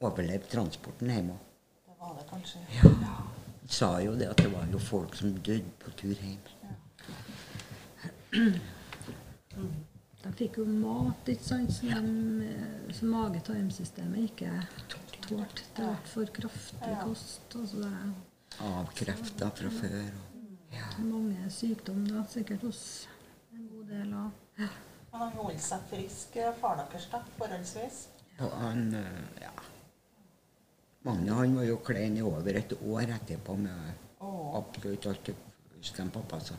overlevde 0.01 0.49
transporten 0.53 1.11
hjemme. 1.11 1.39
Det 1.87 1.95
var 2.01 2.19
det 2.19 2.27
kanskje. 2.31 2.59
Ja. 2.83 2.89
De 3.63 3.73
sa 3.73 3.99
jo 4.03 4.15
det 4.19 4.29
at 4.29 4.37
det 4.37 4.53
var 4.53 4.67
jo 4.73 4.79
folk 4.79 5.17
som 5.17 5.33
døde 5.41 5.65
på 5.79 5.91
tur 5.97 6.15
hjem. 6.15 6.39
De 10.21 10.33
fikk 10.37 10.59
jo 10.61 10.67
mat, 10.69 11.29
ikke 11.33 11.47
sant, 11.47 11.71
som, 11.73 12.09
de, 12.45 12.95
som 12.97 13.15
mage-tarmsystemet 13.15 14.27
ikke 14.29 14.51
tålte. 14.93 15.63
Det 15.77 15.87
ble 15.87 15.93
for 16.11 16.33
kraftig 16.37 16.97
kost. 17.05 17.57
Altså 17.57 17.85
det 17.87 17.95
Avkrefta 18.61 19.49
fra 19.57 19.71
før. 19.73 20.11
Og, 20.11 21.01
mange 21.07 21.51
sykdommer 21.51 22.25
sikkert 22.31 22.67
hos 22.67 22.83
en 23.55 23.67
god 23.73 23.89
del 23.91 24.13
av 24.15 24.31
Men 24.61 25.23
han 25.25 25.33
holdt 25.39 25.63
seg 25.65 25.87
frisk, 25.91 26.37
eh, 26.39 26.53
far 26.61 26.77
deres, 26.79 27.09
da, 27.11 27.23
forholdsvis. 27.39 28.01
Ja, 28.39 28.51
han 28.61 28.89
eh, 28.95 29.43
Ja. 29.43 29.55
Magne 31.03 31.33
han 31.33 31.57
var 31.57 31.65
jo 31.65 31.79
klein 31.81 32.19
i 32.19 32.23
over 32.23 32.59
et 32.61 32.75
år 32.77 33.15
etterpå 33.17 33.57
med 33.57 33.95
Åh. 34.21 34.57
absolutt 34.59 35.07
alt 35.09 35.31
jeg 35.33 36.11
pappa 36.13 36.41
sa. 36.45 36.59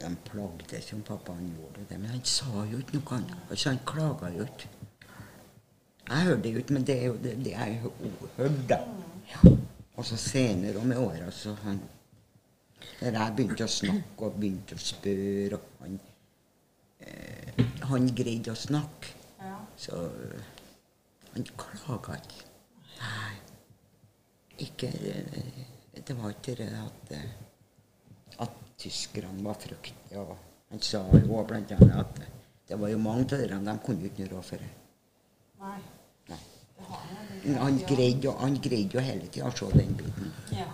De 0.00 0.10
plagde 0.24 0.80
som 0.82 1.02
pappaen 1.04 1.50
gjorde 1.56 1.84
det, 1.90 1.98
men 2.00 2.10
han 2.14 2.24
sa 2.24 2.64
jo 2.70 2.78
ikke 2.80 2.96
noe. 2.98 3.16
annet. 3.18 3.36
altså, 3.50 3.68
han 3.68 3.80
klaga 3.86 4.30
jo 4.36 4.42
ikke. 4.46 4.68
Jeg 6.10 6.24
hørte 6.26 6.42
det 6.42 6.52
jo 6.52 6.58
ikke, 6.58 6.72
men 6.72 6.84
det 6.86 6.94
er 7.02 7.06
jo 7.06 7.16
det, 7.22 7.34
det 7.44 7.50
jeg 7.52 7.80
hø- 7.82 8.28
hørte. 8.36 8.78
Ja. 9.30 9.50
Og 9.96 10.04
så 10.06 10.16
senere 10.16 10.78
og 10.80 10.86
med 10.86 10.98
åra 10.98 11.30
så 11.30 11.52
han 11.62 11.80
Der 13.00 13.12
jeg 13.12 13.34
begynte 13.36 13.64
å 13.64 13.68
snakke 13.68 14.24
og 14.26 14.38
begynte 14.40 14.74
å 14.74 14.80
spørre, 14.80 15.58
og 15.60 15.84
han 15.84 15.98
eh, 17.00 17.60
Han 17.90 18.08
greide 18.16 18.52
å 18.52 18.56
snakke. 18.56 19.12
Ja. 19.40 19.58
Så 19.76 19.98
han 21.34 21.44
klaga 21.60 22.16
ikke. 22.16 22.48
Nei. 23.00 23.36
Ikke 24.66 24.88
øh, 25.12 26.02
Det 26.08 26.16
var 26.18 26.30
ikke 26.34 26.54
det 26.62 26.68
at, 26.80 27.14
øh, 27.16 27.30
at 28.46 28.58
tyskerne 28.80 29.44
var 29.44 29.54
fryktelige. 29.60 30.18
og 30.24 30.36
Han 30.70 30.80
sa 30.82 31.02
jo 31.12 31.38
annet 31.44 31.72
at 32.00 32.20
det 32.68 32.78
var 32.80 32.88
jo 32.92 32.98
mange 32.98 33.24
av 33.34 33.48
dem 33.50 33.64
de 33.66 33.78
kunne 33.86 34.04
ikke 34.10 34.28
noe 34.30 34.42
for. 34.42 34.56
det. 34.56 34.70
Nei. 35.60 35.78
Nei. 36.28 37.56
Han 37.58 37.78
greide, 37.88 38.20
jo- 38.24 38.36
han 38.38 38.54
greide 38.62 38.94
jo 38.94 39.00
hele 39.00 39.26
tida 39.26 39.46
å 39.48 39.56
se 39.56 39.66
den 39.78 39.94
biten. 39.98 40.32
Ja. 40.52 40.68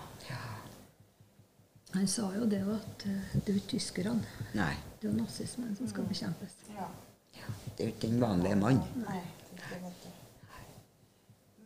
Han 1.95 2.07
sa 2.07 2.27
jo 2.35 2.45
det 2.47 2.61
at 2.61 3.07
eh, 3.09 3.41
det 3.41 3.49
er 3.49 3.55
jo 3.57 3.63
tyskerne, 3.71 4.21
Nei. 4.55 4.75
det 5.01 5.09
er 5.09 5.13
jo 5.13 5.17
nazismen 5.23 5.75
som 5.79 5.89
skal 5.89 6.05
bekjempes. 6.05 6.53
ja. 6.77 6.89
Det 7.77 7.85
er 7.85 7.89
jo 7.89 7.95
ikke 7.95 8.09
den 8.11 8.21
vanlige 8.21 8.57
mann. 8.57 8.81
Nei. 9.07 9.21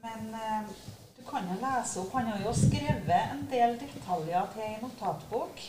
Men 0.03 0.35
eh, 0.35 0.71
du 1.17 1.23
kan 1.29 1.47
jo 1.51 1.57
lese 1.61 2.01
opp 2.01 2.13
Han 2.17 2.27
har 2.33 2.43
jo 2.45 2.53
skrevet 2.57 3.33
en 3.35 3.43
del 3.51 3.77
detaljer 3.81 4.47
til 4.55 4.63
ei 4.67 4.77
notatbok. 4.83 5.61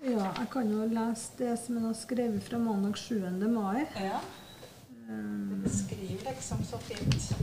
Ja, 0.00 0.30
jeg 0.38 0.46
kan 0.52 0.68
jo 0.72 0.86
lese 0.88 1.34
det 1.36 1.54
som 1.60 1.76
han 1.76 1.90
har 1.90 1.96
skrevet 1.98 2.44
fra 2.46 2.58
mandag 2.58 2.96
7. 2.96 3.18
mai. 3.52 3.84
Ja. 4.00 4.20
Det 5.06 5.58
beskriver 5.64 6.30
liksom 6.30 6.62
så 6.64 6.78
fint. 6.78 7.34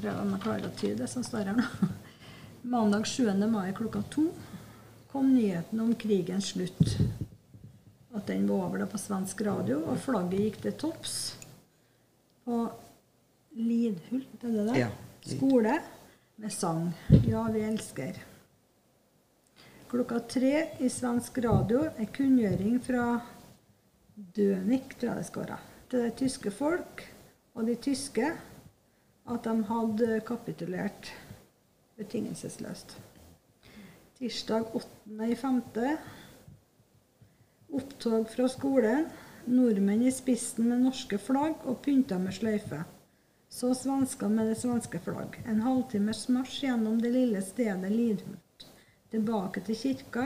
Prøv 0.00 0.18
om 0.20 0.34
jeg 0.34 0.42
klarer 0.42 0.66
å 0.68 0.74
tyde 0.76 0.98
det 1.00 1.08
som 1.08 1.24
står 1.24 1.48
her 1.48 1.56
nå. 1.56 1.88
Mandag 2.74 3.08
7. 3.08 3.30
mai 3.48 3.72
klokka 3.76 4.02
to 4.12 4.26
kom 5.12 5.30
nyheten 5.32 5.80
om 5.80 5.94
krigens 5.96 6.50
slutt. 6.52 6.92
At 8.14 8.28
den 8.28 8.44
var 8.50 8.66
over 8.66 8.84
da 8.84 8.90
på 8.90 9.00
svensk 9.00 9.40
radio, 9.46 9.80
og 9.88 10.02
flagget 10.04 10.44
gikk 10.44 10.60
til 10.66 10.76
topps 10.84 11.16
på 12.44 12.60
Lidhult, 13.54 14.44
er 14.44 14.54
det 14.58 14.68
det? 14.68 14.78
Ja. 14.82 14.92
Skole 15.24 15.78
med 16.36 16.52
sang 16.52 16.92
'Ja, 17.08 17.48
vi 17.48 17.64
elsker'. 17.64 18.33
Klokka 19.94 20.16
tre 20.26 20.60
i 20.82 20.88
svensk 20.90 21.36
radio 21.38 21.84
er 21.86 22.08
kunngjøring 22.10 22.80
fra 22.82 23.20
Dönik, 24.34 24.96
tror 24.98 25.12
jeg 25.12 25.20
det 25.20 25.26
skal 25.28 25.44
være, 25.44 25.58
til 25.86 26.02
det 26.02 26.16
tyske 26.18 26.50
folk 26.50 27.04
og 27.54 27.68
de 27.68 27.76
tyske 27.78 28.32
at 29.30 29.46
de 29.46 29.52
hadde 29.68 30.18
kapitulert 30.26 31.12
betingelsesløst. 31.94 32.96
Tirsdag 34.18 34.74
8.5. 34.82 35.62
Opptog 37.78 38.26
fra 38.34 38.50
skolen. 38.50 39.06
Nordmenn 39.46 40.02
i 40.08 40.10
spissen 40.16 40.72
med 40.72 40.88
norske 40.88 41.22
flagg 41.22 41.62
og 41.70 41.78
pynta 41.86 42.18
med 42.18 42.34
sløyfe. 42.34 42.82
Så 43.46 43.70
svensker 43.78 44.26
med 44.26 44.50
det 44.50 44.58
svenske 44.58 44.98
flagg. 45.06 45.38
En 45.46 45.62
halvtimes 45.62 46.26
marsj 46.34 46.64
gjennom 46.66 46.98
det 46.98 47.14
lille 47.14 47.46
stedet 47.46 47.94
Lidhult. 47.94 48.43
Tilbake 49.14 49.60
til 49.62 49.76
kirka, 49.78 50.22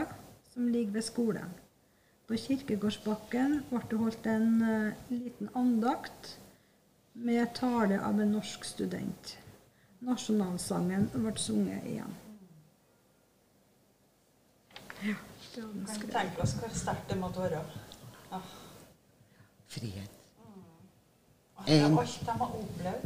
som 0.53 0.67
ligger 0.67 0.91
ved 0.91 1.01
skolen. 1.05 1.49
På 2.27 2.33
Kirkegårdsbakken 2.37 3.51
ble 3.69 3.81
det 3.91 3.97
holdt 3.99 4.29
en 4.31 4.47
eh, 4.65 4.95
liten 5.13 5.49
andakt 5.53 6.31
med 7.13 7.51
tale 7.53 7.99
av 8.01 8.17
en 8.21 8.31
norsk 8.33 8.65
student. 8.65 9.35
Nasjonalsangen 10.01 11.05
ble 11.13 11.35
sunget 11.37 11.85
igjen. 11.85 12.17
Ja, 15.05 15.13
det 15.13 15.61
hadde 15.61 15.73
den 15.73 15.85
Kan 15.85 15.95
skrevet. 15.95 16.15
tenke 16.15 16.41
oss 16.47 16.53
hvor 16.57 16.73
sterkt 16.81 17.13
det 17.13 17.17
måtte 17.21 17.45
være. 17.45 17.61
Ah. 18.31 18.53
Frihet. 19.67 20.21
Mm. 20.47 20.63
er 21.67 21.85
alt 21.85 22.21
de 22.25 22.39
har 22.41 22.55
opplevd. 22.63 23.05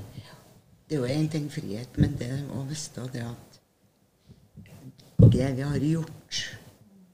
Det 0.90 0.96
er 0.96 1.04
jo 1.04 1.24
én 1.24 1.32
ting 1.32 1.52
frihet, 1.52 1.98
men 1.98 2.16
det 2.20 2.32
å 2.56 2.64
vite 2.72 3.10
det 3.12 3.28
at 3.28 3.53
det 5.32 5.51
vi 5.57 5.61
har 5.61 5.78
gjort, 5.78 6.39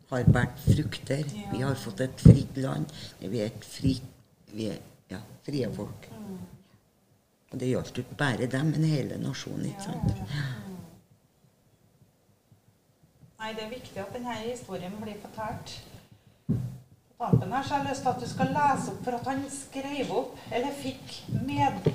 har 0.09 0.23
båret 0.23 0.61
frukter. 0.65 1.23
Vi 1.51 1.61
har 1.61 1.75
fått 1.75 1.99
et 2.01 2.21
fritt 2.21 2.57
land. 2.57 2.89
Vi 3.19 3.39
er 3.39 3.51
et 3.51 3.65
fritt 3.65 4.15
Vi 4.49 4.65
er 4.65 4.79
ja, 5.11 5.19
frie 5.45 5.67
folk. 5.69 6.07
Og 7.51 7.59
det 7.61 7.67
gjaldt 7.69 7.99
ikke 8.01 8.15
bare 8.17 8.47
dem, 8.49 8.71
men 8.73 8.87
hele 8.89 9.19
nasjonen, 9.21 9.67
ikke 9.69 9.83
sant? 9.85 10.17
Nei, 13.39 13.53
det 13.53 13.63
er 13.63 13.69
viktig 13.71 14.01
at 14.01 14.11
denne 14.13 14.33
historien 14.41 14.97
blir 15.01 15.21
fortalt. 15.21 15.75
På 16.49 17.29
tampen 17.29 17.53
her 17.53 17.63
så 17.63 17.75
har 17.75 17.83
jeg 17.83 17.91
lyst 17.91 18.05
til 18.05 18.11
at 18.11 18.21
du 18.23 18.27
skal 18.33 18.51
lese 18.57 18.91
opp 18.91 18.99
for 19.05 19.19
at 19.19 19.29
han 19.31 19.45
skrev 19.53 20.11
opp, 20.17 20.35
eller 20.49 20.77
fikk 20.81 21.15
med 21.45 21.93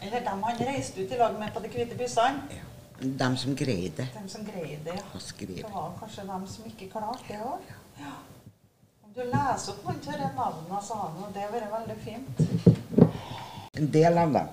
Eller 0.00 0.22
dem 0.24 0.42
han 0.46 0.62
reiste 0.64 1.02
ut 1.02 1.12
i 1.12 1.18
lag 1.20 1.34
med 1.38 1.52
på 1.52 1.60
de 1.60 1.68
hvite 1.74 1.96
bussene. 1.98 2.60
Ja. 3.00 3.08
Dem 3.24 3.36
som 3.36 3.54
greide 3.56 3.96
det, 3.96 4.28
som 4.28 4.44
greide 4.44 4.84
det. 4.84 4.98
å. 5.14 5.54
Det 5.56 5.72
var 5.72 5.92
kanskje 6.00 6.24
dem 6.28 6.46
som 6.46 6.66
ikke 6.68 6.88
klarte 6.92 7.24
det 7.28 7.38
òg. 7.40 7.70
Ja. 8.00 8.12
Om 9.04 9.14
du 9.14 9.22
leser 9.24 9.72
opp 9.72 9.86
noen 9.86 10.02
tørre 10.04 10.28
navnene, 10.36 10.80
så 10.84 10.98
har 11.00 11.14
og 11.16 11.32
det 11.34 11.46
vært 11.54 11.72
veldig 11.72 11.96
fint. 12.04 12.34
En 13.80 13.90
del 13.94 14.20
av 14.20 14.36
dem. 14.36 14.52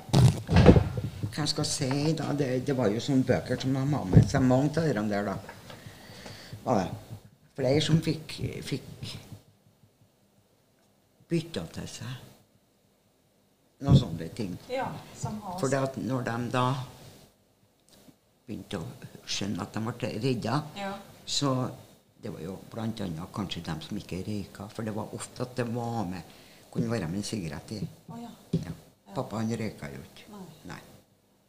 Hva 1.28 1.44
jeg 1.44 1.52
skal 1.52 1.68
si, 1.70 1.90
da, 2.18 2.32
det, 2.34 2.48
det 2.66 2.76
var 2.78 2.88
jo 2.90 3.04
sånne 3.04 3.28
bøker 3.28 3.60
som 3.62 3.76
de 3.76 3.84
har 3.94 4.08
med 4.14 4.32
seg. 4.32 4.48
Mange 4.48 4.72
av 4.80 4.94
dem 4.98 5.12
der, 5.12 5.28
da. 5.28 5.36
Var 6.64 6.82
det. 6.82 7.20
Flere 7.58 7.84
som 7.84 8.00
fikk, 8.06 8.40
fikk 8.64 9.14
bytta 11.28 11.66
til 11.76 11.88
seg 11.92 12.24
noen 13.84 13.98
sånne 14.00 14.28
ting. 14.38 14.56
Ja, 14.72 14.88
som 15.18 15.38
har 15.44 15.60
For 15.62 16.00
når 16.02 16.24
de 16.26 16.38
da 16.54 16.68
begynte 18.48 18.80
å 18.80 18.86
skjønne 19.28 19.62
at 19.62 19.74
de 19.76 19.82
ble 19.84 20.10
redda, 20.24 20.64
Ja. 20.76 20.94
så 21.26 21.70
det 22.22 22.32
var 22.34 22.40
jo 22.42 22.58
annet 22.78 23.32
kanskje 23.34 23.64
dem 23.64 23.82
som 23.82 23.98
ikke 23.98 24.24
røyka. 24.26 24.70
For 24.70 24.84
det 24.84 24.94
var 24.96 25.14
ofte 25.14 25.42
at 25.44 25.56
det 25.56 25.68
var 25.68 26.06
med 26.06 26.24
kunne 26.72 26.90
være 26.92 27.08
med 27.08 27.18
en 27.18 27.24
sigarett 27.24 27.72
i. 27.72 27.88
Oh, 28.10 28.18
ja. 28.22 28.30
Ja. 28.54 28.72
Pappa 29.16 29.38
han 29.38 29.50
røyka 29.50 29.90
jo 29.94 30.02
ikke. 30.04 30.32
Nei. 30.32 30.46
Nei. 30.72 30.80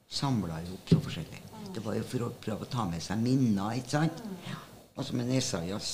Samla 0.08 0.60
jo 0.64 0.74
opp 0.74 0.88
så 0.92 1.00
forskjellig. 1.04 1.40
Det 1.74 1.82
var 1.84 1.94
jo 1.98 2.04
for 2.08 2.24
å 2.26 2.30
prøve 2.44 2.64
å 2.64 2.70
ta 2.70 2.84
med 2.88 3.02
seg 3.04 3.18
minner, 3.20 3.74
ikke 3.76 3.90
sant? 3.90 4.22
Mm. 4.24 4.54
Og 4.96 5.04
som 5.04 5.20
en 5.20 5.32
Esaias 5.36 5.90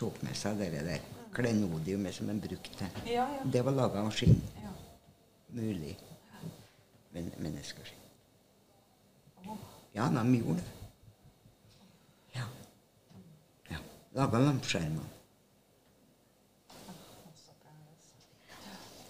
tok 0.00 0.22
med 0.22 0.36
seg 0.38 0.58
det 0.58 0.70
der 0.86 1.00
klenodiumet 1.34 2.14
som 2.14 2.30
han 2.30 2.40
brukte. 2.40 2.88
Ja, 3.06 3.26
ja. 3.28 3.42
Det 3.44 3.64
var 3.66 3.72
laga 3.76 4.00
av 4.06 4.10
skinn. 4.14 4.40
ja. 4.62 4.70
Mulig. 5.54 5.96
Men 7.12 7.30
menneskeskinn. 7.38 8.00
Ja, 9.94 10.08
de 10.10 10.36
gjorde 10.36 10.60
det. 10.60 10.70
Ja. 12.34 12.44
ja. 13.70 13.76
Laga 14.12 14.38
lampeskjermer. 14.38 15.04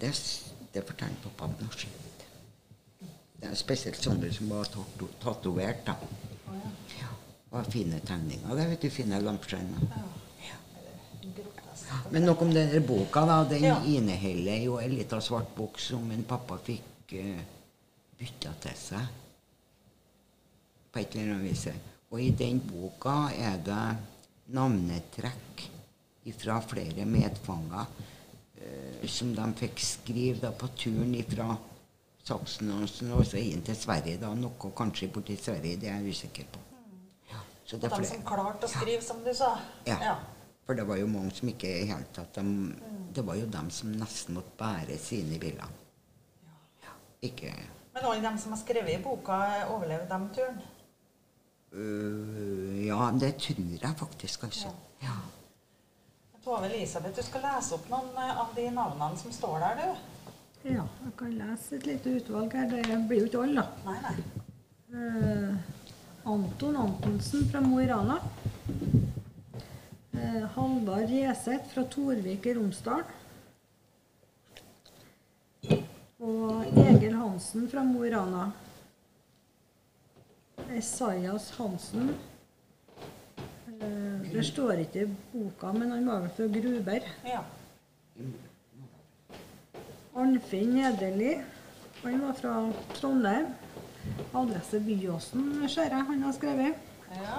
Det, 0.01 0.11
det 0.74 0.82
forteller 0.87 1.16
pappa 1.22 1.45
om 1.49 1.55
norsk. 1.61 1.89
Det 3.41 3.51
er 3.51 3.57
spesielt 3.57 4.01
sånne 4.01 4.30
som 4.32 4.51
var 4.53 4.68
tato- 4.72 5.11
tatovert. 5.22 5.85
da. 5.87 5.95
Ja. 6.53 6.70
Ja. 7.01 7.09
Og 7.55 7.66
fine 7.72 8.01
tegninger. 8.05 8.55
Det 8.57 8.68
vet 8.70 8.82
du, 8.82 8.91
fine 8.91 9.20
lampeskjermer. 9.22 9.89
Ja. 10.45 10.61
Men 12.11 12.22
nok 12.28 12.43
om 12.43 12.53
denne 12.53 12.80
boka. 12.87 13.20
da, 13.26 13.45
Den 13.49 13.62
Ja. 13.64 13.82
inneholder 13.85 14.57
jo 14.64 14.78
en 14.78 14.91
liten 14.95 15.20
svart 15.22 15.55
bok 15.57 15.78
som 15.78 16.11
en 16.11 16.24
pappa 16.24 16.57
fikk 16.59 17.12
uh, 17.12 17.41
bytta 18.18 18.53
til 18.61 18.76
seg. 18.76 19.07
På 20.95 21.01
et 21.03 21.14
eller 21.16 21.34
annet 21.34 21.51
vis. 21.51 21.66
Og 22.14 22.20
i 22.22 22.30
den 22.38 22.61
boka 22.62 23.16
er 23.34 23.57
det 23.66 23.84
navnetrekk 24.55 25.64
fra 26.38 26.61
flere 26.62 27.05
medfanger 27.09 27.86
eh, 28.62 29.07
som 29.11 29.32
de 29.34 29.47
fikk 29.59 29.82
skrive 29.82 30.38
da, 30.45 30.53
på 30.55 30.68
turen 30.78 31.16
fra 31.28 31.49
Saksen 32.24 32.70
og 32.72 32.86
så- 33.26 33.36
inn 33.36 33.62
til 33.62 33.76
Sverige. 33.76 34.20
da, 34.20 34.30
Noe 34.34 34.70
kanskje 34.76 35.11
borti 35.12 35.36
Sverige, 35.36 35.76
det 35.80 35.88
er 35.90 35.99
jeg 36.01 36.14
usikker 36.14 36.45
på. 36.53 36.59
Ja, 37.32 37.40
så 37.66 37.76
det 37.80 37.92
Og 37.92 37.99
de 38.01 38.07
som 38.07 38.22
klarte 38.22 38.64
å 38.64 38.68
skrive, 38.68 39.03
som 39.03 39.24
du 39.24 39.34
sa. 39.34 39.59
Ja. 39.86 40.16
For 40.64 40.74
det 40.74 40.86
var 40.86 40.97
jo 40.97 41.07
mange 41.07 41.34
som 41.34 41.49
ikke 41.49 41.82
i 41.82 41.86
hele 41.86 42.07
tatt 42.12 42.32
de, 42.34 42.74
Det 43.14 43.24
var 43.26 43.34
jo 43.34 43.47
dem 43.47 43.70
som 43.70 43.92
nesten 43.92 44.34
måtte 44.34 44.57
bære 44.59 44.99
sine 44.99 45.38
biler. 45.38 45.68
Ja. 46.82 46.90
Ikke 47.22 47.53
Men 47.95 48.05
alle 48.05 48.30
de 48.30 48.38
som 48.38 48.53
har 48.53 48.59
skrevet 48.59 48.99
i 48.99 49.03
boka, 49.03 49.66
overlevde 49.68 50.09
de 50.09 50.34
turen? 50.34 50.62
Øh, 51.74 52.86
Ja, 52.86 53.10
det 53.20 53.36
tror 53.36 53.62
jeg 53.82 53.94
faktisk, 53.98 54.44
altså. 54.44 54.68
Ja. 55.02 55.18
Tove 56.44 56.66
Elisabeth, 56.68 57.16
du 57.16 57.22
skal 57.24 57.40
lese 57.40 57.72
opp 57.78 57.86
noen 57.88 58.10
eh, 58.20 58.40
av 58.42 58.50
de 58.56 58.66
navnene 58.70 59.16
som 59.16 59.32
står 59.32 59.62
der, 59.62 59.78
du. 59.80 60.10
Ja, 60.64 60.82
jeg 61.04 61.12
kan 61.16 61.32
lese 61.38 61.78
et 61.78 61.86
lite 61.88 62.12
utvalg 62.18 62.52
her. 62.56 62.68
Det 62.68 62.98
blir 63.08 63.22
jo 63.22 63.28
ikke 63.30 63.44
alle, 63.46 63.62
da. 63.62 63.88
Nei, 63.88 63.96
nei. 64.04 64.42
Uh, 64.94 65.56
Anton 66.34 66.76
Antonsen 66.80 67.48
fra 67.50 67.60
Mo 67.64 67.80
i 67.82 67.88
Rana. 67.88 68.16
Uh, 70.14 70.44
Halvard 70.54 71.12
Reseth 71.12 71.72
fra 71.72 71.84
Torvik 71.92 72.48
i 72.48 72.54
Romsdal. 72.56 73.04
Og 76.24 76.80
Egil 76.84 77.16
Hansen 77.16 77.68
fra 77.72 77.84
Mo 77.84 78.04
i 78.04 78.12
Rana. 78.12 78.46
Esaias 80.72 81.50
Hansen. 81.58 82.14
Eh, 83.80 84.32
det 84.32 84.44
står 84.46 84.84
ikke 84.84 85.04
i 85.04 85.10
boka, 85.32 85.72
men 85.72 85.90
han 85.92 86.06
var 86.08 86.24
vel 86.24 86.32
fra 86.36 86.46
Gruber. 86.54 87.08
Ja. 87.28 87.42
Arnfinn 90.14 90.74
Nederli. 90.78 91.34
Han 92.02 92.20
var 92.26 92.32
fra 92.38 92.54
Trondheim. 92.94 93.46
Adresse 94.36 94.80
Byåsen, 94.84 95.68
ser 95.68 95.88
jeg 95.94 96.04
han 96.10 96.22
har 96.22 96.32
skrevet. 96.36 96.74
ja. 97.16 97.38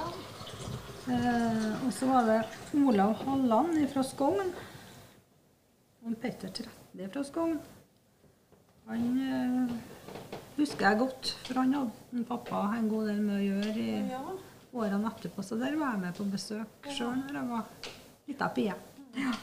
Eh, 1.06 1.86
og 1.86 1.92
så 1.94 2.08
var 2.10 2.24
det 2.26 2.40
Olav 2.82 3.12
Halland 3.22 3.76
fra 3.94 4.02
Skogn. 4.04 4.48
Og 6.02 6.16
Petter 6.18 6.50
Tretli 6.50 7.06
fra 7.14 7.22
Skogn. 7.24 7.60
Han 8.88 9.06
eh, 9.18 9.76
husker 10.60 10.86
jeg 10.90 11.00
godt, 11.02 11.32
for 11.48 11.60
han 11.62 11.74
hadde 11.74 12.26
pappa 12.30 12.62
en 12.78 12.90
god 12.92 13.08
del 13.10 13.22
med 13.26 13.40
å 13.40 13.46
gjøre 13.46 13.76
i 13.82 13.96
Ja. 14.12 14.22
årene 14.76 15.10
etterpå. 15.12 15.44
Så 15.44 15.58
der 15.60 15.76
var 15.80 15.96
jeg 15.96 16.02
med 16.06 16.18
på 16.20 16.28
besøk 16.32 16.90
sjøl 16.94 17.16
når 17.24 17.40
jeg 17.40 17.50
var 17.50 17.92
lita 18.28 18.50
pie. 18.56 18.76
Ja. 19.18 19.34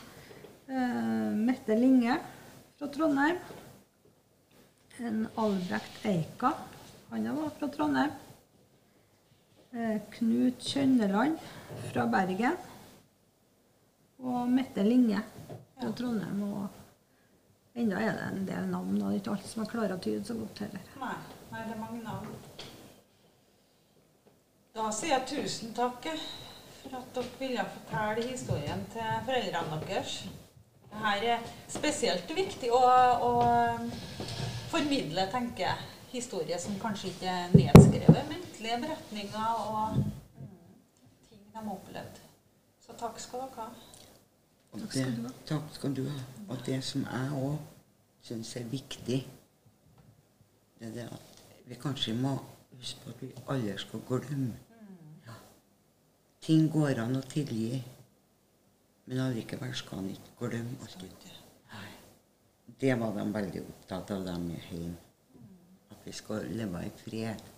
Eh, 0.68 1.32
Mette 1.42 1.76
Linge 1.78 2.18
fra 2.78 2.88
Trondheim. 2.94 3.38
En 5.02 5.24
Albrekt 5.40 6.04
Eika. 6.06 6.52
Han 7.10 7.26
var 7.36 7.50
fra 7.58 7.68
Trondheim. 7.72 8.12
Eh, 9.72 9.98
Knut 10.12 10.60
Kjønneland 10.68 11.40
fra 11.90 12.06
Bergen. 12.12 12.56
Og 14.22 14.46
Mette 14.52 14.84
Linge 14.86 15.18
fra 15.80 15.90
Trondheim. 15.98 16.42
Og 16.52 16.81
enda 17.74 18.00
er 18.00 18.12
det 18.18 18.28
en 18.28 18.46
del 18.46 18.68
navn, 18.70 18.94
og 19.00 19.08
det 19.08 19.16
er 19.16 19.20
ikke 19.22 19.34
alt 19.36 19.48
som 19.48 19.62
jeg 19.62 19.72
klarer 19.72 19.96
å 19.96 20.02
tyde 20.04 20.24
så 20.28 20.36
godt 20.38 20.62
heller. 20.64 20.86
Nei, 21.00 21.16
nei, 21.52 21.64
det 21.66 21.74
er 21.74 21.80
mange 21.80 22.02
navn. 22.04 22.36
Da 24.72 24.86
sier 24.96 25.18
jeg 25.18 25.28
tusen 25.28 25.74
takk 25.76 26.06
for 26.82 26.96
at 26.98 27.10
dere 27.16 27.38
ville 27.40 27.64
fortelle 27.74 28.28
historien 28.30 28.86
til 28.94 29.10
foreldrene 29.26 29.80
deres. 29.86 30.14
Dette 30.92 31.34
er 31.34 31.44
spesielt 31.72 32.32
viktig 32.36 32.68
å, 32.72 32.80
å 33.24 33.32
formidle, 34.72 35.26
tenker 35.32 35.66
jeg. 35.66 35.88
Historier 36.12 36.60
som 36.60 36.74
kanskje 36.80 37.08
ikke 37.12 37.28
er 37.32 37.54
nedskrevet. 37.54 38.26
Muntlige 38.28 38.80
beretninger 38.82 39.62
og 39.62 40.02
ting 41.30 41.40
de 41.40 41.56
har 41.56 41.70
opplevd. 41.72 42.20
Så 42.84 42.96
takk 43.00 43.20
skal 43.20 43.46
dere 43.46 43.64
ha. 43.64 43.91
Og 44.72 44.80
Takk 44.80 44.92
skal 44.92 45.16
du 45.16 45.22
ha. 45.26 45.32
Takk 45.46 45.74
skal 45.76 45.96
du 45.96 46.02
ha. 46.08 46.20
Og 46.48 46.66
det 46.66 46.78
som 46.84 47.04
jeg 47.04 47.36
òg 47.36 47.58
syns 48.24 48.54
er 48.56 48.68
viktig, 48.72 49.18
det 50.78 50.88
er 50.88 50.94
det 50.96 51.06
at 51.12 51.42
vi 51.68 51.78
kanskje 51.82 52.14
må 52.16 52.36
huske 52.78 53.04
på 53.04 53.12
at 53.12 53.22
vi 53.22 53.30
aldri 53.48 53.76
skal 53.78 54.04
glemme. 54.08 54.56
Ja. 55.26 55.36
Ting 56.42 56.70
går 56.72 57.04
an 57.04 57.20
å 57.20 57.22
tilgi, 57.34 57.82
men 59.06 59.20
allikevel 59.26 59.74
skal 59.76 60.02
en 60.02 60.10
ikke 60.14 60.36
glemme 60.40 60.88
alt. 60.88 61.32
Det 62.82 62.94
var 62.98 63.12
de 63.14 63.28
veldig 63.34 63.60
opptatt 63.62 64.10
av, 64.10 64.24
dem 64.26 64.48
hjemme. 64.56 64.96
At 65.92 66.06
vi 66.06 66.12
skal 66.16 66.48
leve 66.50 66.80
i 66.86 66.94
fred. 67.04 67.51